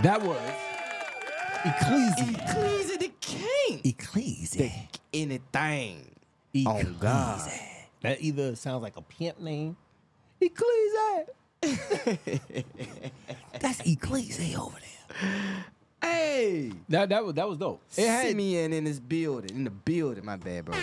[0.03, 0.55] That was hard.
[1.65, 2.35] That was Ecclesi.
[2.51, 3.81] Ecclesia the king.
[3.83, 4.73] Ecclesi.
[5.13, 6.11] Anything.
[6.67, 7.51] Oh, On God.
[8.03, 9.77] That either sounds like a pimp name.
[10.41, 11.27] Ecclesi.
[13.61, 15.65] That's Ecclesi over there.
[16.01, 16.73] Hey.
[16.89, 17.83] That that was that was dope.
[17.97, 19.51] It had Simeon in this building.
[19.57, 20.77] In the building, my bad, bro.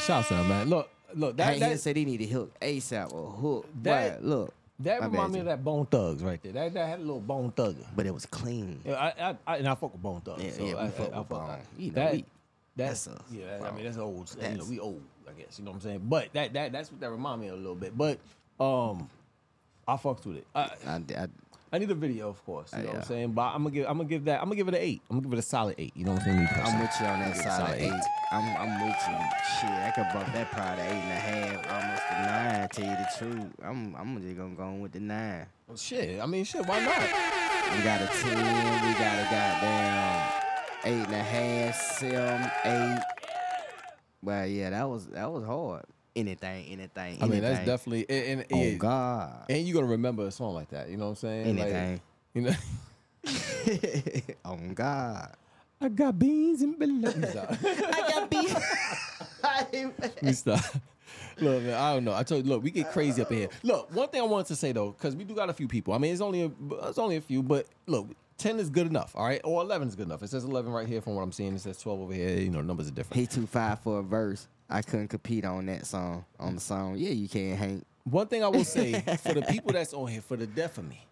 [0.00, 0.68] shouts out, man.
[0.70, 3.66] Look, look, that That, he that, said he need a hook ASAP or hook.
[3.82, 4.54] That- look.
[4.80, 6.52] That my bad, remind me of that Bone Thugs right there.
[6.52, 7.84] That that had a little Bone Thugger.
[7.96, 8.80] But it was clean.
[8.84, 10.42] Yeah, I, I, I and I fuck with Bone Thugs.
[10.42, 11.58] Yeah, so yeah, we I, fuck I, with Bone.
[11.78, 12.12] You know, that.
[12.12, 12.24] we-
[12.76, 13.60] that's, that's us, yeah.
[13.64, 14.30] I mean, that's old.
[14.30, 15.02] You know, That's- we old.
[15.28, 16.02] I guess you know what I'm saying.
[16.04, 17.96] But that that that's what that remind me of a little bit.
[17.96, 18.18] But
[18.58, 19.08] um,
[19.86, 20.46] I fucked with it.
[20.54, 21.26] I, I, I,
[21.72, 22.72] I need a video, of course.
[22.72, 23.32] You know what I'm saying?
[23.32, 25.02] But I'm gonna give I'm gonna give that I'm gonna give it an eight.
[25.08, 25.92] I'm gonna give it a solid eight.
[25.94, 26.48] You know what I'm saying?
[26.64, 28.02] I'm with you on that I'll give it a side of solid eight.
[28.32, 29.18] I'm, I'm with you.
[29.60, 32.68] Shit, I could bump that probably eight and a half, almost a nine.
[32.70, 35.46] Tell you the truth, I'm I'm just gonna go on with the nine.
[35.68, 36.20] Well, shit.
[36.20, 36.66] I mean, shit.
[36.66, 36.98] Why not?
[37.76, 38.36] We got a ten.
[38.36, 40.32] We got a goddamn
[40.84, 42.98] eight and a half, seven, eight.
[44.22, 45.84] Well, yeah, that was that was hard.
[46.16, 47.22] Anything, anything, anything.
[47.22, 49.44] I mean, that's definitely and, and, Oh yeah, God.
[49.48, 50.88] and you gonna remember a song like that.
[50.88, 51.56] You know what I'm saying?
[51.56, 52.00] Like, Anything.
[52.34, 52.54] you know.
[54.44, 55.34] oh God.
[55.80, 57.24] I got beans and balloons.
[57.36, 60.12] I got beat.
[60.22, 60.62] we stop.
[61.38, 62.12] Look, man, I don't know.
[62.12, 63.48] I told you, look, we get crazy up in here.
[63.62, 65.94] Look, one thing I wanted to say though, because we do got a few people.
[65.94, 66.50] I mean, it's only a,
[66.88, 69.94] it's only a few, but look, ten is good enough, all right, or eleven is
[69.94, 70.22] good enough.
[70.22, 71.54] It says eleven right here from what I'm seeing.
[71.54, 72.38] It says twelve over here.
[72.38, 73.20] You know, numbers are different.
[73.20, 74.48] He too five for a verse.
[74.70, 76.24] I couldn't compete on that song.
[76.38, 77.84] On the song, yeah, you can, Hank.
[78.04, 80.88] One thing I will say for the people that's on here, for the deaf of
[80.88, 81.04] me,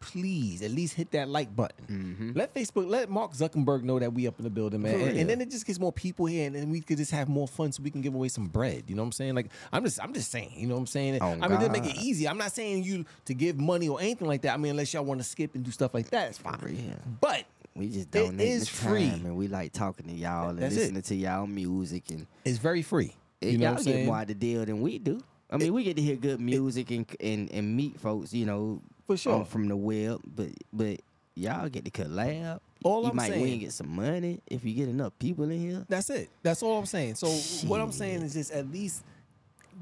[0.00, 2.32] please at least hit that like button.
[2.34, 4.94] Let Facebook, let Mark Zuckerberg know that we up in the building, man.
[4.94, 5.08] Mm-hmm.
[5.08, 7.28] And, and then it just gets more people here, and then we could just have
[7.28, 8.84] more fun, so we can give away some bread.
[8.86, 9.34] You know what I'm saying?
[9.34, 10.52] Like I'm just, I'm just saying.
[10.56, 11.18] You know what I'm saying?
[11.20, 12.28] Oh, I mean, just make it easy.
[12.28, 14.54] I'm not saying you to give money or anything like that.
[14.54, 16.58] I mean, unless y'all want to skip and do stuff like that, it's fine.
[16.62, 16.96] real.
[17.20, 17.44] But
[17.74, 19.04] We just It donate is the free.
[19.08, 20.78] and we like talking to y'all and That's it.
[20.92, 23.14] listening to y'all music, and it's very free.
[23.40, 24.06] it, You know y'all what I'm get saying?
[24.06, 25.20] more out the deal than we do.
[25.50, 28.80] I mean, we get to hear good music and and, and meet folks, you know,
[29.06, 29.36] For sure.
[29.36, 31.00] um, from the web, but but
[31.34, 32.60] y'all get to collab.
[32.84, 35.60] All you I'm might saying- win get some money if you get enough people in
[35.60, 35.84] here.
[35.88, 36.28] That's it.
[36.42, 37.14] That's all I'm saying.
[37.16, 37.28] So
[37.68, 39.02] what I'm saying is just at least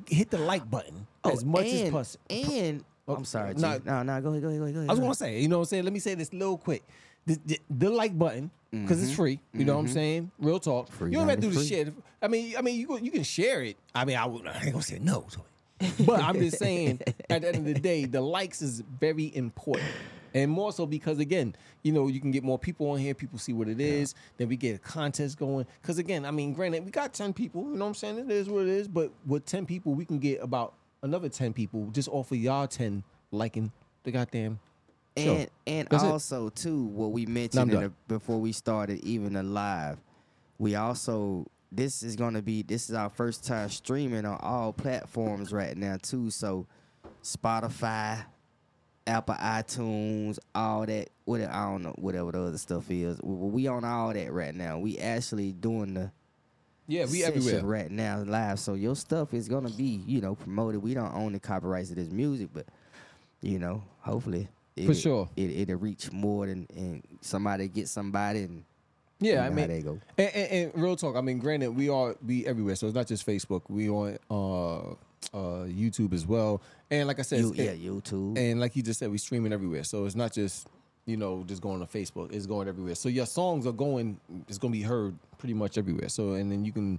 [0.07, 2.25] hit the like button as much as Oh, and, possible.
[2.31, 3.79] And Oh, I'm sorry, nah.
[3.85, 4.75] no, no, go ahead, go ahead, go ahead.
[4.75, 5.85] Go ahead I was go gonna say, you know what I'm saying?
[5.85, 6.83] Let me say this little quick.
[7.27, 9.17] The, the, the like button, because it's Mhm.
[9.17, 9.41] free.
[9.53, 9.93] You know what I'm Mhm.
[9.93, 10.31] saying?
[10.39, 10.91] Real talk.
[10.91, 11.93] Free you don't have to do the shit.
[12.23, 13.77] I mean, I mean, you you can share it.
[13.95, 16.07] I mean, I, would, I ain't gonna say no to it.
[16.07, 17.01] But I'm just saying,
[17.31, 19.95] at the end of the day, the likes is very important.
[20.33, 23.39] And more so because again, you know, you can get more people on here, people
[23.39, 25.67] see what it is, then we get a contest going.
[25.83, 28.19] Cause again, I mean, granted, we got 10 people, you know what I'm saying?
[28.19, 31.53] It is what it is, but with 10 people, we can get about another 10
[31.53, 33.03] people just off of y'all 10
[33.33, 33.73] liking
[34.05, 34.61] the goddamn
[35.17, 36.07] And and That's it.
[36.07, 37.83] also too, what we mentioned done.
[37.83, 39.99] the, before we started even the live,
[40.59, 45.53] we also this is gonna be this is our first time streaming on all platforms
[45.53, 46.31] right now too.
[46.31, 46.67] So
[47.23, 48.25] Spotify,
[49.07, 53.21] Apple iTunes, all that what I don't know whatever the other stuff is.
[53.23, 54.79] We, we on all that right now.
[54.79, 56.13] We actually doing the
[56.87, 57.65] Yeah, we everywhere.
[57.65, 58.59] right now live.
[58.61, 60.83] So your stuff is gonna be you know promoted.
[60.83, 62.67] We don't own the copyrights of this music, but
[63.43, 64.49] you know hopefully
[64.87, 65.29] For sure.
[65.37, 68.65] it it'll reach more than and somebody get somebody and
[69.21, 69.99] Yeah, you I know how mean, they go.
[70.17, 71.17] And, and, and real talk.
[71.17, 73.63] I mean, granted, we are we everywhere, so it's not just Facebook.
[73.69, 74.91] We on uh,
[75.37, 78.39] uh, YouTube as well, and like I said, You- yeah, YouTube.
[78.39, 79.85] and like you just said, we streaming everywhere.
[79.85, 80.67] So it's not just
[81.05, 82.33] you know just going to Facebook.
[82.33, 82.95] It's going everywhere.
[82.95, 84.19] So your songs are going.
[84.49, 86.09] It's going to be heard pretty much everywhere.
[86.09, 86.99] So and then you can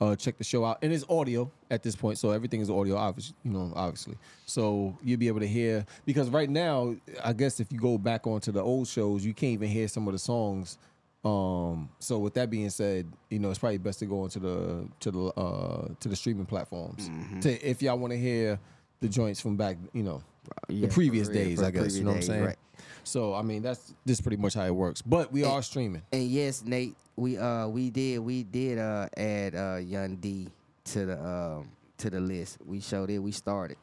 [0.00, 2.18] uh, check the show out, and it's audio at this point.
[2.18, 3.34] So everything is audio, obviously.
[3.44, 4.16] You know, obviously.
[4.46, 6.94] So you'll be able to hear because right now,
[7.24, 10.06] I guess if you go back onto the old shows, you can't even hear some
[10.06, 10.78] of the songs.
[11.24, 14.86] Um, so with that being said, you know it's probably best to go into the
[15.00, 17.40] to the uh, to the streaming platforms Mm-hmm.
[17.40, 18.58] to if y'all want to hear
[19.00, 20.22] the joints from back, you know,
[20.68, 21.96] Yeah, the previous days, for I guess.
[21.96, 22.44] You know what I'm saying?
[22.44, 22.58] right.
[23.04, 25.02] So I mean that's this pretty much how it works.
[25.02, 26.02] But we are streaming.
[26.12, 30.48] And yes, Nate, we uh we did we did uh add uh Young D
[30.84, 32.58] to the um to the list.
[32.64, 33.18] We showed it.
[33.18, 33.76] We started.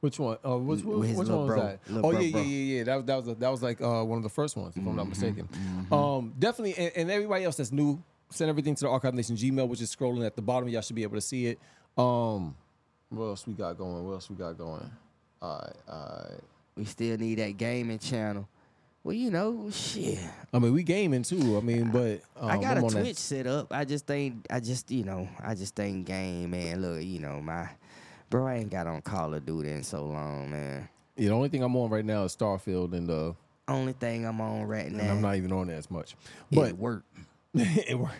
[0.00, 0.36] Which one?
[0.44, 1.78] Uh, which, which, which one was bro, that?
[1.88, 2.84] little Oh yeah, yeah, yeah, yeah.
[2.84, 4.84] That was that was a, that was like uh, one of the first ones, if
[4.84, 5.48] I'm not Mm-hmm, mistaken.
[5.92, 9.68] Um, definitely, and, and everybody else that's new, send everything to the Arkive Nation Gmail,
[9.68, 10.68] which is scrolling at the bottom.
[10.68, 11.60] Y'all should be able to see it.
[11.96, 12.56] Um,
[13.10, 14.04] what else we got going?
[14.04, 14.90] What else we got going?
[15.42, 16.38] All right.
[16.76, 18.48] We still need that gaming channel.
[19.04, 20.18] Well, you know, shit.
[20.54, 21.56] I mean, we gaming too.
[21.56, 23.72] I mean, but um, I got I'm a on that- Twitch set up.
[23.72, 24.46] I just ain't.
[24.48, 25.28] I just you know.
[25.42, 26.80] I just ain't game, man.
[26.80, 27.68] Look, you know my,
[28.30, 28.46] bro.
[28.46, 30.88] I ain't got on Call of Duty in so long, man.
[31.16, 33.34] Yeah, the only thing I'm on right now is Starfield, and the
[33.68, 35.00] Only thing I'm on right now.
[35.02, 36.12] and I'm not even on there as much.
[36.52, 37.04] It But work.
[37.54, 38.14] it worked.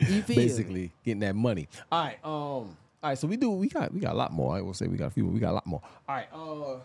[0.00, 1.68] You feel Basically, getting that money.
[1.92, 2.18] All right.
[2.24, 2.76] Um.
[3.04, 3.18] All right.
[3.18, 3.50] So we do.
[3.50, 3.92] We got.
[3.92, 4.56] We got a lot more.
[4.56, 5.24] I will say we got a few.
[5.24, 5.82] but We got a lot more.
[6.08, 6.26] All right.
[6.32, 6.78] Uh.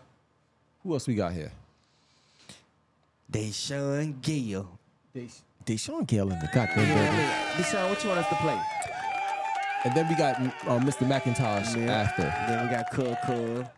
[0.82, 1.50] Who else we got here?
[3.32, 4.68] Deshaun Gill.
[5.64, 7.30] Deshaun Gale in the goddamn building.
[7.56, 8.60] Deshaun, what you want us to play?
[9.84, 11.06] And then we got uh, Mr.
[11.08, 11.92] McIntosh Yeah.
[11.92, 12.22] after.
[12.22, 13.70] Then we got Cub Cub.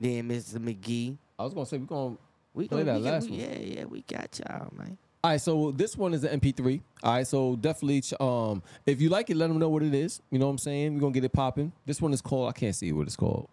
[0.00, 0.56] Then Mr.
[0.58, 1.16] McGee.
[1.38, 2.16] I was gonna say we're gonna
[2.54, 3.40] We play gonna that we, last we, one.
[3.40, 4.96] Yeah, yeah, we got y'all, man.
[5.24, 6.80] All right, so this one is an MP3.
[7.02, 9.92] All right, so definitely, ch- um, if you like it, let them know what it
[9.92, 10.22] is.
[10.30, 10.94] You know what I'm saying?
[10.94, 11.72] We're gonna get it popping.
[11.86, 12.48] This one is called.
[12.48, 13.48] I can't see what it's called.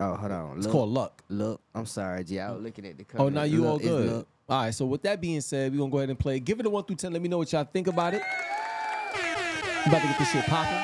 [0.00, 0.56] Oh, hold on.
[0.56, 1.22] It's Look, called Luck.
[1.28, 2.40] Look, I'm sorry, G.
[2.40, 3.24] I was looking at the cover.
[3.24, 4.26] Oh, now you all Look, it's good.
[4.48, 6.40] All right, so with that being said, we're gonna go ahead and play.
[6.40, 7.12] Give it a one through ten.
[7.12, 8.22] Let me know what y'all think about it.
[9.84, 10.82] About to get this shit popping.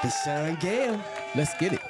[0.00, 1.00] Deshaun Gale.
[1.36, 1.80] Let's get it.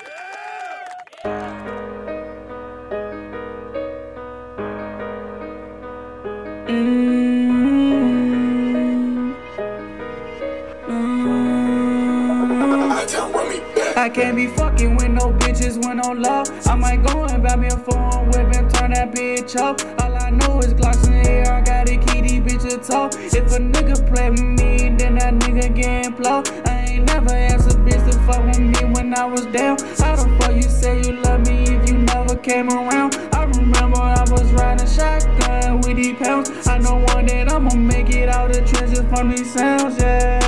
[14.13, 16.49] Can't be fucking with no bitches when no love.
[16.67, 19.81] I might go and buy me a phone whip and turn that bitch up.
[20.03, 21.53] All I know is Glocks in the air.
[21.55, 23.15] I got a key, these bitches talk.
[23.15, 26.43] If a nigga play with me, then that nigga getting blow.
[26.67, 29.79] I ain't never asked a bitch to fuck with me when I was down.
[29.99, 33.17] How the fuck you say you love me if you never came around?
[33.33, 36.67] I remember I was riding shotgun with these pounds.
[36.67, 40.42] I know one that I'ma make it out the trenches from these sounds, yeah.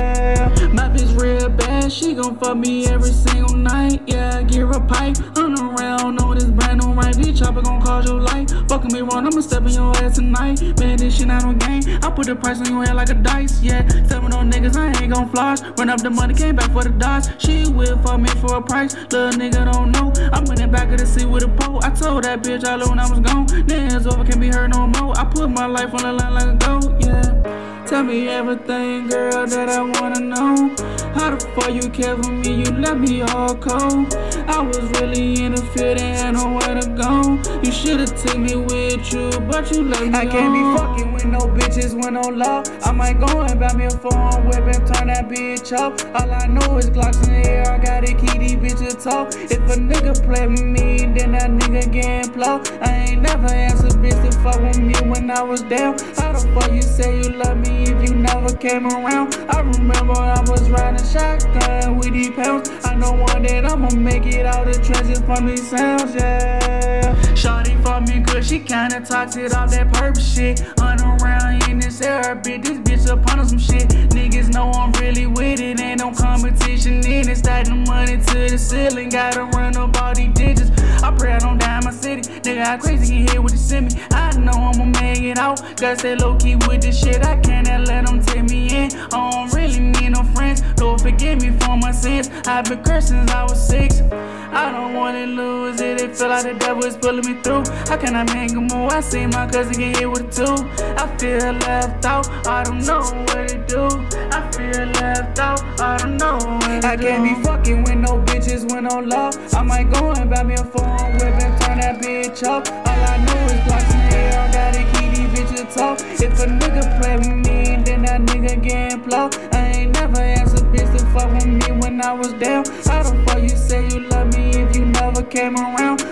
[1.15, 4.41] Bitch real bad, she gon' fuck me every single night, yeah.
[4.43, 7.15] Give her a pipe, I'm around on this brand new right.
[7.15, 8.49] This chopper gon' cause your life.
[8.67, 10.61] Fucking me wrong, I'ma step in your ass tonight.
[10.79, 11.83] Man, this shit not on game.
[12.03, 13.87] I put the price on your head like a dice, yeah.
[13.87, 15.61] Stepping on niggas, I ain't gon' floss.
[15.77, 17.29] Run up the money, came back for the dots.
[17.37, 18.95] She will fuck me for a price.
[19.11, 20.11] Little nigga don't know.
[20.33, 21.79] I'm in the back of the seat with a pole.
[21.83, 23.45] I told that bitch all when I was gone.
[23.67, 25.17] Then it's over, can't be hurt no more.
[25.17, 27.64] I put my life on the line like a goat, yeah.
[27.85, 30.73] Tell me everything, girl, that I wanna know.
[31.13, 32.63] How the fuck you care for me?
[32.63, 34.11] You left me all cold.
[34.47, 37.37] I was really in the field and had nowhere to go.
[37.61, 41.25] You should've took me with you, but you left me I can't be fucking with
[41.25, 42.63] no bitches with no law.
[42.83, 45.93] I might go and buy me a phone whip and turn that bitch up.
[46.19, 47.71] All I know is Glocks in the air.
[47.71, 49.29] I got a key, these bitches talk.
[49.35, 52.63] If a nigga play with me, then that nigga getting blow.
[52.81, 55.99] I ain't never asked a bitch to fuck with me when I was down.
[56.17, 59.35] How the fuck you say you love me if you never came around?
[59.49, 62.69] I remember I was riding shotgun with these pounds.
[62.83, 67.34] I know one that I'ma make it out the trenches from these sounds, yeah.
[67.45, 70.61] Shawty for me good, she kinda toxic off that purpose shit.
[70.79, 73.87] Hunt around in this air, bitch, this bitch up on some shit.
[74.17, 77.37] Niggas know I'm really with it, ain't no competition in it.
[77.37, 80.71] Stack the money to the ceiling, gotta run up all these digits.
[81.03, 82.23] I pray I don't die in my city.
[82.23, 84.01] Nigga, how crazy hear what you send me.
[84.09, 85.61] I know I'ma make it out.
[85.77, 87.23] Gotta stay low key with this shit.
[87.23, 88.91] I can't let them take me in.
[89.13, 90.63] I don't really need no friends.
[90.81, 92.31] Lord, forgive me for my sins.
[92.47, 94.01] I've been cursed since I was six.
[94.01, 96.01] I don't wanna lose it.
[96.01, 97.63] It feel like the devil is pulling me through.
[97.87, 98.91] How can I make a move?
[98.91, 100.55] I see my cousin get hit with two.
[100.95, 102.29] I feel left out.
[102.47, 103.87] I don't know what to do.
[104.31, 105.61] I feel left out.
[105.79, 109.35] I don't know what to I can't be fucking with no bitches when no love.
[109.53, 112.67] I might go and buy me a phone whip and turn that bitch up.
[112.69, 114.39] All I know is blocks in the air.
[114.39, 115.99] I gotta keep these bitches talk.
[116.21, 119.29] If a nigga play with me, then that nigga getting blow.
[119.51, 122.65] I ain't never asked a bitch to fuck with me when I was down.
[122.85, 126.04] How the fuck you say you love me if you never came around?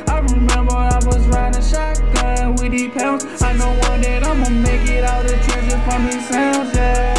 [2.90, 3.42] pounds.
[3.42, 7.14] I know one I'ma make it out of treasure from these sounds, yeah.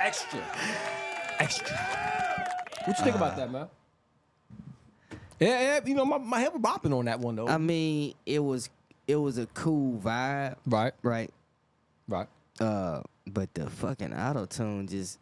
[0.00, 0.40] Extra.
[1.40, 1.76] Extra.
[2.84, 3.66] What you think uh, about that, man?
[5.40, 7.48] Yeah, yeah, you know, my, my head was bopping on that one though.
[7.48, 8.70] I mean, it was
[9.08, 10.56] it was a cool vibe.
[10.66, 10.92] Right.
[11.02, 11.30] Right.
[12.06, 12.28] Right.
[12.60, 15.18] Uh, but the fucking auto tune just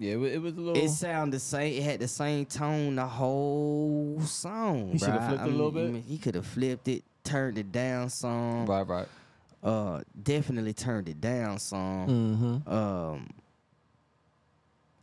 [0.00, 0.82] yeah, it, was a little.
[0.82, 1.74] it sounded the same.
[1.74, 4.92] It had the same tone the whole song.
[4.92, 6.02] He shoulda flipped I it a little bit?
[6.08, 8.64] He could have flipped it, turned it down some.
[8.64, 9.06] right, right.
[9.62, 12.62] Uh, definitely turned it down some.
[12.64, 12.72] Mm-hmm.
[12.72, 13.28] Um,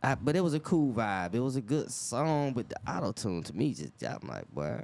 [0.02, 1.32] I, but it was a cool vibe.
[1.32, 4.80] It was a good song, but the auto tune to me just I'm like, boy.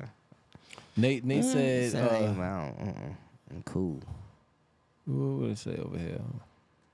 [0.97, 3.15] Nate, Nate mm, said, uh, I don't- uh-uh,
[3.51, 4.01] I'm cool.
[5.07, 6.21] what would it say over here?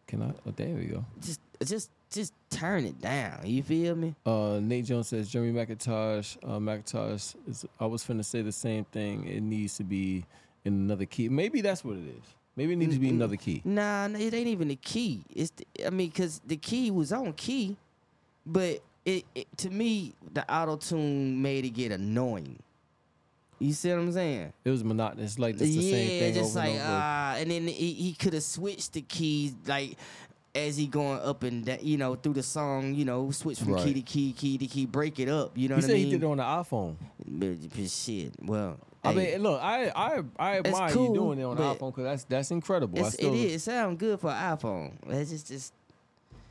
[0.07, 0.33] Can I?
[0.47, 1.05] Oh, there we go.
[1.21, 3.41] Just, just, just turn it down.
[3.45, 4.15] You feel me?
[4.27, 6.37] Uh, Nate Jones says Jeremy McIntosh.
[6.43, 7.65] Uh, McIntosh is.
[7.79, 9.27] I was finna say the same thing.
[9.27, 10.25] It needs to be
[10.65, 11.29] in another key.
[11.29, 12.35] Maybe that's what it is.
[12.57, 13.63] Maybe it needs to be another key.
[13.65, 15.25] Nah, it ain't even the key.
[15.31, 17.77] It's the, I mean, cause the key was on key,
[18.45, 22.59] but it, it to me the auto tune made it get annoying.
[23.61, 24.53] You see what I'm saying?
[24.65, 27.69] It was monotonous, like just the yeah, same thing just over like ah, and then
[27.69, 29.97] he, he could have switched the keys like
[30.55, 33.77] as he going up and down, you know, through the song, you know, switch from
[33.77, 35.57] key to key, key to key, break it up.
[35.57, 36.05] You know he what I mean?
[36.07, 36.97] he did it on the iPhone.
[37.27, 38.33] But- but shit.
[38.43, 41.63] Well, I hey, mean, look, I I I admire cool, you doing it on the
[41.63, 42.99] iPhone because that's that's incredible.
[42.99, 43.53] I it's, still, it is.
[43.55, 44.93] It sounds good for iPhone.
[45.09, 45.73] It's just, just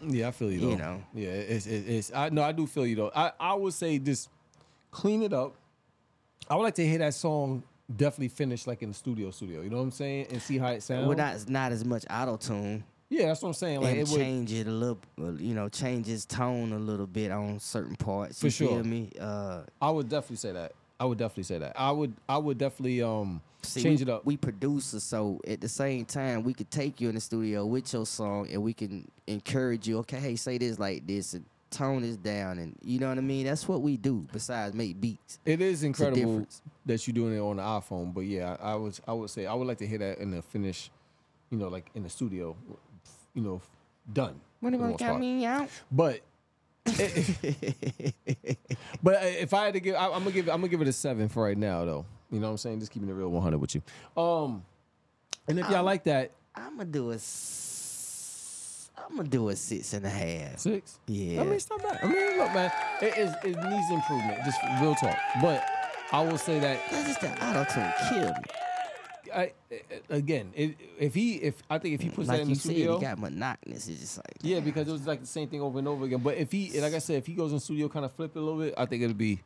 [0.01, 0.59] Yeah, I feel you.
[0.61, 0.69] Though.
[0.69, 1.03] You know.
[1.13, 3.11] Yeah, it's, it's it's I no, I do feel you though.
[3.15, 4.29] I I would say just
[4.89, 5.55] clean it up.
[6.49, 7.61] I would like to hear that song
[7.95, 9.61] definitely finish like in the studio studio.
[9.61, 10.27] You know what I'm saying?
[10.31, 11.07] And see how it sounds.
[11.07, 12.83] well, not not as much auto tune.
[13.09, 13.81] Yeah, that's what I'm saying.
[13.81, 16.79] Like and it would, change it a little, uh, you know, change his tone a
[16.79, 18.39] little bit on certain parts.
[18.39, 18.67] For you sure.
[18.69, 19.11] feel me?
[19.19, 20.73] Uh, I would definitely say that.
[20.99, 21.79] I would definitely say that.
[21.79, 24.25] I would I would definitely um see, change we, it up.
[24.25, 27.91] We producers, so at the same time, we could take you in the studio with
[27.93, 29.99] your song, and we can encourage you.
[29.99, 33.21] Okay, hey, say this like this, and tone this down, and you know what I
[33.21, 33.45] mean.
[33.45, 34.27] That's what we do.
[34.31, 35.39] Besides make beats.
[35.45, 36.45] It is incredible
[36.85, 39.45] that you're doing it on the iPhone, but yeah, I, I was I would say
[39.45, 40.91] I would like to hear that in the finish,
[41.49, 42.55] you know, like in the studio,
[43.39, 43.61] you know,
[44.11, 44.39] done.
[44.59, 45.69] What about got me out?
[45.91, 46.19] But
[49.03, 50.93] but if I had to give, I, I'm gonna give, I'm gonna give it a
[50.93, 52.05] seven for right now, though.
[52.31, 52.79] You know what I'm saying?
[52.79, 53.81] Just keeping it real 100 with you.
[54.21, 54.63] Um,
[55.47, 57.15] and if y'all like that, I'm gonna do a.
[57.15, 60.59] s- I'm gonna do a six and a half.
[60.59, 60.99] six.
[61.07, 61.41] Yeah.
[61.41, 61.99] I mean, it's not bad.
[62.03, 62.71] I mean, look, man,
[63.01, 64.39] it is it needs improvement.
[64.45, 65.17] Just real talk.
[65.41, 65.65] But
[66.11, 68.43] I will say that That's just the auto tune killed me.
[69.33, 69.53] I,
[70.09, 72.71] again, it, if he, if I think if he puts that Like in the said,
[72.71, 73.87] studio, it got monotonous.
[73.87, 76.19] It's just like yeah, because it was like the same thing over and over again.
[76.19, 78.39] But if he, like I said, if he goes in studio, kind of flip it
[78.39, 79.39] a little bit, I think it'll be.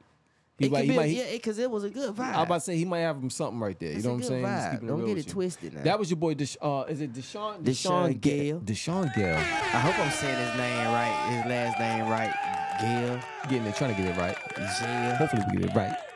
[0.60, 2.26] He it might, be, might, yeah, because it was a good vibe.
[2.26, 3.90] I was about to say he might have him something right there.
[3.90, 4.46] It's you know what I'm saying?
[4.46, 4.88] Vibe.
[4.88, 5.82] Don't get it twisted now.
[5.82, 6.36] That was your boy.
[6.36, 7.64] Desha- uh, is it Deshaun?
[7.64, 8.60] Deshaun Gale.
[8.60, 9.36] Deshaun Gale.
[9.36, 12.34] I hope I'm saying his name right, his last name right.
[12.80, 13.20] Gail.
[13.50, 14.38] Getting it, trying to get it right.
[14.56, 15.16] Gail.
[15.16, 15.96] Hopefully we get it right.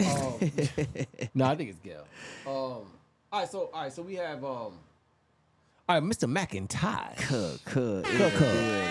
[0.00, 0.50] Um,
[1.34, 2.04] no, I think it's Gale.
[2.48, 2.82] Um,
[3.34, 4.74] all right, so all right, so we have um, all
[5.88, 6.30] right, Mr.
[6.32, 7.16] McIntyre.
[7.16, 8.04] Cook, cook.
[8.04, 8.84] Cook, cook.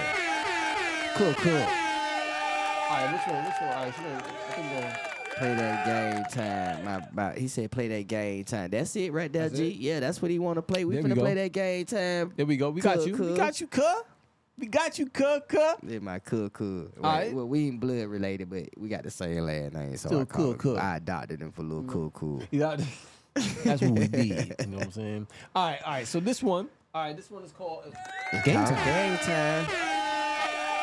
[1.16, 1.54] Cool, cool.
[1.54, 3.46] All right, which one?
[3.46, 3.74] Which one?
[3.74, 4.96] All right, so I think we're going.
[5.38, 6.86] Play that game time.
[6.86, 8.70] My, my, he said play that game time.
[8.70, 9.70] That's it right there, That's G.
[9.70, 9.76] it?
[9.78, 10.86] Yeah, that's what he want to play.
[10.86, 11.22] We There we finna go.
[11.22, 12.34] play that game time.
[12.36, 12.70] There we go.
[12.70, 13.14] We got Cook, you.
[13.14, 13.38] We cook.
[13.38, 14.02] got you, cuh.
[14.60, 15.76] We got you, cuh, cuh.
[15.88, 16.92] Yeah, my cook, cook.
[17.02, 17.34] All right.
[17.34, 20.26] Well, we ain't blood related, but we got the same last name, so Still I
[20.26, 20.78] call cool, him- cool.
[20.78, 22.44] I adopted him for little cool, cool.
[22.52, 22.80] You got
[23.36, 24.56] That's what we need.
[24.60, 25.28] You know what I'm saying?
[25.56, 26.08] All right, all right.
[26.08, 27.84] So this one, all right, this one is called
[28.34, 28.86] uh, Game Time.
[28.86, 29.66] Game time.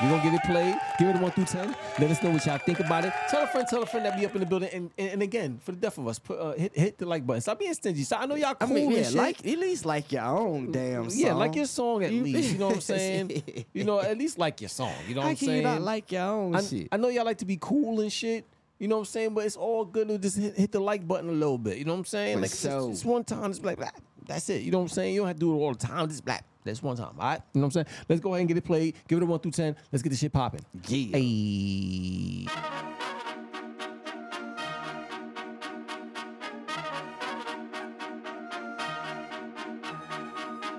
[0.02, 0.80] We're gonna get it played.
[0.98, 1.76] Give it a one through ten.
[1.98, 3.12] Let us know what y'all think about it.
[3.28, 4.70] Tell a friend, tell a friend that be up in the building.
[4.72, 7.26] And and, and again, for the deaf of us, put uh, hit hit the like
[7.26, 7.42] button.
[7.42, 8.04] Stop being stingy.
[8.04, 9.14] So I know y'all I cool mean, and yeah, shit.
[9.14, 11.20] like at least like your own damn song.
[11.20, 12.52] yeah, like your song at least.
[12.52, 13.42] You know what I'm saying?
[13.74, 14.94] you know, at least like your song.
[15.06, 15.58] You know what I'm can saying?
[15.58, 16.88] you not like your own I, shit?
[16.90, 18.46] I know y'all like to be cool and shit.
[18.80, 19.34] You know what I'm saying?
[19.34, 21.76] But it's all good to just hit, hit the like button a little bit.
[21.76, 22.36] You know what I'm saying?
[22.38, 22.90] Like it's, sure.
[22.90, 23.90] it's one time, it's like, ah,
[24.26, 24.62] That's it.
[24.62, 25.12] You know what I'm saying?
[25.14, 26.08] You don't have to do it all the time.
[26.08, 26.46] Just black.
[26.64, 27.12] That's one time.
[27.18, 27.42] All right.
[27.52, 27.98] You know what I'm saying?
[28.08, 28.94] Let's go ahead and get it played.
[29.06, 29.76] Give it a one through ten.
[29.92, 30.64] Let's get this shit popping.
[30.88, 31.18] Yeah.
[31.18, 32.46] Hey.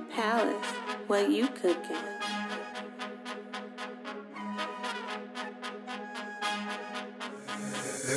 [0.10, 0.66] Palace,
[1.06, 2.21] what you cooking?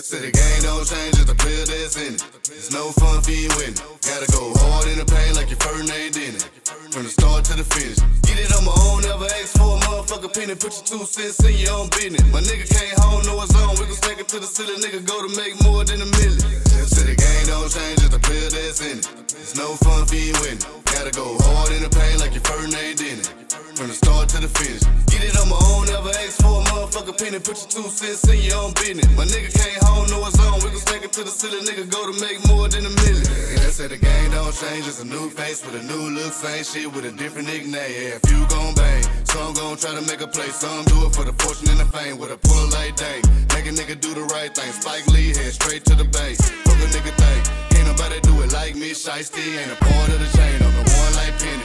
[0.04, 2.20] Say the game don't change if the player that's in it.
[2.52, 3.80] It's no fun for you winning.
[4.04, 6.44] Gotta go hard in the pain like your first name in it.
[6.92, 7.96] From the start to the finish.
[8.20, 10.60] Get it on my own, never ask for a motherfucker penny.
[10.60, 12.20] Put your two cents in your own business.
[12.28, 13.80] My nigga can't hold no his own.
[13.80, 16.52] We can stack it to the ceiling, nigga go to make more than a million.
[16.84, 19.08] Say the game don't change if the player that's in it.
[19.32, 20.60] It's no fun for you winning.
[20.84, 23.63] Gotta go hard in the pain like your first name in it.
[23.74, 24.86] From the start to the finish.
[25.10, 27.42] Get it on my own, never ask for a motherfucker penny.
[27.42, 29.10] Put your two cents in your own business.
[29.18, 30.62] My nigga can't hold no his own.
[30.62, 33.26] We can stack it to the ceiling, nigga go to make more than a million.
[33.26, 36.30] Yeah, they say the game don't change, it's a new face with a new look,
[36.30, 37.74] same shit with a different nickname.
[37.74, 41.12] Yeah, a few gon' bang, some gon' try to make a play, some do it
[41.12, 43.26] for the fortune and the fame with a pull like dang.
[43.58, 46.38] Make a nigga do the right thing, Spike Lee head straight to the bank.
[46.62, 47.42] Fuck a nigga think,
[47.74, 48.94] can't nobody do it like me.
[48.94, 51.63] Shiesty ain't a part of the chain, I'm the one like Penny.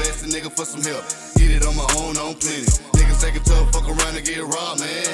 [0.00, 1.04] Nigga for some help,
[1.36, 2.64] get it on my own, on plenty.
[2.96, 5.04] Niggas tough, fuck around and get robbed, man.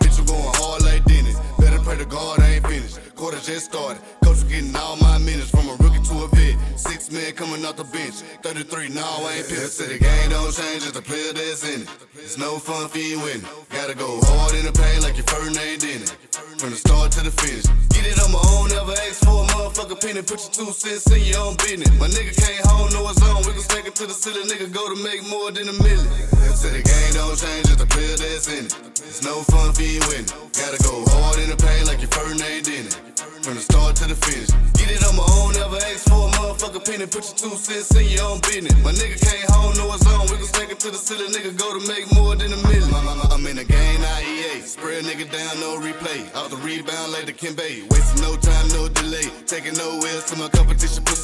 [0.00, 1.38] Bitch, I'm going hard like Dennis.
[1.58, 2.98] Better pray to God I ain't finished.
[3.14, 4.02] Quarter just started.
[4.22, 6.78] Coach was getting all my minutes from a rookie to a vet.
[6.78, 8.20] Six men coming off the bench.
[8.42, 9.78] 33, no, I ain't pissed.
[9.78, 11.88] Said the game don't change, it's the player that's in it.
[12.16, 13.46] It's no fun for you winning.
[13.70, 16.33] Gotta go hard in the pain like your first name it.
[16.58, 17.66] From the start to the finish.
[17.90, 20.22] Get it on my own, never ask for a motherfucker penny.
[20.22, 21.90] Put your two cents in your own business.
[21.98, 23.42] My nigga can't hold no his own.
[23.42, 26.06] We can stack it to the ceiling, nigga go to make more than a million.
[26.54, 28.74] Said the game don't change, it's the player that's in it.
[29.02, 30.30] It's no fun for you winning.
[30.54, 33.33] Gotta go hard in the pain like your first name in it.
[33.44, 34.48] From the start to the finish.
[34.72, 37.04] Get it on my own, never ask for a motherfucker penny.
[37.04, 38.72] Put your two cents in your own business.
[38.80, 40.24] My nigga can't hold no own.
[40.32, 42.88] We can stack it to the ceiling, nigga go to make more than a million.
[42.88, 44.64] I'm in the game, not EA.
[44.64, 46.24] Spray a nigga down, no replay.
[46.32, 47.84] Off the rebound, like the Kimbe.
[47.92, 49.28] Wasting no time, no delay.
[49.44, 51.23] Taking no wheels to my competition, pussy,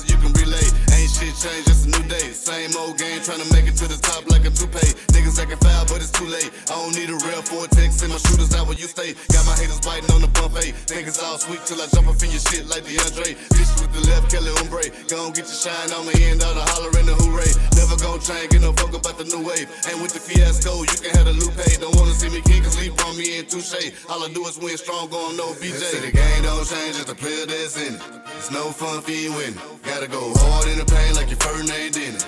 [1.20, 2.32] shit changed, just a new day.
[2.32, 4.96] Same old game, trying to make it to the top like a toupee.
[5.12, 6.48] Niggas acting foul, but it's too late.
[6.72, 9.12] I don't need a real vortex, and my shooters out where you stay.
[9.28, 10.72] Got my haters biting on the buffet.
[10.88, 13.36] Think it's all sweet till I jump up in your shit like DeAndre.
[13.52, 14.88] Bitch with the left, Kelly Oubre.
[15.12, 17.52] Gon' get your shine on me, end all the holler and the hooray.
[17.76, 19.68] Never gon' and get no fuck about the new wave.
[19.92, 21.68] And with the fiasco, you can have the Lupe.
[21.80, 23.92] Don't wanna see me king, cause Lee brought me in touche.
[24.08, 25.84] All I do is win strong, going no BJ.
[25.84, 28.02] Say the game don't change, just the player that's in it.
[28.38, 29.79] It's no fun for you winning.
[29.82, 32.22] Gotta go hard in the pain like your in it.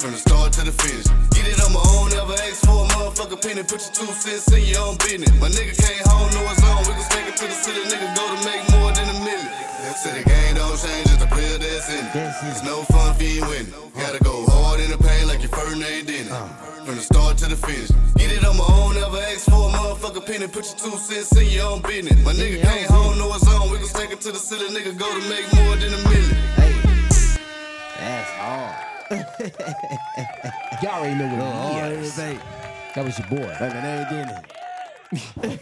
[0.00, 1.08] From the start to the finish.
[1.34, 3.62] Get it on my own, never ask for a motherfucker penny.
[3.64, 5.32] Put your two cents in your own business.
[5.40, 6.84] My nigga can't hold no his own.
[6.86, 9.50] We can stack it to the ceiling, nigga go to make more than a million.
[9.98, 12.32] Say the game don't change, it's the player that's in it.
[12.46, 13.72] It's no fun for you winning.
[13.98, 16.30] Gotta go hard in the pain like your in it.
[16.86, 17.90] From the start to the finish.
[18.14, 20.46] Get it on my own, never ask for a motherfucker penny.
[20.46, 22.14] Put your two cents in your own business.
[22.24, 23.72] My nigga can't hold no his own.
[23.72, 26.87] We can stack it to the city, nigga go to make more than a million.
[28.08, 28.72] That's all.
[30.82, 32.16] Y'all already know what Oh, it oh, is.
[32.16, 33.54] That was your boy.
[33.60, 34.42] Like an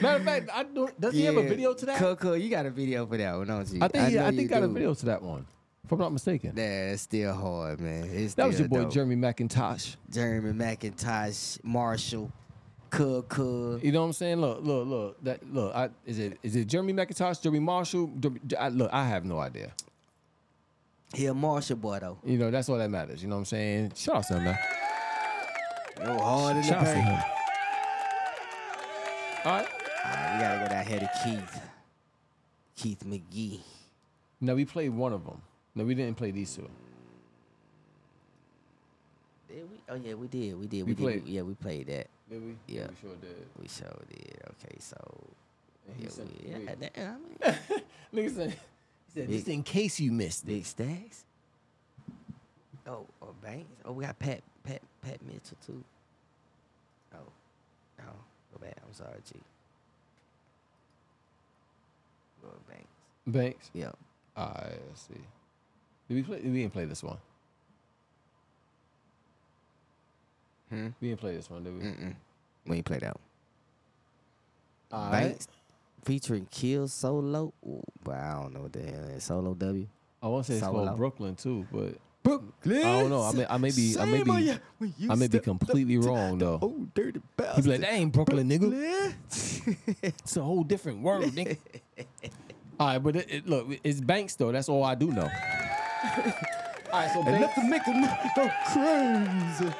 [0.00, 1.98] Matter of fact, I don't, does he have a video to that?
[1.98, 3.80] Coco, you got a video for that one, don't you?
[3.82, 5.46] I think he, I think got a video to that one.
[5.84, 6.52] If I'm not mistaken.
[6.56, 8.08] Yeah, it's still hard, man.
[8.10, 8.92] It's That was your boy dope.
[8.92, 9.96] Jeremy McIntosh.
[10.10, 12.32] Jeremy McIntosh, Marshall,
[12.90, 13.78] Coco.
[13.78, 14.40] You know what I'm saying?
[14.40, 15.24] Look, look, look.
[15.24, 15.74] That look.
[15.74, 18.10] I, is it is it Jeremy McIntosh, Jeremy Marshall?
[18.58, 19.72] I, look, I have no idea.
[21.14, 22.18] He a Marshall boy though.
[22.24, 23.22] You know that's all that matters.
[23.22, 23.92] You know what I'm saying?
[23.96, 24.58] Shout out to him, man.
[26.04, 27.06] Go hard in the Shout out to paint.
[27.06, 27.22] him.
[29.44, 29.68] All right.
[30.04, 31.60] All right, we gotta go down here to Keith.
[32.76, 33.60] Keith McGee.
[34.40, 35.40] No, we played one of them.
[35.74, 36.68] No, we didn't play these two.
[39.48, 39.76] Did we?
[39.88, 40.58] Oh yeah, we did.
[40.58, 40.82] We did.
[40.86, 41.32] We We, played- did.
[41.32, 42.08] Yeah, we played that.
[42.28, 42.56] Did we?
[42.66, 43.46] Yeah, We sure did.
[43.60, 44.38] We sure did.
[44.50, 44.96] Okay, so.
[45.88, 46.76] And he Yeah, sent we, yeah, video.
[46.80, 47.50] that- I
[48.14, 48.56] mean, Nigga said,
[49.16, 50.48] he said, just in case you missed it.
[50.48, 51.24] Big Stacks.
[52.86, 53.66] Oh, oh, Banks.
[53.84, 55.82] Oh, we got Pat, Pat, Pat Mitchell too.
[57.14, 57.18] Oh,
[57.98, 58.04] no,
[58.52, 58.76] go back.
[58.86, 59.40] I'm sorry, G.
[62.42, 62.86] Go to Banks.
[63.26, 63.70] Banks.
[63.72, 63.90] Yeah.
[64.36, 65.14] All right, let's see.
[66.08, 66.40] Did we play?
[66.40, 67.16] We didn't play this one.
[70.68, 70.88] Hmm?
[71.00, 71.80] We didn't play this one, did we?
[71.80, 72.14] Mm-mm.
[72.66, 73.16] We ain't played that
[74.90, 75.00] one.
[75.00, 75.48] All Banks
[76.06, 77.52] featuring Kill Solo.
[77.66, 79.24] Ooh, but I don't know what the hell is.
[79.24, 79.86] Solo W.
[80.22, 80.86] I want to say it's Solo.
[80.86, 82.78] called Brooklyn too, but Brooklyn.
[82.78, 83.22] I don't know.
[83.22, 85.96] I may, I may be, I may be, ya when you I may be completely
[85.96, 86.58] up to wrong though.
[86.62, 87.64] Oh, dirty He bastard.
[87.64, 89.14] be like, that ain't Brooklyn, nigga.
[90.02, 91.58] it's a whole different world, nigga.
[92.80, 94.52] all right, but it, it, look, it's Banks though.
[94.52, 95.28] That's all I do know.
[96.92, 98.02] All right, so And Banks- let the make them
[98.36, 99.70] go crazy.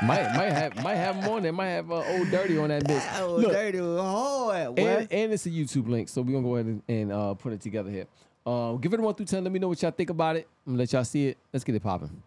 [0.06, 1.40] might might have might have more.
[1.40, 3.20] They might have uh, old dirty on that bitch.
[3.20, 4.78] Oh, Look, dirty hard.
[4.78, 7.52] and, and it's a YouTube link, so we're gonna go ahead and, and uh, put
[7.52, 8.06] it together here.
[8.46, 9.42] Um, give it a one through ten.
[9.44, 10.46] Let me know what y'all think about it.
[10.66, 11.38] I'm gonna let y'all see it.
[11.52, 12.22] Let's get it popping.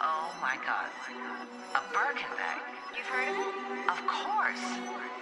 [0.00, 0.90] Oh my god.
[1.74, 2.60] A Birkin bag.
[2.96, 3.90] You've heard of it?
[3.90, 4.60] Of course.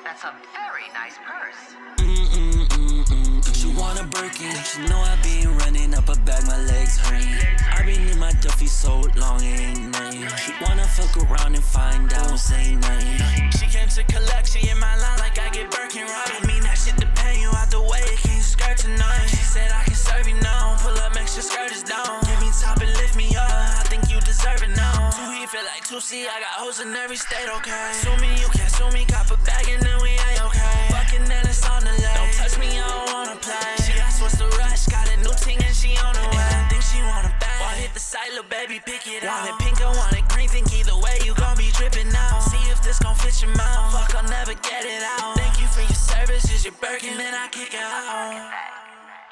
[0.05, 2.66] That's a very nice purse.
[3.07, 7.38] She want a Birkin, she know I been running up a bag, my legs hurting.
[7.70, 10.26] I been in my Duffy so long, it ain't nothing.
[10.42, 13.50] She wanna fuck around and find out, say nothing.
[13.59, 16.42] She came to collect, she in my line like I get Birkin right.
[16.42, 19.26] I mean that shit to pay you out the way, can't skirt tonight.
[19.28, 22.20] She said I can serve you now, pull up, make sure skirt is down.
[22.26, 25.11] Give me top and lift me up, I think you deserve it now.
[25.14, 27.92] Two he feel like two C, I got hoes in every state, okay.
[28.02, 30.90] Sue me, you can't sue me, cop a bag and then we ain't okay.
[30.90, 32.36] Fucking then it's on the lane.
[32.57, 33.76] Don't me, I don't wanna play.
[33.84, 36.48] She asked what's the rush, got a new ting and she on the way.
[36.57, 37.61] I think she wanna bang.
[37.61, 39.44] Well, hit the side, little baby, pick it out.
[39.44, 42.40] Want it pink, I want it green, think either way you gon' be dripping out.
[42.48, 43.92] See if this gon' fit your mouth.
[43.92, 45.36] Fuck, I'll never get it out.
[45.36, 48.48] Thank you for your service, is your Birkin, then I kick it out.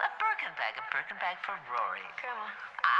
[0.04, 2.04] A Birkin bag, a Birkin bag for Rory.
[2.20, 2.44] Grandma.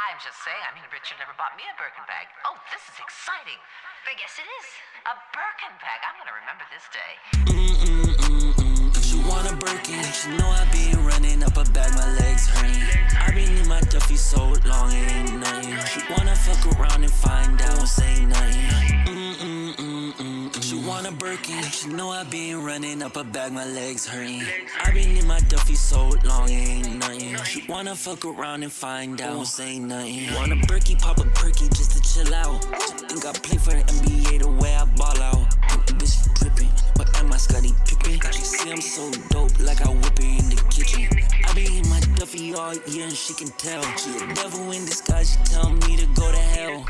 [0.09, 2.33] I'm just saying, I mean, Richard never bought me a Birkin bag.
[2.49, 3.61] Oh, this is exciting.
[4.09, 4.67] I guess it is.
[5.05, 6.01] A Birkin bag.
[6.01, 7.13] I'm gonna remember this day.
[8.57, 8.74] She
[9.35, 12.83] want a Birkin, she know I been running up a bag, my legs hurting.
[13.19, 15.77] I been in my Duffy so long, it ain't nothing.
[15.93, 18.71] She wanna fuck around and find out, say nothing.
[19.07, 20.63] Mm-mm-mm-mm.
[20.63, 24.43] She want a Birkin, she know I been running up a bag, my legs hurting.
[24.85, 27.37] I been in my Duffy so long, it ain't nothing.
[27.45, 30.33] She wanna fuck around and find out, say nothing.
[30.35, 32.63] Want a Berkey, pop a perky just to chill out.
[32.63, 35.44] She think I play for the NBA the way I ball out.
[37.33, 38.21] I Scotty Pippen?
[38.33, 41.09] She see I'm so dope, like I whip her in the kitchen.
[41.47, 43.83] I be in my Duffy all year and she can tell.
[43.97, 46.85] She a devil in disguise, she tell me to go to hell.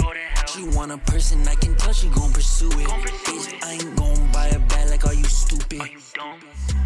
[0.55, 2.89] She want a person I can tell she gon' pursue it.
[3.27, 5.81] Bitch, I ain't gon' buy a bag like are you stupid?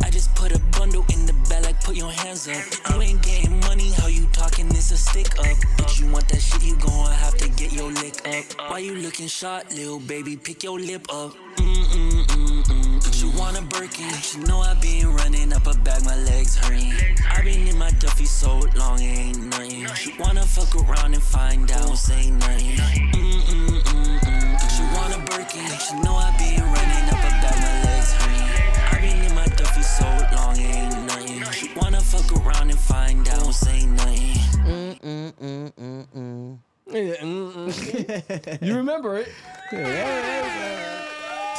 [0.03, 2.57] I just put a bundle in the bag like put your hands up.
[2.89, 4.69] You ain't getting money, how you talking?
[4.69, 5.57] It's a stick up.
[5.77, 8.71] Bitch, you want that shit, you gon' have to get your lick up.
[8.71, 10.39] Why you looking shot, little baby?
[10.39, 11.35] Pick your lip up.
[11.57, 13.13] Mm-mm-mm-mm.
[13.13, 16.95] She want a Birkin, she know I been running up a bag, my legs hurting.
[17.37, 19.87] I been in my Duffy so long, it ain't nothing.
[19.95, 23.58] She wanna fuck around and find out, say nothing.
[23.67, 24.57] Mm-mm-mm-mm.
[24.75, 27.31] She want a Birkin, she know I been running up a
[27.61, 28.49] my legs hurting.
[28.91, 30.07] I been in my Duffy so
[30.37, 31.43] long, it ain't nothing.
[31.53, 34.39] She wanna fuck around and find out, say nothing.
[35.01, 36.59] Mm-mm-mm-mm-mm.
[36.87, 38.63] Yeah, mm-mm.
[38.67, 39.29] you remember it?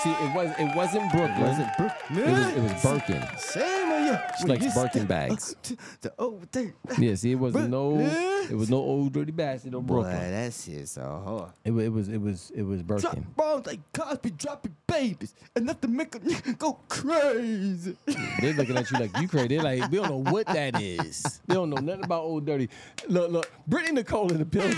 [0.03, 1.41] See, it was it wasn't Brooklyn.
[1.41, 2.19] It Was it Brooklyn?
[2.19, 3.37] It was, it was Birkin.
[3.37, 4.17] Same you.
[4.39, 5.55] She likes Birkin bags.
[6.01, 6.73] The old thing.
[6.97, 10.31] Yeah, see, it was no, it was no old dirty bastard or Boy, Brooklyn.
[10.31, 11.51] that shit's so hard.
[11.65, 13.25] It, wa- it was, it was, it was Drop Birkin.
[13.35, 17.97] bombs like Cosby dropping babies, and nothing make a nigga go crazy.
[18.39, 19.47] They're looking at you like you crazy.
[19.49, 21.41] They're like, we don't know what that is.
[21.45, 22.69] They don't know nothing about old dirty.
[23.09, 24.71] Look, look, Brittany Nicole in the building.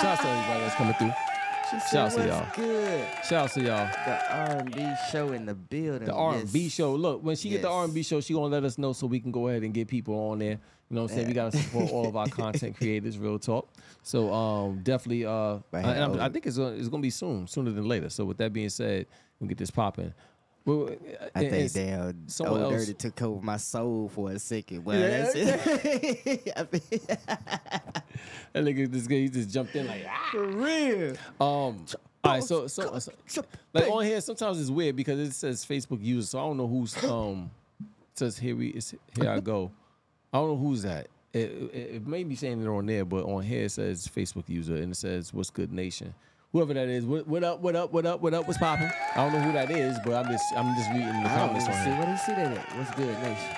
[0.00, 1.12] Shout out to everybody that's coming through.
[1.72, 2.66] She Shout said, out to y'all.
[2.68, 3.08] good?
[3.24, 3.88] Shout out to y'all.
[4.04, 6.06] The R&B show in the building.
[6.06, 6.72] The R and B Yes.
[6.72, 6.94] show.
[6.94, 9.06] Look, when she get the R and B show, she gonna let us know so
[9.06, 10.58] we can go ahead and get people on there.
[10.90, 11.28] You know what I'm saying?
[11.28, 13.16] We gotta support all of our content creators.
[13.16, 13.68] Real talk.
[14.02, 15.24] So um, definitely.
[15.24, 16.26] Uh, I.
[16.26, 18.10] I think it's gonna, it's gonna be soon, sooner than later.
[18.10, 19.06] So with that being said,
[19.40, 20.12] we get this popping.
[20.64, 20.90] Well,
[21.34, 24.84] I and- think damn old else- Dirty took over my soul for a second.
[24.84, 25.08] Well, Yeah.
[25.32, 26.52] that's it.
[26.56, 27.00] I mean,
[28.52, 30.28] That nigga, this guy, he just jumped in like, ah.
[30.30, 31.10] for real.
[31.40, 31.84] Um,
[32.24, 33.42] all right, so so, so
[33.72, 36.68] like on here, sometimes it's weird because it says Facebook user, so I don't know
[36.68, 37.50] who's um
[38.14, 39.72] says here we it's, here I go.
[40.32, 41.08] I don't know who's that.
[41.32, 44.48] It, it, it may be saying it on there, but on here it says Facebook
[44.48, 46.14] user and it says what's good nation.
[46.52, 48.90] Whoever that is, what, what up, what up, what up, what up, what's popping?
[49.16, 51.66] I don't know who that is, but I'm just I'm just reading the I comments
[51.66, 51.98] on see here.
[51.98, 52.76] what do you see that at?
[52.76, 53.56] What's good, nation?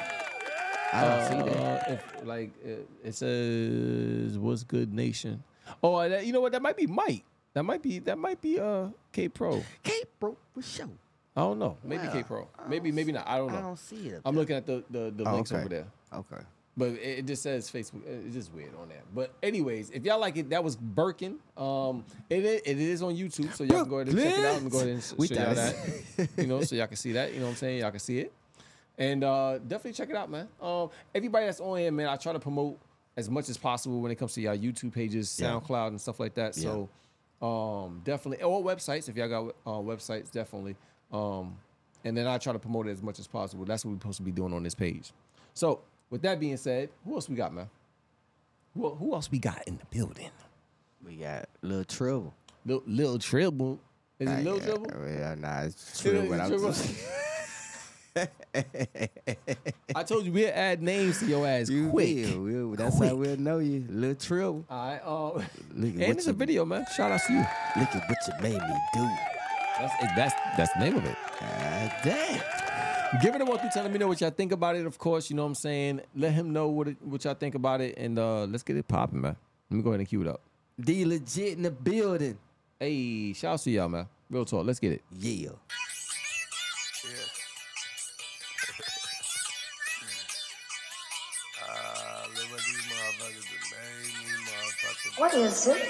[0.92, 1.56] I don't see that.
[1.60, 5.42] Uh, If, like it, it says what's good nation.
[5.82, 6.52] Oh, that, you know what?
[6.52, 7.24] That might be Mike.
[7.54, 9.60] That might be that might be uh K Pro.
[9.82, 10.88] K Pro for sure.
[11.36, 11.76] I don't know.
[11.82, 12.12] Maybe Wow.
[12.12, 12.48] K Pro.
[12.68, 13.26] Maybe maybe not.
[13.26, 13.58] I don't know.
[13.58, 14.22] I don't see it.
[14.24, 14.40] I'm there.
[14.42, 15.60] looking at the the, the Oh, links okay.
[15.60, 15.86] over there.
[16.12, 16.42] Okay.
[16.76, 18.02] But it, it just says Facebook.
[18.06, 19.02] It's just weird on that.
[19.14, 21.36] But anyways, if y'all like it, that was Birkin.
[21.56, 24.44] Um, it is, it is on YouTube, so y'all can go ahead and check it
[24.44, 26.28] out and go ahead and s- We show y'all that.
[26.36, 27.32] You know, so y'all can see that.
[27.32, 27.78] You know what I'm saying?
[27.80, 28.32] Y'all can see it.
[28.98, 30.48] And uh, definitely check it out, man.
[30.60, 32.78] Um, everybody that's on here, man, I try to promote
[33.16, 35.50] as much as possible when it comes to y'all YouTube pages, Yeah.
[35.50, 36.54] SoundCloud, and stuff like that.
[36.56, 36.88] So
[37.40, 40.74] um, definitely, or websites if y'all got uh, websites, definitely.
[41.12, 41.56] Um,
[42.04, 43.64] and then I try to promote it as much as possible.
[43.64, 45.12] That's what we're supposed to be doing on this page.
[45.54, 47.68] So, with that being said, who else we got, man?
[48.74, 50.30] Who, who else we got in the building?
[51.04, 52.34] We got Lil Trouble.
[52.66, 53.78] Lil, Lil Tribble.
[54.18, 54.86] Is it Nah, Lil yeah, Tribble?
[55.08, 56.68] Yeah, nah, it's Is it I'm Tribble?
[56.72, 57.04] just,
[59.96, 62.26] I told you we'll add names to your ass you quick.
[62.28, 62.76] will, will.
[62.76, 63.08] That's Quick.
[63.10, 63.84] how we'll know you.
[63.88, 64.64] Lil Trouble.
[64.70, 65.00] All right.
[65.04, 66.84] Uh, Look at and what it's a video, man.
[66.96, 67.44] Shout out to you.
[67.76, 69.08] Look at what you made me do.
[69.78, 71.16] That's that's that's the name of it.
[71.40, 72.40] God damn.
[73.22, 73.84] Give it a one through ten.
[73.84, 74.86] Let me know what y'all think about it.
[74.86, 76.00] Of course, you know what I'm saying.
[76.16, 78.88] Let him know what it, what y'all think about it, and uh, let's get it
[78.88, 79.36] popping, man.
[79.70, 80.40] Let me go ahead and cue it up.
[80.80, 82.36] D legit in the building.
[82.80, 84.06] Hey, shout out to y'all, man.
[84.30, 84.66] Real talk.
[84.66, 85.02] Let's get it.
[85.16, 85.50] Yeah.
[91.66, 95.20] Ah, live with these motherfuckers that made me motherfucking.
[95.20, 95.88] What is it?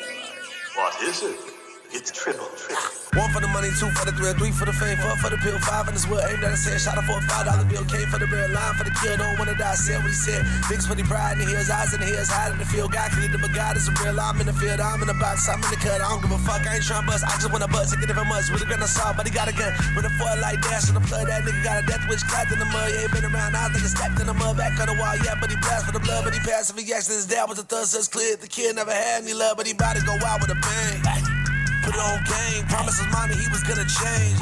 [0.76, 1.53] What is it?
[1.94, 3.04] It's triple, triple.
[3.14, 5.38] One for the money, two for the thrill, three for the fame, four for the
[5.38, 6.26] pill, five in this wood.
[6.26, 7.86] Aimed at a set, shot a five dollar bill.
[7.86, 9.78] Came for the red line for the kill, don't wanna die.
[9.78, 10.42] Said what he said.
[10.66, 12.90] Bigs for the pride in the heels, eyes in the heels, hide in the field.
[12.90, 14.18] God created but God is a real.
[14.18, 16.02] I'm in the field, I'm in the box, I'm in the cut.
[16.02, 17.22] I don't give a fuck, I ain't tryna bust.
[17.22, 18.50] I just wanna bust, take it different much.
[18.50, 19.70] With a gun I saw, but he got a gun.
[19.94, 22.50] With a four light dash in the flood, that nigga got a death wish clapped
[22.50, 22.90] in the mud.
[22.90, 24.58] He ain't been around, I think it's stacked in the mud.
[24.58, 26.76] Back on the wall, yeah, but he blast for the blood, but he passed if
[26.82, 28.34] he asked his dad was a thug, so it's clear.
[28.34, 31.33] The kid never had any love, but he to go wild with a bang.
[31.84, 34.38] Put on game, promised his money he was gonna change.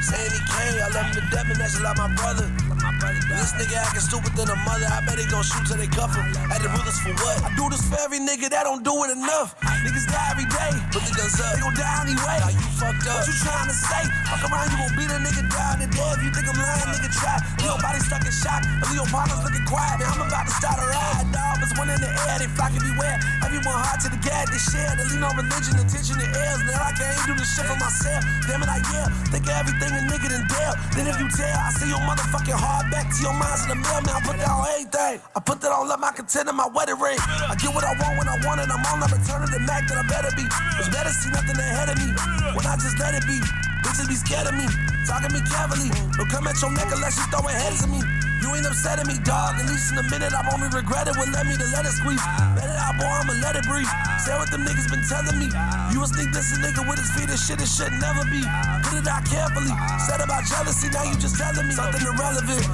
[0.00, 2.61] Saying he came, I left him death, and that's just like my brother.
[3.02, 4.86] This nigga acting stupid than a mother.
[4.86, 6.30] I bet he gon' shoot till they cuff him.
[6.54, 7.42] At the ruthless for what?
[7.42, 9.58] I do this for every nigga that don't do it enough.
[9.82, 11.58] Niggas die every day, but the guns up.
[11.58, 12.38] They gon' die anyway.
[12.38, 13.18] Now you fucked up.
[13.18, 14.02] What you trying to say?
[14.30, 16.22] Fuck around, you gon' beat a nigga down to death.
[16.22, 17.36] You think I'm lying, nigga, try.
[17.66, 18.62] Your body stuck in shock.
[18.62, 19.98] And your partners looking quiet.
[19.98, 21.58] Man, I'm about to start a ride, dog.
[21.58, 23.18] It's one in the air, they flock everywhere.
[23.42, 24.94] Everyone hard to the gag, they share.
[24.94, 26.62] They lean on religion, attention to heirs.
[26.70, 28.22] Now I can't do this shit for myself.
[28.46, 29.10] Damn it, I yeah.
[29.34, 30.78] Think of everything a nigga done dealt.
[30.94, 33.78] Then if you tell, I see your motherfucking heart back to your minds in the
[33.80, 34.04] mail.
[34.04, 35.16] Man, I put that on everything.
[35.32, 37.16] I put that on love, my content and my wedding ring.
[37.18, 38.68] I get what I want when I want it.
[38.68, 40.44] I'm on the return of the Mac that I better be.
[40.76, 42.12] It's better see nothing ahead of me.
[42.52, 43.40] When I just let it be.
[43.82, 44.68] Bitches be scared of me.
[45.08, 45.88] Talking me carefully.
[46.20, 48.21] Don't come at your neck unless you throwing heads at me.
[48.42, 49.54] You ain't upset at me, dog.
[49.54, 52.18] At least in a minute, I've only regretted what led me to let it squeeze.
[52.58, 53.86] Let it out, boy, I'ma let it breathe.
[54.18, 55.46] Say what them niggas been telling me.
[55.94, 58.42] You was think this a nigga with his feet and shit, it should never be.
[58.82, 59.70] Put it out carefully.
[60.02, 62.66] Said about jealousy, now you just telling me something irrelevant.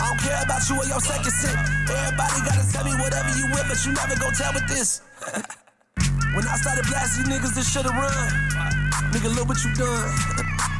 [0.00, 1.52] I don't care about you or your second sin.
[1.84, 5.04] Everybody gotta tell me whatever you with, but you never gon' tell with this.
[6.32, 8.32] when I started blasting niggas, this should've run.
[9.12, 10.79] Nigga, look what you done.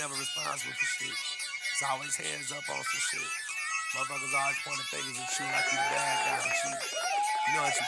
[0.00, 1.12] never responsible for shit.
[1.12, 3.20] It's always hands up on some shit.
[3.92, 6.70] Motherfuckers always pointing fingers at you like you the bad guy, but you,
[7.44, 7.84] you know what you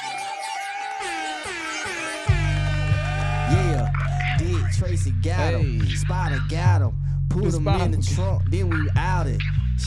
[3.57, 3.89] Yeah,
[4.37, 5.81] did Tracy got him.
[5.89, 6.93] Spider got him.
[7.31, 8.43] Put him in the trunk.
[8.51, 9.41] Then we out it.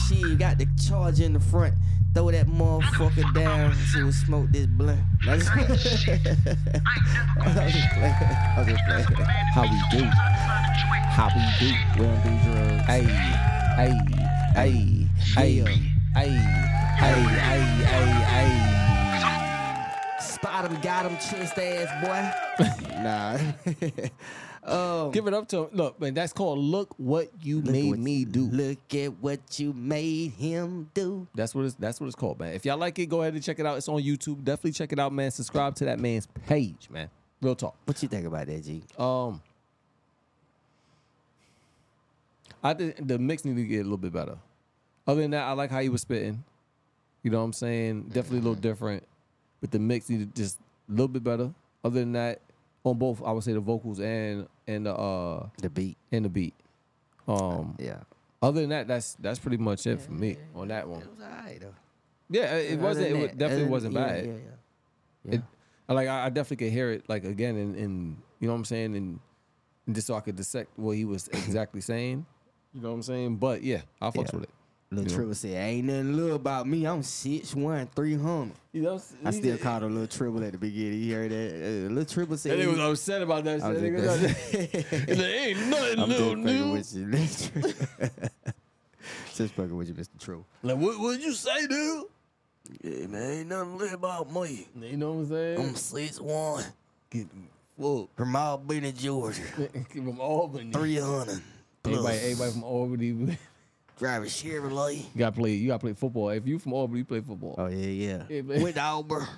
[0.08, 1.74] She got the charge in the front.
[2.16, 3.76] Throw that motherfucker down.
[3.92, 4.98] She will smoke this blunt.
[5.28, 6.24] I was just playing.
[7.36, 9.04] I was just playing.
[9.52, 10.04] How we do?
[11.12, 11.68] How we do?
[12.00, 12.86] We don't do drugs.
[12.86, 13.04] Hey,
[13.76, 13.92] hey,
[14.56, 14.72] hey,
[15.34, 15.60] hey,
[16.14, 16.32] hey,
[16.96, 20.18] hey, hey, hey, hey.
[20.18, 22.22] Spot him, got him, chest ass boy.
[23.02, 23.36] nah.
[24.68, 25.68] um, Give it up to him.
[25.72, 29.72] Look, man, that's called "Look What You Made what- Me Do." Look at what you
[29.72, 31.26] made him do.
[31.34, 32.52] That's what it's that's what it's called, man.
[32.54, 33.76] If y'all like it, go ahead and check it out.
[33.76, 34.42] It's on YouTube.
[34.44, 35.30] Definitely check it out, man.
[35.30, 37.08] Subscribe to that man's page, man.
[37.40, 37.76] Real talk.
[37.84, 38.82] What you think about that, G?
[38.98, 39.40] Um,
[42.62, 44.36] I think the mix need to get a little bit better.
[45.06, 46.42] Other than that, I like how he was spitting.
[47.22, 48.04] You know what I'm saying?
[48.04, 49.04] Definitely a little different,
[49.60, 51.52] but the mix needed just a little bit better.
[51.84, 52.40] Other than that,
[52.86, 56.28] on both, I would say the vocals and and the uh the beat and the
[56.28, 56.54] beat.
[57.28, 57.98] Um, yeah.
[58.42, 61.02] Other than that, that's that's pretty much it for me on that one.
[61.02, 61.74] It was alright though.
[62.30, 63.06] Yeah, it, it Other wasn't.
[63.06, 64.26] It that- definitely other- wasn't yeah, bad.
[64.26, 64.32] yeah,
[65.24, 65.34] yeah.
[65.34, 65.42] It,
[65.88, 68.64] like I, I definitely could hear it like again and, and you know what I'm
[68.64, 69.18] saying and,
[69.86, 72.24] and just so I could dissect what he was exactly saying.
[72.74, 73.36] You know what I'm saying?
[73.36, 74.38] But yeah, I fucks Yeah.
[74.40, 74.50] with it.
[74.92, 75.14] Lil You know?
[75.16, 76.84] Tribble said, "Ain't nothing little about me.
[76.86, 78.54] I'm six one, three hundred.
[78.72, 81.00] You know, I still called a little Tribble at the beginning.
[81.00, 81.86] You heard that?
[81.90, 83.96] Uh, Lil Tribble said, That nigga was he- upset about that I was shit.
[83.96, 86.72] just Nigga, fucking- He's like, ain't nothing I'm little just fucking new.
[86.72, 88.28] with you, Lil Tribble.
[89.34, 90.18] Just fucking with you, Mr.
[90.18, 90.44] True.
[90.62, 92.04] Like, what would you say, dude?
[92.82, 94.66] Yeah, man, ain't nothing little about me.
[94.80, 95.58] You know what I'm saying?
[95.60, 96.64] I'm six one.
[97.10, 97.26] Get
[97.78, 98.08] full.
[98.16, 99.42] From Albany, Georgia.
[99.90, 100.72] from Albany.
[100.72, 101.42] Three hundred.
[101.84, 103.38] Everybody, everybody from Albany.
[103.98, 105.04] You Driving Chevrolet.
[105.16, 105.52] gotta play.
[105.52, 106.30] You gotta play football.
[106.30, 107.54] If you from Auburn, you play football.
[107.58, 108.22] Oh yeah, yeah.
[108.28, 108.40] Yeah.
[108.62, 109.26] With Auburn.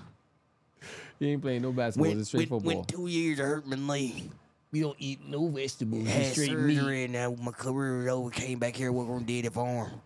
[1.20, 2.10] You ain't playing no basketball.
[2.10, 2.76] Went, it's straight went, football.
[2.76, 4.30] went two years, I hurt my knee.
[4.70, 6.06] we don't eat no vegetables.
[6.06, 7.04] Had straight surgery meat.
[7.04, 8.30] and now my career is over.
[8.30, 10.00] Came back here, did it farm.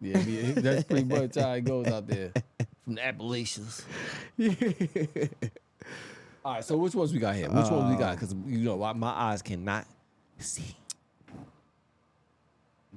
[0.00, 2.30] Yeah, yeah, that's pretty much how it goes out there
[2.84, 3.84] from the Appalachians.
[6.44, 7.48] All right, so which ones we got here?
[7.48, 8.12] Which ones we got?
[8.12, 9.86] Uh, because you know my eyes cannot
[10.38, 10.76] see.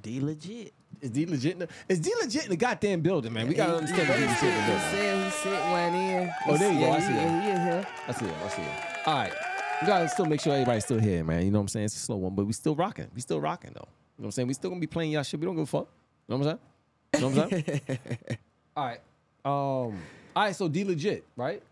[0.02, 0.74] D legit.
[1.02, 1.54] Is D legit?
[1.54, 3.48] in the- Is D legit in the goddamn building, man?
[3.48, 4.82] We gotta understand that D legit in the He building.
[4.92, 6.34] said he sent one in.
[6.48, 6.92] Oh, there you go.
[6.92, 7.44] I see that.
[7.44, 7.88] he is here.
[8.08, 8.34] I see it.
[8.44, 9.08] I see it.
[9.08, 9.34] All right.
[9.82, 11.44] We gotta still make sure everybody's still here, man.
[11.44, 11.86] You know what I'm saying?
[11.86, 13.08] It's a slow one, but we still rocking.
[13.16, 13.88] We still rocking though.
[14.18, 14.48] You know what I'm saying?
[14.48, 15.40] We still gonna be playing y'all shit.
[15.40, 15.88] We don't give a fuck.
[16.28, 16.60] You know what I'm
[17.24, 17.34] saying?
[17.34, 18.00] You know what I'm saying?
[18.78, 19.00] all right.
[19.44, 19.52] Um.
[20.36, 20.56] All right.
[20.56, 21.64] So D legit, right?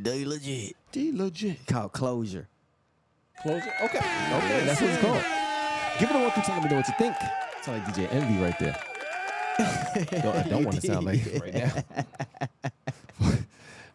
[0.00, 0.76] D legit.
[0.92, 1.66] D legit.
[1.66, 2.46] Called closure.
[3.42, 3.72] Closure.
[3.82, 3.98] Okay.
[3.98, 4.64] Okay.
[4.66, 5.24] That's what it's called.
[5.98, 6.56] Give it a one through ten.
[6.56, 7.16] Let me know what you think.
[7.62, 8.76] Sound like DJ Envy right there.
[10.22, 11.72] don't, I don't want to sound like it right now.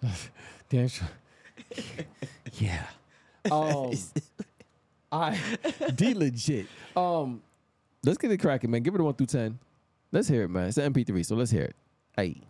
[0.69, 1.07] Damn sure.
[2.53, 2.83] Yeah.
[3.49, 3.93] Um,
[5.13, 5.39] I
[5.95, 6.67] D legit.
[6.95, 7.41] Um,
[8.03, 8.83] let's get it cracking, man.
[8.83, 9.57] Give it a one through ten.
[10.11, 10.67] Let's hear it, man.
[10.67, 11.75] It's an MP3, so let's hear it.
[12.15, 12.41] Hey.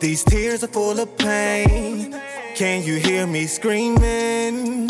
[0.00, 2.18] These tears are full of pain.
[2.54, 4.88] Can you hear me screaming?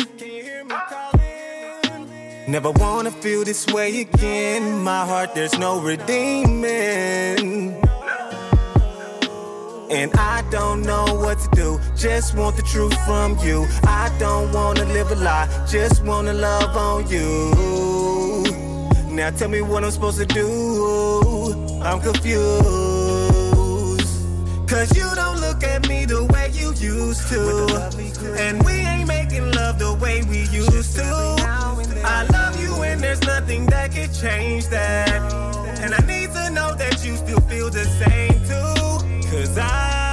[2.46, 4.84] Never wanna feel this way again.
[4.84, 6.64] My heart, there's no redeeming.
[9.90, 11.80] And I don't know what to do.
[11.96, 13.66] Just want the truth from you.
[13.82, 15.48] I don't wanna live a lie.
[15.68, 17.50] Just wanna love on you.
[19.10, 21.80] Now tell me what I'm supposed to do.
[21.82, 22.99] I'm confused.
[24.70, 27.42] Cause you don't look at me the way you used to.
[28.38, 31.02] And we ain't making love the way we used to.
[31.02, 35.08] I love you and there's nothing that can change that.
[35.80, 39.28] And I need to know that you still feel the same too.
[39.28, 40.09] Cause I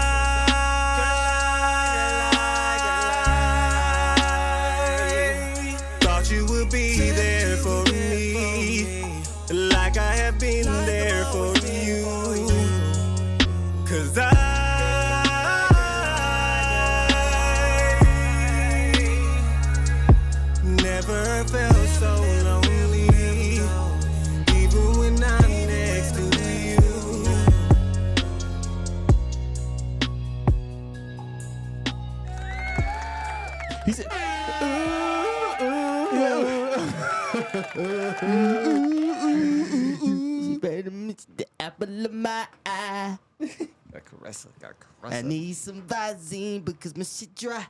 [45.58, 47.66] some Visine because my shit dry.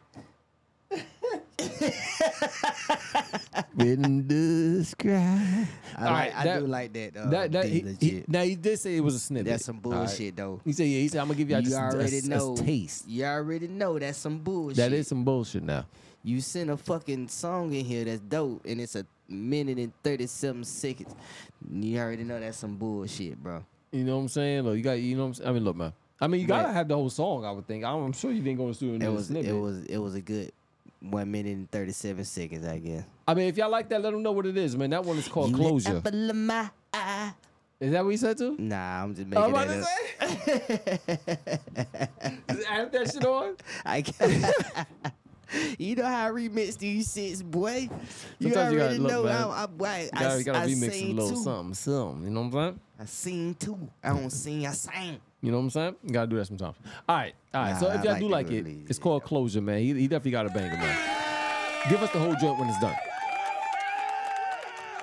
[3.79, 5.67] in the sky.
[5.97, 7.17] I, like, I do like that.
[7.17, 8.01] Uh, that, that he, legit.
[8.01, 9.47] he, now he did say it was a snippet.
[9.47, 9.97] That's some All right.
[9.99, 10.61] bullshit though.
[10.63, 12.55] He said, "Yeah." He said, "I'm gonna give y'all you just a- already a, a
[12.55, 14.77] taste." You already know that's some bullshit.
[14.77, 15.63] That is some bullshit.
[15.63, 15.85] Now,
[16.23, 20.63] You sent a fucking song in here that's dope, and it's a minute and thirty-seven
[20.63, 21.13] seconds.
[21.69, 23.63] You already know that's some bullshit, bro.
[23.91, 24.61] you know what I'm saying?
[24.63, 25.49] Look, you got, you know, what I'm saying?
[25.49, 25.93] I mean, look, man.
[26.19, 27.45] I mean, you gotta have the whole song.
[27.45, 27.83] I would think.
[27.83, 29.49] I'm, I'm sure you didn't go to the studio and It was snippet.
[29.49, 30.51] it was it was a good
[31.01, 33.03] one minute and thirty-seven seconds, I guess.
[33.27, 34.89] I mean, if y'all like that, let them know what it is, man.
[34.89, 35.97] That one is called You Closure.
[35.97, 37.33] apple of my eye.
[37.79, 38.55] Is that what he said too?
[38.57, 40.97] Nah, I'm just I'm making about that to
[41.51, 42.47] up.
[42.49, 43.55] Just add that shit on.
[43.85, 44.45] I can't.
[45.79, 47.87] You know how I remix these shits, boy.
[48.37, 50.67] You Sometimes already gotta look, know how I, I, You gotta, I, you gotta I
[50.67, 51.35] remix a little too.
[51.37, 52.23] something, something.
[52.25, 52.79] You know what I'm saying?
[52.99, 53.79] I sing too.
[54.03, 55.21] I don't sing, I sing.
[55.41, 55.95] You know what I'm saying?
[56.03, 56.75] You gotta do that sometimes.
[57.07, 57.79] All right, all right.
[57.79, 59.79] so if y'all like do like it, release, it's called Closure, man.
[59.79, 60.97] He, he definitely got a banger, man.
[61.89, 62.95] Give us the whole joint when it's done.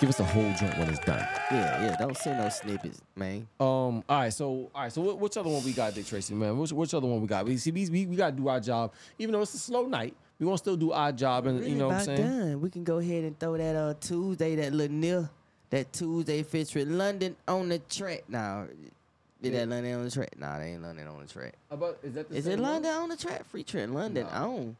[0.00, 1.26] Give us the whole joint when it's done.
[1.52, 1.96] Yeah, yeah.
[1.98, 3.46] Don't send no snippets, man.
[3.60, 3.66] Um.
[3.66, 4.32] All right.
[4.32, 4.70] So.
[4.74, 4.92] All right.
[4.92, 5.00] So.
[5.00, 6.58] What, which other one we got, Dick Tracy, man?
[6.58, 7.46] Which, which other one we got?
[7.46, 7.70] We see.
[7.70, 10.14] We, we, gotta do our job, even though it's a slow night.
[10.38, 12.22] We gonna still do our job, and you know what I'm saying.
[12.22, 12.60] done.
[12.60, 15.30] We can go ahead and throw that uh Tuesday, that little near,
[15.70, 18.24] that Tuesday featuring London on the track.
[18.28, 18.66] Now,
[19.44, 20.38] did that London on the track?
[20.38, 21.54] Nah, they ain't London on the track.
[21.70, 22.72] About is that the Is same it one?
[22.72, 23.44] London on the track?
[23.46, 24.44] Featuring London Nah.
[24.44, 24.50] Oh.
[24.56, 24.76] on.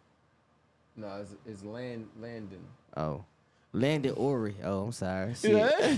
[0.96, 2.60] No, it's, it's Land Landon.
[2.96, 3.24] Oh,
[3.72, 4.54] Landon Ori.
[4.64, 5.34] Oh, I'm sorry.
[5.40, 5.52] Shit.
[5.52, 5.96] Yeah.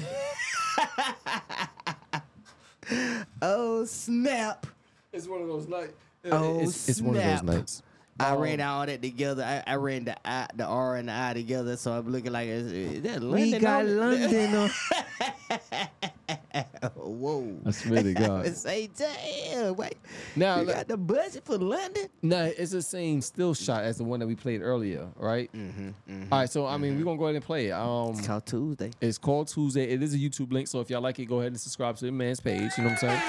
[3.42, 4.66] oh snap!
[5.12, 5.92] It's one of those nights.
[6.30, 7.54] Oh it's, it's one of those snap.
[7.56, 7.82] nights.
[8.18, 9.44] I Um, ran all that together.
[9.44, 12.48] I, I ran the I, the R and the I together, so I'm looking like
[12.48, 13.52] is, is that London?
[13.52, 13.96] We got on?
[13.98, 14.70] London on.
[16.96, 17.56] whoa.
[17.66, 18.46] I swear to God.
[18.56, 19.96] Say, damn, wait.
[20.34, 22.08] Now, you look- got the budget for London?
[22.22, 25.52] Nah, it's the same still shot as the one that we played earlier, right?
[25.52, 26.32] Mm-hmm.
[26.32, 27.72] All right, so I mean, we're gonna go ahead and play it.
[27.72, 28.90] Um, it's called Tuesday.
[29.00, 29.84] It's called Tuesday.
[29.90, 32.06] It is a YouTube link, so if y'all like it, go ahead and subscribe to
[32.06, 32.70] the man's page.
[32.78, 33.20] You know what I'm saying?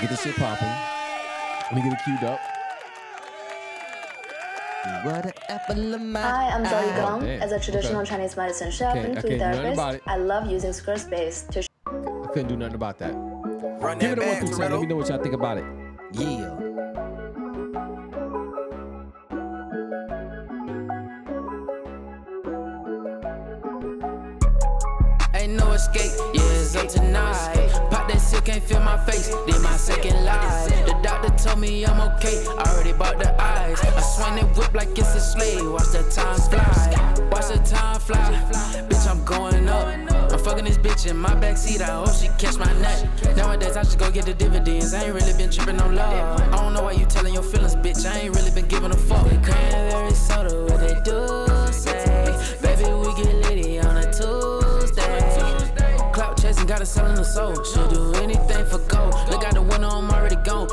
[0.00, 0.66] Get this shit popping.
[0.66, 2.40] Let me get it queued up.
[2.40, 2.48] What an
[4.14, 4.56] apple of my
[4.86, 6.96] Hi, I'm Zoe eye.
[7.00, 7.20] Gong.
[7.22, 7.40] damn.
[7.42, 8.10] As a traditional Okay.
[8.10, 10.08] Chinese medicine chef Okay, and I food can't do nothing about therapist.
[10.08, 13.14] I love using Squarespace to I couldn't do nothing about that.
[13.14, 14.70] Run Give that it a one back, through ten.
[14.72, 15.64] Let me know what y'all think about it.
[16.12, 16.60] Yeah.
[25.34, 27.68] Ain't no escape, yeah, it's up tonight.
[27.90, 29.28] Pop that silk, can't feel my face.
[29.46, 30.68] Did my second life.
[30.86, 32.44] The doctor told me I'm okay.
[32.46, 33.33] I already bought the
[33.74, 33.94] eyes.
[33.94, 35.70] I swing that whip like it's a slave.
[35.70, 37.28] Watch the time fly.
[37.30, 38.18] Watch the time fly.
[38.88, 40.32] Bitch, I'm going up.
[40.32, 41.80] I'm fucking this bitch in my backseat.
[41.80, 43.36] I hope she catch my nut.
[43.36, 44.94] Nowadays, I should go get the dividends.
[44.94, 46.40] I ain't really been tripping on love.
[46.40, 48.04] I don't know why you telling your feelings, bitch.
[48.06, 49.26] I ain't really been giving a fuck.
[49.42, 52.34] Cranberry soda, what they do say.
[52.62, 55.70] Baby, we get litty on a Tuesday.
[56.12, 57.54] Clout chasing, gotta sell in the soul.
[57.64, 59.14] She'll do anything for gold.
[59.30, 60.68] Look out the window, I'm already gone.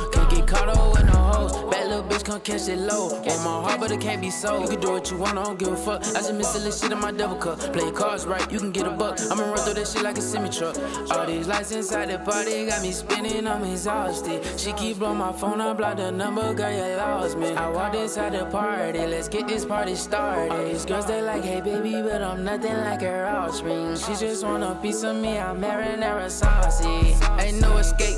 [2.44, 3.10] Catch it low.
[3.10, 4.64] Want my heart, but it can't be sold.
[4.64, 6.02] You can do what you want, I don't give a fuck.
[6.02, 7.60] I just miss the little shit in my double cup.
[7.74, 9.20] Play cards right, you can get a buck.
[9.30, 10.78] I'ma run through that shit like a semi truck.
[11.12, 14.44] All these lights inside the party got me spinning, I'm exhausted.
[14.60, 17.50] She keep blowing my phone, I block the number, girl, you lost me.
[17.54, 20.52] I walked inside the party, let's get this party started.
[20.52, 23.96] All these girls, they like, hey baby, but I'm nothing like her offspring.
[23.98, 27.16] She just want a piece of me, I'm marinara saucy.
[27.40, 28.18] Ain't no escape,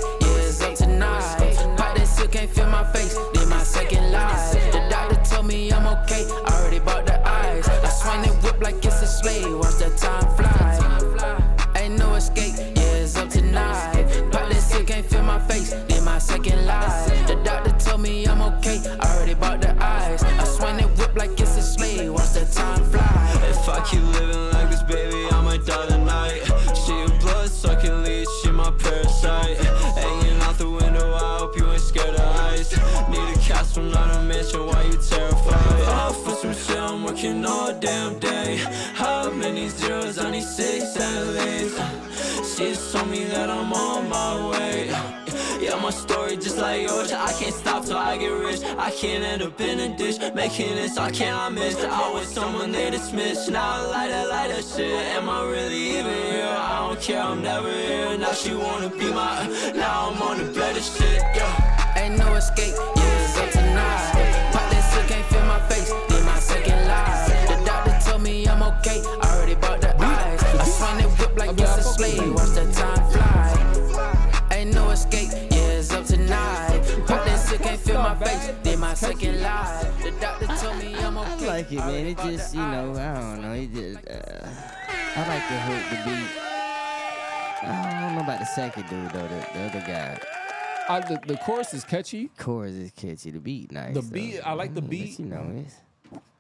[2.24, 4.54] Silk, can't feel my face, did my second life.
[4.72, 7.68] The doctor told me I'm okay, I already bought the eyes.
[7.68, 11.74] I swing that whip like it's a slave, watch the time fly.
[11.76, 14.06] Ain't no escape, yeah, it's up tonight.
[14.32, 17.28] Pop silk, can't feel my face, did my second life.
[17.28, 20.24] The doctor told me I'm okay, I already bought the eyes.
[20.24, 23.50] I swing that whip like it's a slave, watch the time fly.
[23.50, 24.53] If I keep living
[37.24, 38.58] working all damn day.
[38.94, 40.18] How many zeros?
[40.20, 41.78] I need six at least.
[42.58, 44.88] She told me that I'm on my way.
[45.62, 47.12] Yeah, my story just like yours.
[47.14, 48.62] I can't stop till I get rich.
[48.78, 50.18] I can't end up in a ditch.
[50.36, 51.78] Making this, I cannot miss.
[51.78, 53.50] I was someone they dismissed.
[53.50, 54.94] Now I light that, light that shit.
[55.16, 56.56] Am I really even here?
[56.58, 58.18] I don't care, I'm never here.
[58.18, 59.48] Now she wanna be my.
[59.76, 61.96] Now I'm on the better shit, yeah.
[61.96, 63.53] Ain't no escape, yeah,
[69.02, 70.44] me I'm already bought the eyes.
[70.44, 74.50] I swing that whip like it's a slave, watch the time fly.
[74.52, 76.82] Ain't no escape, yeah, it's up tonight.
[77.08, 80.04] Pop that silk, can't feel my face, did my second life.
[80.04, 81.48] The doctor told me I'm I okay.
[81.48, 82.06] like it, man.
[82.08, 83.54] It just, you know, I don't know.
[83.54, 84.48] It just, uh,
[85.16, 86.30] I like the hook, the beat.
[87.66, 89.28] I don't know about the second dude though.
[89.28, 90.20] The, the other guy.
[90.90, 92.30] I, the, the chorus is catchy.
[92.38, 93.32] Chorus is catchy.
[93.32, 93.94] The beat nice.
[93.94, 94.10] The though.
[94.10, 95.20] beat, I like the Mm, but beat.
[95.20, 95.76] You know, it's.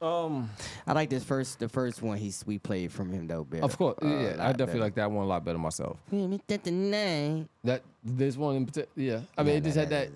[0.01, 0.49] Um,
[0.85, 3.45] I like this first, the first one he we played from him though.
[3.45, 3.63] Better.
[3.63, 4.79] Of course, Uh, yeah, I definitely better.
[4.79, 5.97] like that one a lot better myself.
[6.09, 7.47] The name.
[7.63, 9.21] That this one in particular, yeah.
[9.37, 10.09] I mean, it just had that.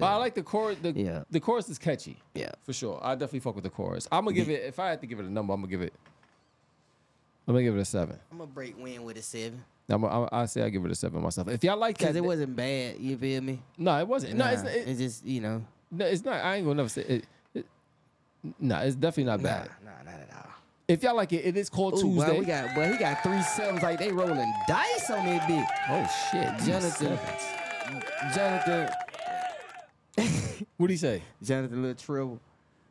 [0.00, 0.78] But I like the chorus.
[0.82, 1.22] The, Yeah.
[1.30, 2.16] the chorus is catchy.
[2.34, 2.98] Yeah, for sure.
[3.02, 4.08] I definitely fuck with the chorus.
[4.10, 4.64] I'm gonna give it.
[4.64, 5.92] If I had to give it a number, I'm gonna give it.
[7.46, 8.18] I'm gonna give it a seven.
[8.30, 9.62] I'm gonna break win with a seven.
[9.88, 11.48] I'm, I, I say I give it a seven myself.
[11.48, 12.98] If y'all like that, Cause it wasn't bad.
[12.98, 13.60] You feel me?
[13.78, 14.34] No, it wasn't.
[14.36, 15.62] No, it's, it, it's just you know.
[15.90, 16.42] no, it's not.
[16.44, 17.24] I ain't gonna never say it.
[18.58, 19.70] No, it's definitely not bad.
[19.84, 20.50] Nah, not at all.
[20.88, 22.38] If y'all like it, it is called Ooh, boy, Tuesday.
[22.40, 25.66] we got, boy, he got three sevens like they rolling dice on that bitch.
[25.90, 27.18] oh shit, Jonathan,
[28.34, 28.88] Jonathan,
[30.76, 31.22] What do you say?
[31.42, 32.40] Jonathan, little trouble,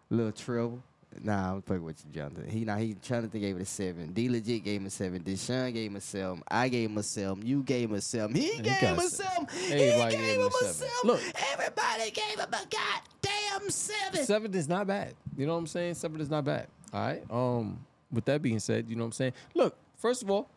[0.09, 0.81] little trouble.
[1.19, 2.49] Nah, I'm fucking with you, Jonathan.
[2.49, 4.13] He now he Jonathan gave it a seven.
[4.13, 5.21] D legit gave him a seven.
[5.21, 6.41] Deshaun gave him a seven.
[6.47, 7.45] I gave him a seven.
[7.45, 8.35] You gave him a seven.
[8.35, 9.47] He He gave him a seven.
[9.69, 10.93] Everybody he gave gave him a seven.
[11.03, 11.21] Look.
[11.51, 14.25] everybody gave him a goddamn seven.
[14.25, 15.13] Seven is not bad.
[15.37, 15.95] You know what I'm saying?
[15.95, 16.67] Seven is not bad.
[16.93, 17.23] All right.
[17.29, 19.33] Um, with that being said, you know what I'm saying?
[19.53, 20.49] Look, first of all,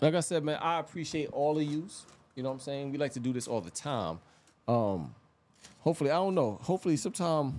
[0.00, 2.06] like I said, man, I appreciate all of yous.
[2.34, 2.92] You know what I'm saying?
[2.92, 4.18] We like to do this all the time.
[4.66, 5.14] Um,
[5.80, 6.58] hopefully, I don't know.
[6.62, 7.58] Hopefully, sometime,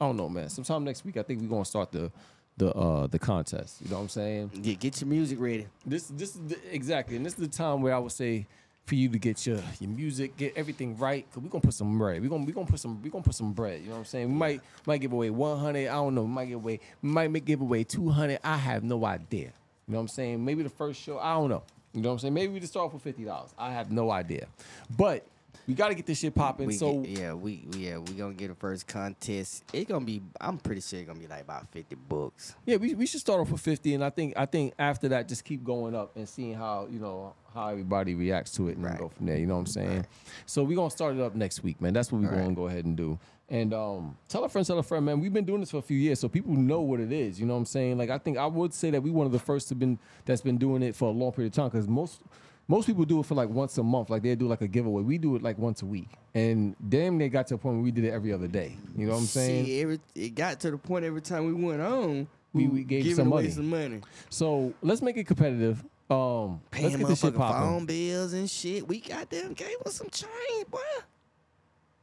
[0.00, 0.48] I don't know, man.
[0.48, 2.10] Sometime next week, I think we're gonna start the
[2.56, 3.80] the uh the contest.
[3.82, 4.50] You know what I'm saying?
[4.62, 5.66] Yeah, get your music ready.
[5.84, 8.46] This this is the, exactly, and this is the time where I would say
[8.86, 11.26] for you to get your your music, get everything right.
[11.32, 12.22] Cause we gonna put some bread.
[12.22, 13.80] We gonna we gonna put some we gonna put some bread.
[13.80, 14.28] You know what I'm saying?
[14.28, 15.88] We might might give away 100.
[15.88, 16.22] I don't know.
[16.22, 18.40] We might give away might make, give away 200.
[18.44, 19.52] I have no idea.
[19.86, 20.44] You know what I'm saying?
[20.44, 21.18] Maybe the first show.
[21.18, 21.62] I don't know.
[21.94, 22.34] You know what I'm saying?
[22.34, 23.50] Maybe we just start off with fifty dollars.
[23.58, 24.48] I have no idea,
[24.96, 25.24] but
[25.66, 26.66] we got to get this shit popping.
[26.68, 29.64] We So get- yeah, we we- yeah we gonna get the first contest.
[29.72, 30.22] It's gonna be.
[30.40, 32.54] I'm pretty sure it's gonna be like about fifty books.
[32.64, 35.28] Yeah, we, we should start off with fifty, and I think I think after that,
[35.28, 38.84] just keep going up and seeing how you know how everybody reacts to it, and
[38.84, 39.38] then go from there.
[39.38, 40.06] You know what I'm saying?
[40.46, 41.92] So we're gonna start it up next week, man.
[41.92, 43.18] That's what we're gonna go ahead and do.
[43.48, 45.20] And um, tell a friend, tell a friend, man.
[45.20, 47.38] We've been doing this for a few years, so people know what it is.
[47.38, 47.96] You know what I'm saying?
[47.96, 50.40] Like I think I would say that we one of the first to been that's
[50.40, 52.20] been doing it for a long period of time because most.
[52.68, 55.02] Most people do it for like once a month, like they do like a giveaway.
[55.02, 57.84] We do it like once a week, and damn, they got to a point where
[57.84, 58.76] we did it every other day.
[58.96, 59.66] You know what I'm saying?
[59.66, 63.14] See, every, it got to the point every time we went on, we, we gave
[63.14, 63.50] some away money.
[63.50, 64.00] some money.
[64.30, 65.84] So let's make it competitive.
[66.10, 67.60] Um, Paying let's get this shit popping.
[67.60, 68.86] phone bills and shit.
[68.86, 70.78] We goddamn gave us some change, boy.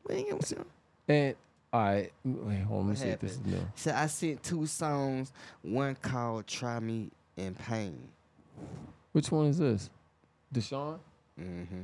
[0.07, 0.65] We ain't gonna some.
[1.07, 1.35] And
[1.72, 2.88] all right, wait, hold on.
[2.88, 3.65] Let me see if this is new.
[3.76, 5.34] So I sent two songs.
[5.61, 8.07] One called "Try Me in Pain."
[9.11, 9.90] Which one is this?
[10.54, 11.00] Deshaun.
[11.40, 11.84] Mm-hmm.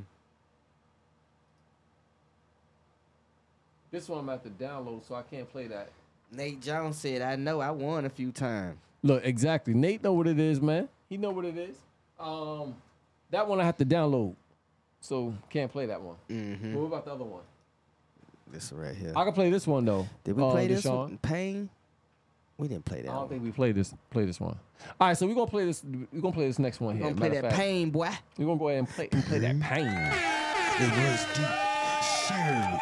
[3.92, 5.90] This one I'm at to download, so I can't play that.
[6.32, 9.74] Nate Jones said, "I know I won a few times." Look, exactly.
[9.74, 10.88] Nate know what it is, man.
[11.10, 11.76] He know what it is.
[12.20, 12.76] Um,
[13.32, 14.36] that one I have to download,
[15.02, 16.18] so can't play that one.
[16.30, 16.74] Mm-hmm.
[16.74, 17.42] But what about the other one?
[18.52, 19.14] This right here.
[19.16, 20.08] I can play this one though.
[20.24, 20.98] Did we uh, play this Deshaun.
[20.98, 21.18] one?
[21.20, 21.70] Pain.
[22.60, 23.10] We didn't play that.
[23.10, 23.30] I don't one.
[23.30, 23.94] think we played this.
[24.12, 24.58] Play this one.
[25.00, 25.82] All right, so we're gonna play this.
[26.12, 27.06] We're gonna play this next one here.
[27.06, 27.16] We here.
[27.16, 28.10] gonna play that fact, pain, boy.
[28.38, 29.88] We're gonna go ahead and play and play that pain.
[29.88, 31.48] It was deep.
[32.28, 32.80] Sure.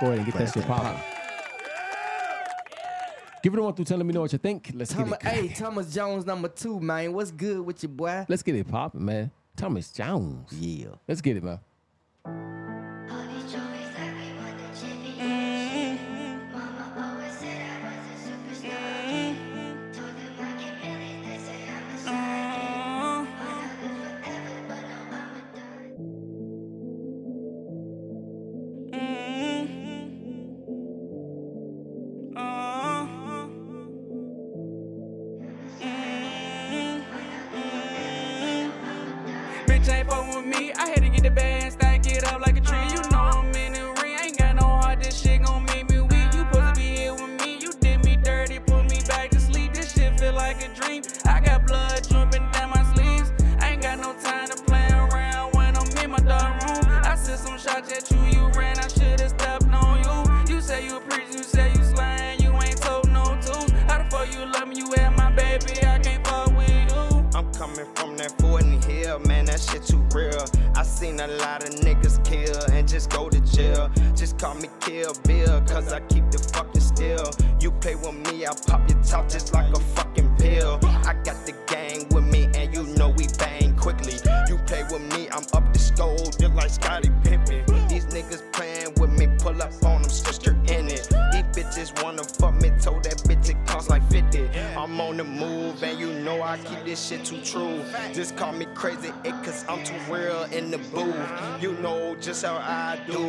[0.00, 1.00] Go ahead and get Play that shit that popping.
[3.42, 3.98] Give it a one through ten.
[3.98, 4.70] Let me know what you think.
[4.74, 5.40] Let's Thomas, get it.
[5.40, 7.12] hey, Thomas Jones number two, man.
[7.12, 8.24] What's good with you, boy?
[8.28, 9.30] Let's get it popping, man.
[9.56, 10.50] Thomas Jones.
[10.52, 10.88] Yeah.
[11.06, 11.60] Let's get it, man.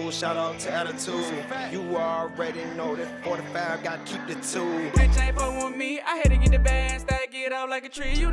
[0.08, 0.12] I.
[0.12, 1.46] Shout out to attitude.
[1.72, 4.90] You already know that 45 gotta keep the two.
[4.92, 6.00] Bitch ain't fucking with me.
[6.00, 7.02] I had to get the bag and
[7.48, 8.14] it up like a tree.
[8.14, 8.27] You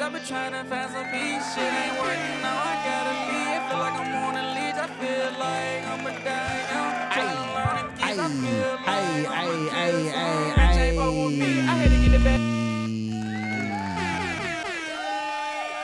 [0.00, 1.54] day through the been trying to find some peace.
[1.54, 2.56] Shit ain't working now.
[2.56, 3.56] I gotta leave.
[3.56, 4.78] It feel like I'm on a leash.
[4.80, 6.92] I feel like I'ma die young.
[7.12, 8.06] Trying to learn and geek.
[8.06, 11.50] I feel like Hey, hey, hey, hey, Bitch ain't fuck with me.
[11.60, 12.40] I had to get it back.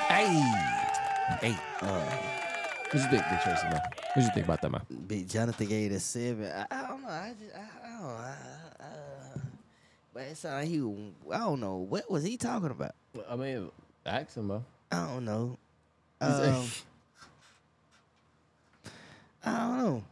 [0.09, 0.30] Hey,
[1.40, 2.10] hey, uh,
[2.90, 3.80] What you think, Big Tracy, man?
[4.14, 4.82] What you think about that, man?
[5.06, 6.51] Big Jonathan gave it a seven.
[6.52, 7.09] I, I don't know.
[7.09, 8.09] I just, I, I don't know.
[8.09, 8.34] I,
[8.80, 8.86] I,
[10.14, 10.78] but it sounded like he,
[11.34, 11.76] I don't know.
[11.76, 12.94] What was he talking about?
[13.28, 13.70] I mean,
[14.06, 14.64] ask him, man.
[14.90, 15.58] I don't know.
[16.20, 16.64] Um,
[19.44, 20.04] I don't know.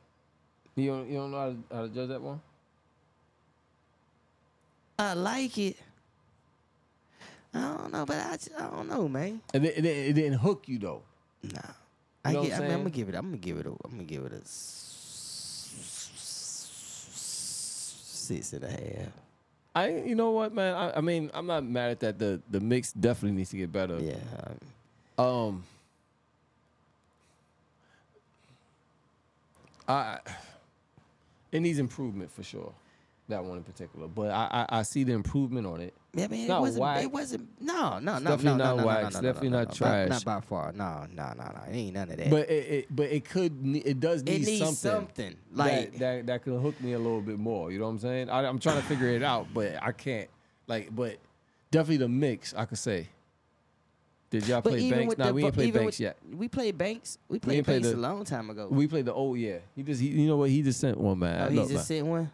[0.77, 2.41] You don't, you don't know how to how to judge that one?
[4.99, 5.77] I like it.
[7.53, 9.41] I don't know, but I, just, I don't know, man.
[9.53, 11.03] And it, it, it didn't hook you though.
[11.43, 11.51] Nah.
[11.61, 11.61] You
[12.25, 13.15] I, know get, what I I'm mean, I'm gonna give it.
[13.15, 13.67] I'm gonna give it.
[13.67, 16.11] A, I'm gonna give it a s-
[18.27, 19.13] six and a half.
[19.75, 20.75] I, you know what, man?
[20.75, 22.19] I, I mean, I'm not mad at that.
[22.19, 23.99] The the mix definitely needs to get better.
[23.99, 24.15] Yeah.
[25.19, 25.65] Um.
[29.89, 30.19] I.
[31.51, 32.73] It needs improvement for sure.
[33.29, 35.95] That one in particular, but I I, I see the improvement on it.
[36.13, 36.83] Yeah, It wasn't.
[36.83, 37.03] whack.
[37.03, 37.49] It wasn't.
[37.61, 39.03] No, no, no, definitely no, not no, no, whack.
[39.15, 40.09] no, definitely not trash.
[40.11, 40.73] Not, by far.
[40.73, 41.61] No, no, no, no.
[41.71, 42.29] It ain't none of that.
[42.31, 46.27] But it, it but it could it does It need needs something, something, like- that,
[46.27, 47.73] that could hook me a little bit more.
[47.73, 48.29] You know what I'm saying?
[48.29, 50.29] I, I'm trying to figure it out, but I can't.
[50.67, 51.17] Like, but
[51.71, 52.53] definitely the mix.
[52.55, 53.09] I could say.
[54.31, 55.17] Did y'all But play Banks?
[55.17, 56.17] No, the we ain't played Banks with- yet.
[56.31, 57.19] We played Banks.
[57.29, 58.69] We We played played Banks the- a long time ago.
[58.71, 59.59] We played the oh yeah.
[59.77, 61.47] He just he, you know what he just sent one man.
[61.47, 62.31] Oh, he just sent one.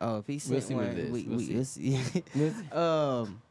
[0.00, 2.00] Oh, if he sent We'll one, we, We'll we, see.
[2.34, 3.42] we'll um,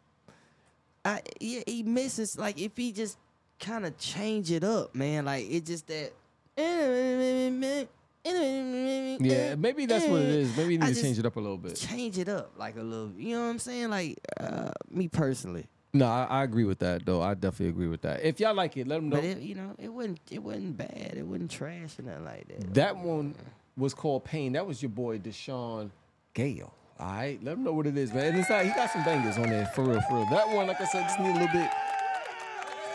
[1.06, 3.18] I yeah, he misses like if he just
[3.60, 5.26] kind of change it up, man.
[5.26, 6.12] Like it just that.
[6.58, 7.86] Yeah,
[9.56, 10.58] maybe that's what it is.
[10.58, 11.76] Maybe you need to change it up a little bit.
[11.76, 13.12] Change it up like a little.
[13.18, 13.90] You know what I'm saying?
[13.90, 15.68] Like uh, me personally.
[15.94, 17.22] No, I, I agree with that though.
[17.22, 18.24] I definitely agree with that.
[18.24, 19.18] If y'all like it, let them know.
[19.18, 21.14] But it, you know, it wasn't it wasn't bad.
[21.16, 22.74] It wasn't trash or nothing like that.
[22.74, 23.36] That one
[23.78, 24.54] was called Pain.
[24.54, 25.92] That was your boy Deshaun
[26.40, 26.74] Gale.
[26.99, 28.28] All right, let him know what it is, man.
[28.28, 30.26] And it's not, he got some bangers on there for real, for real.
[30.30, 31.70] That one, like I said, just need a little bit,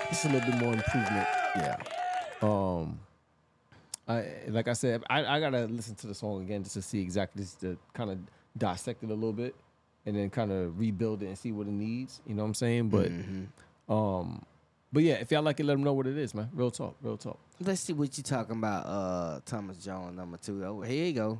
[0.08, 1.26] just a little bit more improvement.
[1.56, 1.76] Yeah.
[2.42, 3.00] Um.
[4.06, 7.00] I like I said, I, I gotta listen to the song again just to see
[7.00, 8.18] exactly just to kind of
[8.58, 9.54] dissect it a little bit,
[10.04, 12.20] and then kind of rebuild it and see what it needs.
[12.26, 12.90] You know what I'm saying?
[12.90, 13.10] But,
[13.88, 14.44] um,
[14.92, 16.50] but yeah, if y'all like it, let them know what it is, man.
[16.52, 17.38] Real talk, real talk.
[17.60, 18.84] Let's see what you talking about.
[18.84, 20.62] Uh, Thomas Jones number two.
[20.66, 21.38] Oh, here you go.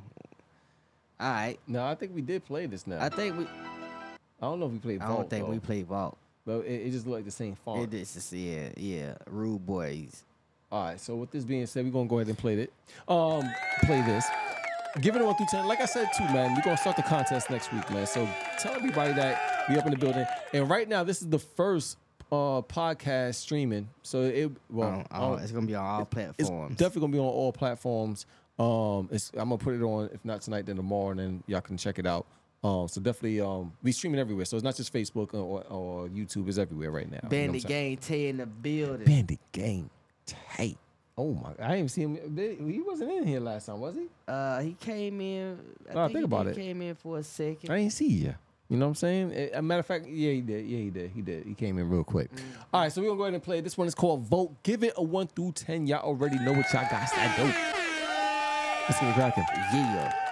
[1.19, 1.57] All right.
[1.67, 3.01] No, I think we did play this now.
[3.01, 3.45] I think we.
[3.45, 6.17] I don't know if we played I don't think we played Vault.
[6.45, 7.81] But it, it just looked like the same font.
[7.81, 9.15] It is just yeah, yeah.
[9.27, 10.23] Rude boys.
[10.71, 10.99] All right.
[10.99, 12.73] So with this being said, we're gonna go ahead and play it.
[13.07, 13.43] Um,
[13.83, 14.25] play this.
[15.01, 15.67] Give it a one through ten.
[15.67, 16.53] Like I said too, man.
[16.55, 18.05] We're gonna start the contest next week, man.
[18.05, 18.27] So
[18.59, 20.25] tell everybody that we up in the building.
[20.53, 21.97] And right now, this is the first
[22.31, 23.89] uh podcast streaming.
[24.03, 26.75] So it well, oh, uh, it's gonna be on all it's platforms.
[26.77, 28.25] definitely gonna be on all platforms.
[28.57, 31.61] Um, it's, I'm gonna put it on if not tonight, then tomorrow, and then y'all
[31.61, 32.25] can check it out.
[32.63, 34.45] Um, so definitely, um, we streaming everywhere.
[34.45, 36.47] So it's not just Facebook or, or YouTube.
[36.47, 37.17] It's everywhere right now.
[37.23, 37.65] You know Bandit?
[37.67, 39.05] Gang Tay in the building.
[39.05, 39.89] Bandit Gang
[40.25, 40.75] Tay.
[41.17, 41.51] Oh my!
[41.65, 42.37] I didn't see him.
[42.37, 44.07] He wasn't in here last time, was he?
[44.27, 45.59] Uh, he came in.
[45.89, 46.55] I Nah, think, think about it.
[46.55, 47.71] Came in for a second.
[47.71, 48.35] I didn't see you.
[48.67, 49.31] You know what I'm saying?
[49.33, 50.65] Eh, A matter of fact, yeah, he did.
[50.65, 51.11] Yeah, he did.
[51.11, 51.45] He did.
[51.45, 52.31] He came in real quick.
[52.73, 53.61] All right, so we're gonna go ahead and play.
[53.61, 54.55] This one is called Vote.
[54.63, 55.85] Give it a one through ten.
[55.87, 57.53] Y'all already know what y'all got to do.
[58.87, 59.45] Let's get it cracking.
[59.73, 60.24] Yeah.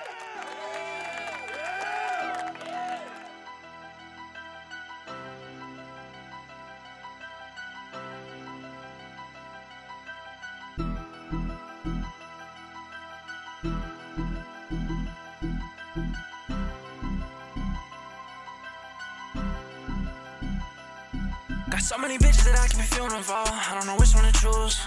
[22.13, 23.49] Many bitches that I can be feeling involved.
[23.49, 24.77] I don't know which one to choose.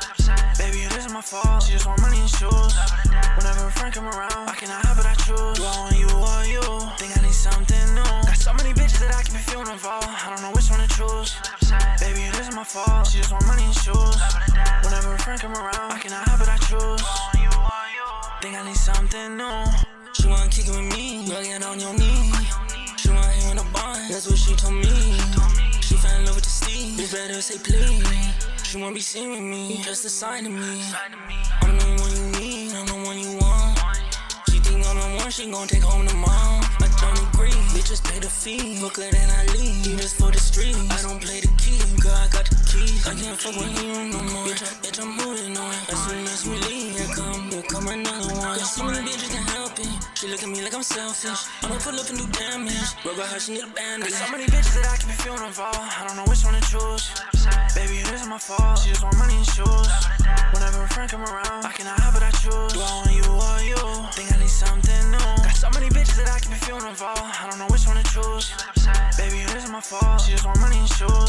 [0.59, 1.63] Baby, it isn't my fault.
[1.65, 2.73] She just want money and shoes.
[3.35, 5.59] Whenever a friend come around, I cannot help but I choose.
[5.59, 6.63] Do I want you or you?
[7.03, 8.07] Think I need something new.
[8.31, 10.07] Got so many bitches that I can be feeling involved.
[10.07, 11.35] I don't know which one to choose.
[11.99, 13.11] Baby, it isn't my fault.
[13.11, 14.17] She just want money and shoes.
[14.87, 17.03] Whenever a friend come around, I cannot help but I choose.
[18.39, 19.67] Think I need something new.
[20.15, 22.31] She wanna kick it with me, girl, get on your knee.
[22.97, 25.56] She wanna hang with a bond, that's what she told me.
[26.67, 28.03] Steam, you better say please.
[28.65, 30.83] She wanna be seen with me, just a sign to me.
[31.63, 33.79] I'm the one you need, I'm the one you want.
[34.51, 36.65] She think I'm the one, she gon' take home the mom.
[36.83, 38.81] I don't agree, bitches pay the fee.
[38.83, 39.87] Fuck her, then I leave.
[39.87, 40.91] You just for the streets.
[40.91, 43.07] I don't play the key, girl, I got the keys.
[43.07, 44.51] I can't fuck with you no more.
[44.51, 45.71] Bitch, I, bitch, I'm moving on.
[45.87, 48.59] As soon as we leave, here come, here come another one.
[50.17, 51.45] She look at me like I'm selfish.
[51.61, 52.97] I'ma pull up and do damage.
[53.05, 54.17] Rub her, she need a bandage.
[54.17, 55.77] Got so many bitches that I can be feeling involved.
[55.77, 57.13] I don't know which one to choose.
[57.77, 58.81] Baby, it isn't my fault.
[58.81, 59.89] She just want money and shoes.
[60.57, 62.73] Whenever a friend come around, I cannot help but I choose.
[62.73, 63.77] Do I want you or you?
[64.17, 65.21] Think I need something new.
[65.21, 67.21] Got so many bitches that I can be feeling involved.
[67.21, 68.57] I don't know which one to choose.
[69.21, 70.25] Baby, it isn't my fault.
[70.25, 71.29] She just want money and shoes.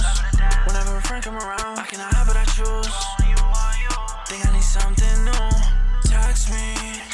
[0.63, 2.87] Whenever a friend come around, I cannot help it, I choose.
[4.31, 5.51] Think I need something new.
[6.07, 7.06] Text me.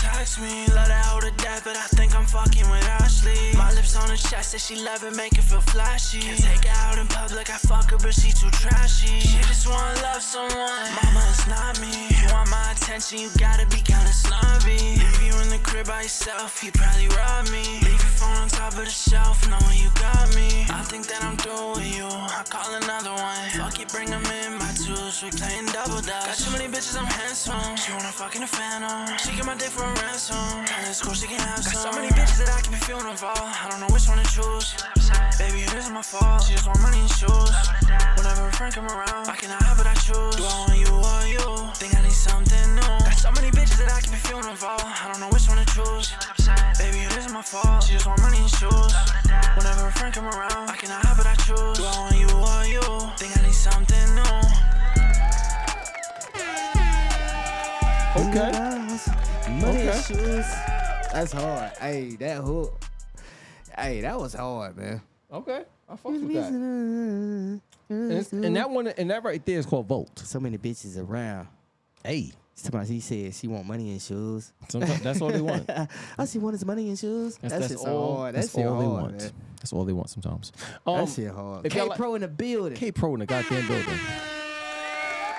[0.00, 3.52] Text me, love that hoe to death, but I think I'm fucking with Ashley.
[3.56, 6.20] My lips on the chest, said she love it, make it feel flashy.
[6.20, 9.20] Can't take her out in public, I fuck her, but she too trashy.
[9.20, 10.88] She just wanna love someone.
[10.98, 12.08] Mama, it's not me.
[12.08, 14.78] You want my attention, you gotta be kinda snobby.
[14.96, 17.62] Leave you in the crib by yourself, he probably rob me.
[17.86, 20.66] Leave your phone on top of the shelf, knowing you got me.
[20.70, 22.08] I think that I'm through with you.
[22.08, 23.50] I call another one.
[23.60, 25.22] Fuck it, bring 'em in my tools.
[25.22, 26.26] We playing double dutch.
[26.26, 27.76] Got too many bitches, I'm handsome.
[27.76, 29.16] She wanna fucking a phantom.
[29.18, 30.64] She get my dick for a ransom.
[30.64, 31.72] Tell her school, she can have some.
[31.72, 33.40] Got so many bitches that I can be feeling involved.
[33.40, 34.74] I don't know which one to choose.
[35.38, 36.44] Baby, it isn't my fault.
[36.44, 37.52] She just want money and shoes.
[38.16, 40.36] Whenever a friend come around, I cannot help but I choose.
[40.36, 41.44] Do I want you or you?
[41.76, 42.94] Think I need something new.
[43.04, 44.84] Got so many bitches that I can be feeling involved.
[44.84, 46.14] I don't know which one to choose.
[46.78, 47.84] Baby, it isn't my fault.
[47.84, 48.92] She just want money and shoes.
[49.58, 51.76] Whenever a friend come around, I cannot help but I choose.
[51.78, 52.86] Do I want you or you?
[53.18, 54.64] Think I need something new.
[58.14, 59.33] Okay.
[59.48, 59.88] Money Okay.
[59.88, 60.46] and shoes.
[61.12, 61.72] That's hard.
[61.78, 62.82] Hey, that hook.
[63.76, 65.00] Hey, that was hard, man.
[65.32, 66.48] Okay, I fuck with that.
[66.50, 67.60] And,
[67.90, 70.18] and that one, and that right there is called Volt.
[70.20, 71.48] So many bitches around.
[72.04, 72.32] Hey.
[72.56, 74.52] Somebody he said she want money and shoes.
[74.68, 75.68] Sometimes that's all they want.
[76.18, 77.36] all she want is money and shoes.
[77.38, 78.16] That's, that that's all.
[78.18, 78.36] hard.
[78.36, 79.18] That's that shit all they want.
[79.20, 79.30] man.
[79.56, 80.52] That's all they want sometimes.
[80.86, 81.68] that um, shit hard.
[81.68, 82.76] K y'all like- Pro in the building.
[82.78, 83.98] K Pro in the goddamn building.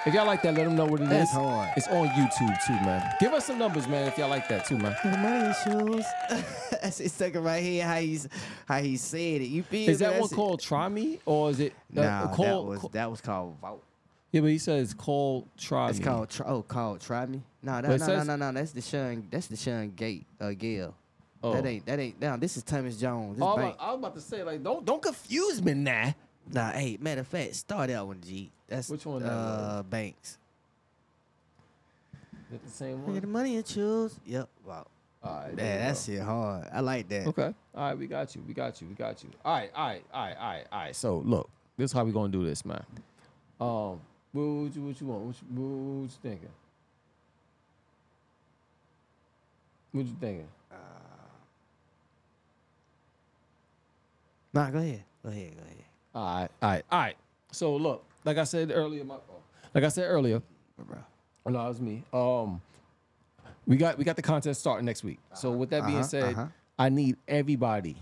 [0.05, 1.09] If y'all like that, let them know what it is.
[1.09, 1.69] That's hard.
[1.75, 3.11] It's on YouTube too, man.
[3.19, 4.95] Give us some numbers, man, if y'all like that too, man.
[5.03, 6.05] Money and shoes.
[6.81, 8.27] That's it stuck in my head how he's
[8.67, 9.47] how he said it.
[9.47, 10.05] You feel Is me?
[10.05, 10.35] that one it.
[10.35, 13.57] called Try Me or is it uh, Nah, call, that was call- that was called
[13.59, 13.83] Vault.
[14.31, 16.05] Yeah, but he says call Try It's Me.
[16.05, 17.41] called try, oh called Try Me.
[17.63, 18.59] No, But that, it no, says- no, no, no.
[18.59, 19.23] That's Deshaun.
[19.31, 20.93] That's Deshaun Gate uh, Gale.
[21.43, 21.53] Oh.
[21.53, 22.21] That ain't that ain't.
[22.21, 23.37] Now this is Thomas Jones.
[23.37, 23.75] This Oh, I'm bank.
[23.75, 26.13] about- I was about to say like don't don't confuse me now.
[26.51, 28.51] Nah, hey, matter of fact, start out one G.
[28.67, 30.37] That's Which one that Uh, Banks.
[32.53, 34.17] Is the same Look at the money and choose.
[34.25, 34.47] Yep.
[34.65, 34.87] Wow.
[35.23, 36.67] All right, Man, there you that shit hard.
[36.71, 37.27] I like that.
[37.27, 37.53] Okay.
[37.73, 38.43] All right, we got you.
[38.47, 38.87] We got you.
[38.87, 39.29] We got you.
[39.43, 40.95] All right, all right, all right, all right, all right.
[40.95, 42.83] So look, this is how we gonna do this, man.
[43.59, 43.99] Um,
[44.31, 45.21] what, what you what you want?
[45.23, 46.49] What you, what, you thinking?
[49.91, 50.47] What you thinking?
[54.53, 55.03] Nah, go ahead.
[55.23, 55.53] Go ahead.
[55.57, 55.83] Go ahead.
[56.13, 57.17] All right, all right, all right.
[57.51, 59.15] So look, like I said earlier, my,
[59.73, 60.41] like I said earlier,
[61.47, 62.03] no, it was me.
[62.11, 62.61] Um,
[63.67, 65.19] we got we got the contest starting next week.
[65.33, 66.47] So with that being Uh-huh, said, uh-huh.
[66.77, 67.95] I need everybody.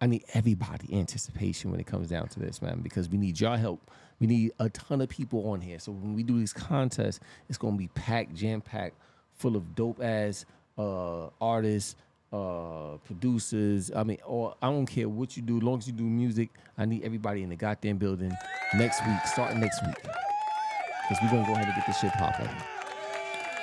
[0.00, 3.56] I need everybody anticipation when it comes down to this, man, because we need your
[3.56, 3.90] help.
[4.20, 5.78] We need a ton of people on here.
[5.78, 8.96] So when we do these contests, it's gonna be packed, jam packed,
[9.34, 10.44] full of dope ass
[10.76, 11.96] uh, artists,
[12.34, 13.90] uh, producers.
[13.94, 16.50] I mean, or I don't care what you do, as long as you do music.
[16.76, 18.32] I need everybody in the goddamn building
[18.74, 22.48] next week, starting next week, because we're gonna go ahead and get this shit popping.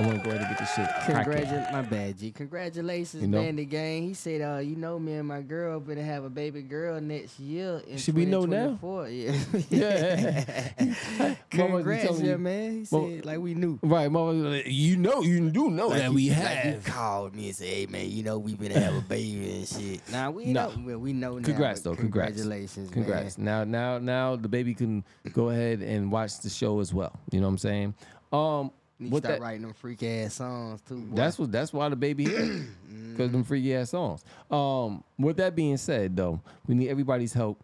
[0.01, 1.13] I want to go ahead and get this shit cracking.
[1.23, 2.31] Congratulations, my bad, G.
[2.31, 3.41] Congratulations, You know?
[3.41, 3.55] man.
[3.57, 4.03] The game.
[4.07, 7.39] He said, uh, you know, me and my girl gonna have a baby girl next
[7.39, 7.81] year.
[7.87, 8.77] In Should we know now?
[8.81, 9.09] 2024.
[9.09, 9.31] Yeah.
[9.69, 10.73] Yeah.
[11.53, 12.71] Mama, Congrats, yeah, you- man.
[12.71, 13.77] He Mama- said, like we knew.
[13.83, 16.73] Right, mama, you know, you do know Like that you- we like have.
[16.85, 19.67] you called me and said, "Hey man, you know we been have a baby and
[19.67, 20.69] shit." Nah, we No.
[20.69, 20.83] know.
[20.85, 21.43] Well, we know now.
[21.45, 21.95] Congrats though.
[21.95, 23.37] Congratulations, Congrats.
[23.37, 25.03] Now now now the baby can
[25.33, 27.13] go ahead and watch the show as well.
[27.31, 27.93] You know what I'm saying?
[28.33, 28.71] Um
[29.01, 30.99] You what start that, writing them freak ass songs too.
[30.99, 31.15] Boy.
[31.15, 32.65] that's what that's why the baby here.
[33.17, 34.23] Cause them freaky ass songs.
[34.49, 37.59] Um with that being said though, we need everybody's help.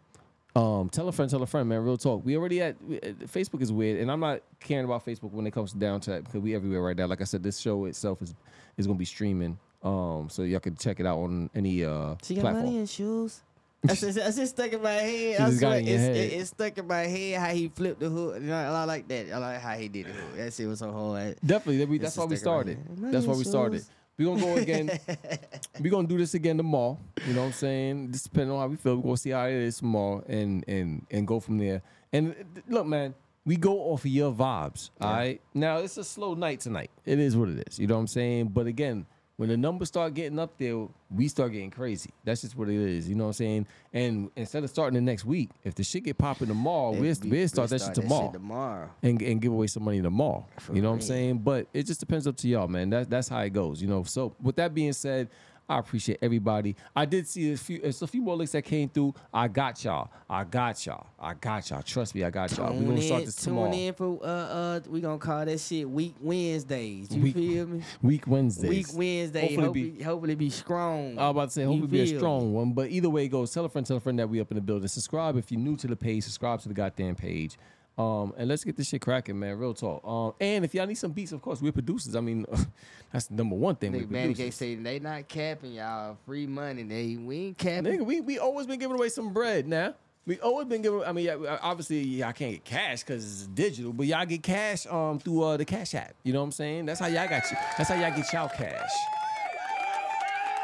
[0.56, 1.84] Um, tell a friend, tell a friend, man.
[1.84, 2.26] Real talk.
[2.26, 5.46] We already at we- uh, Facebook is weird, and I'm not caring about Facebook when
[5.46, 7.06] it comes down to that because we everywhere right now.
[7.06, 8.34] Like I said, this show itself is
[8.76, 9.60] is gonna be streaming.
[9.84, 12.66] Um, so y'all can check it out on any uh She got platform.
[12.66, 13.42] money and shoes.
[13.84, 15.40] That's just, that's just stuck in my head.
[15.40, 16.16] I swear, it's, head.
[16.16, 18.36] It, it's stuck in my head how he flipped the hook.
[18.41, 19.32] You know, I like that.
[19.32, 20.16] I like how he did it.
[20.36, 21.38] That shit was so hard.
[21.45, 21.78] Definitely.
[21.78, 23.14] that we- That's why we stuck in my started.
[23.14, 23.86] That's why we started.
[24.18, 24.99] We're gonna go again.
[25.80, 26.98] we're gonna do this again tomorrow.
[27.28, 28.12] You know what I'm saying?
[28.14, 31.06] Just depending on how we feel, we're gonna see how it is tomorrow and and
[31.12, 31.84] and go from there.
[32.12, 32.34] And
[32.68, 33.14] look, man,
[33.45, 34.90] we go off of your vibes.
[34.99, 35.40] All right.
[35.54, 36.90] Now it's a slow night tonight.
[37.06, 37.78] It is what it is.
[37.78, 38.48] You know what I'm saying?
[38.48, 39.06] But again,
[39.38, 42.10] when the numbers start getting up there, we start getting crazy.
[42.24, 43.08] That's just what it is.
[43.08, 43.68] You know what I'm saying?
[43.94, 47.30] And instead of starting the next week, if the shit get popping tomorrow, we'll, we-
[47.30, 48.90] we'll start that start shit that shit tomorrow tomorrow.
[49.04, 50.46] and, and give away some money tomorrow.
[50.74, 51.38] you know what I'm saying?
[51.40, 52.90] But it just depends up to y'all, man.
[52.90, 54.04] That, that's how it goes, you know.
[54.04, 55.30] So with that being said,
[55.69, 56.77] I appreciate everybody.
[56.95, 59.14] I did see a few, it's a few more links that came through.
[59.34, 60.10] I got y'all.
[60.30, 61.07] I got y'all.
[61.19, 61.81] I got y'all.
[61.81, 62.73] Trust me, I got y'all.
[62.73, 63.73] We're gonna start this tune tomorrow.
[63.73, 67.11] in for uh uh we gonna call that shit week Wednesdays.
[67.14, 67.84] You Week- feel me?
[68.02, 68.69] Week Wednesdays.
[68.69, 69.41] Week Wednesday.
[69.41, 71.19] Hopefully Hopefully, be- hopefully be strong.
[71.19, 72.18] I was about to say, hopefully be a me?
[72.18, 72.72] strong one.
[72.72, 74.56] But either way it goes, tell a friend, tell a friend that we up in
[74.56, 74.88] the building.
[74.88, 76.23] Subscribe if you're new to the page.
[76.23, 77.57] Subscribe to the goddamn page.
[77.98, 79.57] Um, and let's get this shit cracking, man.
[79.57, 80.06] Real talk.
[80.07, 82.15] Um, and if y'all need some beats, of course, we're producers.
[82.15, 82.45] I mean,
[83.11, 83.94] that's the number one thing.
[83.94, 86.84] Nigga, Manny K say they not capping y'all free money.
[86.84, 87.99] They we ain't capping.
[87.99, 89.95] Nigga, we we always been giving away some bread now.
[90.28, 91.03] We always been giving.
[91.03, 94.44] I mean, yeah, obviously, yeah, I can't get cash because it's digital, but y'all get
[94.44, 96.14] cash um through uh, the Cash App.
[96.24, 96.86] You know what I'm saying?
[96.86, 97.57] That's how y'all got you.
[97.78, 98.91] That's how y'all get y'all cash.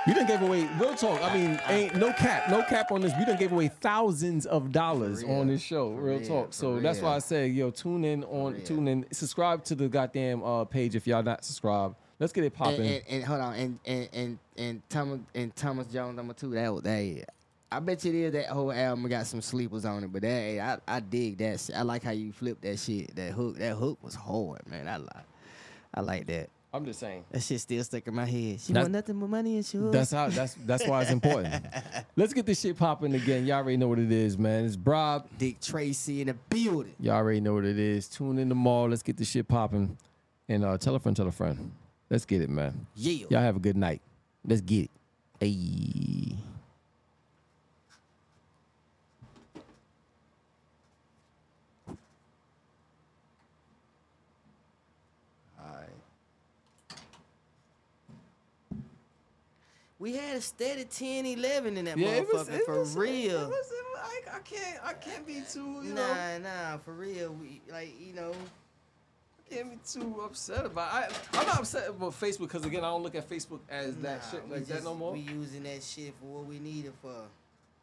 [0.05, 1.21] We done gave away real talk.
[1.23, 3.13] I mean, ain't no cap, no cap on this.
[3.17, 5.91] We done gave away thousands of dollars on this show.
[5.91, 6.53] Real real, talk.
[6.53, 10.43] So that's why I say, yo, tune in on, tune in, subscribe to the goddamn
[10.43, 11.95] uh, page if y'all not subscribed.
[12.19, 12.81] Let's get it popping.
[12.81, 16.51] and, and hold on, and and and and Thomas and Thomas Jones number two.
[16.51, 17.25] That that.
[17.71, 20.81] I bet you it is that whole album got some sleepers on it, but that
[20.87, 21.59] I I dig that.
[21.59, 21.75] Shit.
[21.75, 23.15] I like how you flip that shit.
[23.15, 24.87] That hook, that hook was hard, man.
[24.87, 25.25] I like,
[25.93, 26.49] I like that.
[26.73, 27.23] I'm just saying.
[27.29, 28.59] That shit still stuck in my head.
[28.59, 29.91] She That's- want nothing but money and shoes.
[29.91, 30.29] That's how.
[30.29, 31.63] That's that's why it's important.
[32.15, 33.45] Let's get this shit popping again.
[33.45, 34.65] Y'all already know what it is, man.
[34.65, 35.25] It's Bribe.
[35.37, 36.95] Dick Tracy in the building.
[36.99, 38.07] Y'all already know what it is.
[38.07, 38.87] Tune in tomorrow.
[38.87, 39.97] Let's get this shit popping.
[40.49, 41.71] And uh, tell a friend, tell a friend.
[42.09, 42.87] Let's get it, man.
[42.95, 43.27] Yeah.
[43.29, 44.01] Y'all have a good night.
[44.45, 44.91] Let's get it.
[45.39, 46.35] Hey.
[60.03, 62.93] We had a steady 10, 11 in that Yeah, it motherfucker was- it for was-
[62.93, 63.47] it real.
[63.47, 64.79] was- I, I can't.
[64.83, 65.79] I can't be too.
[65.81, 66.39] You nah, know.
[66.39, 67.31] nah, for real.
[67.31, 68.33] We like you know.
[69.49, 70.91] Can't be too upset about.
[70.91, 71.07] I,
[71.39, 74.49] I'm not upset about Facebook because again, I don't look at Facebook as that shit
[74.51, 75.13] like that no more.
[75.13, 77.15] We using that shit for what we need it for.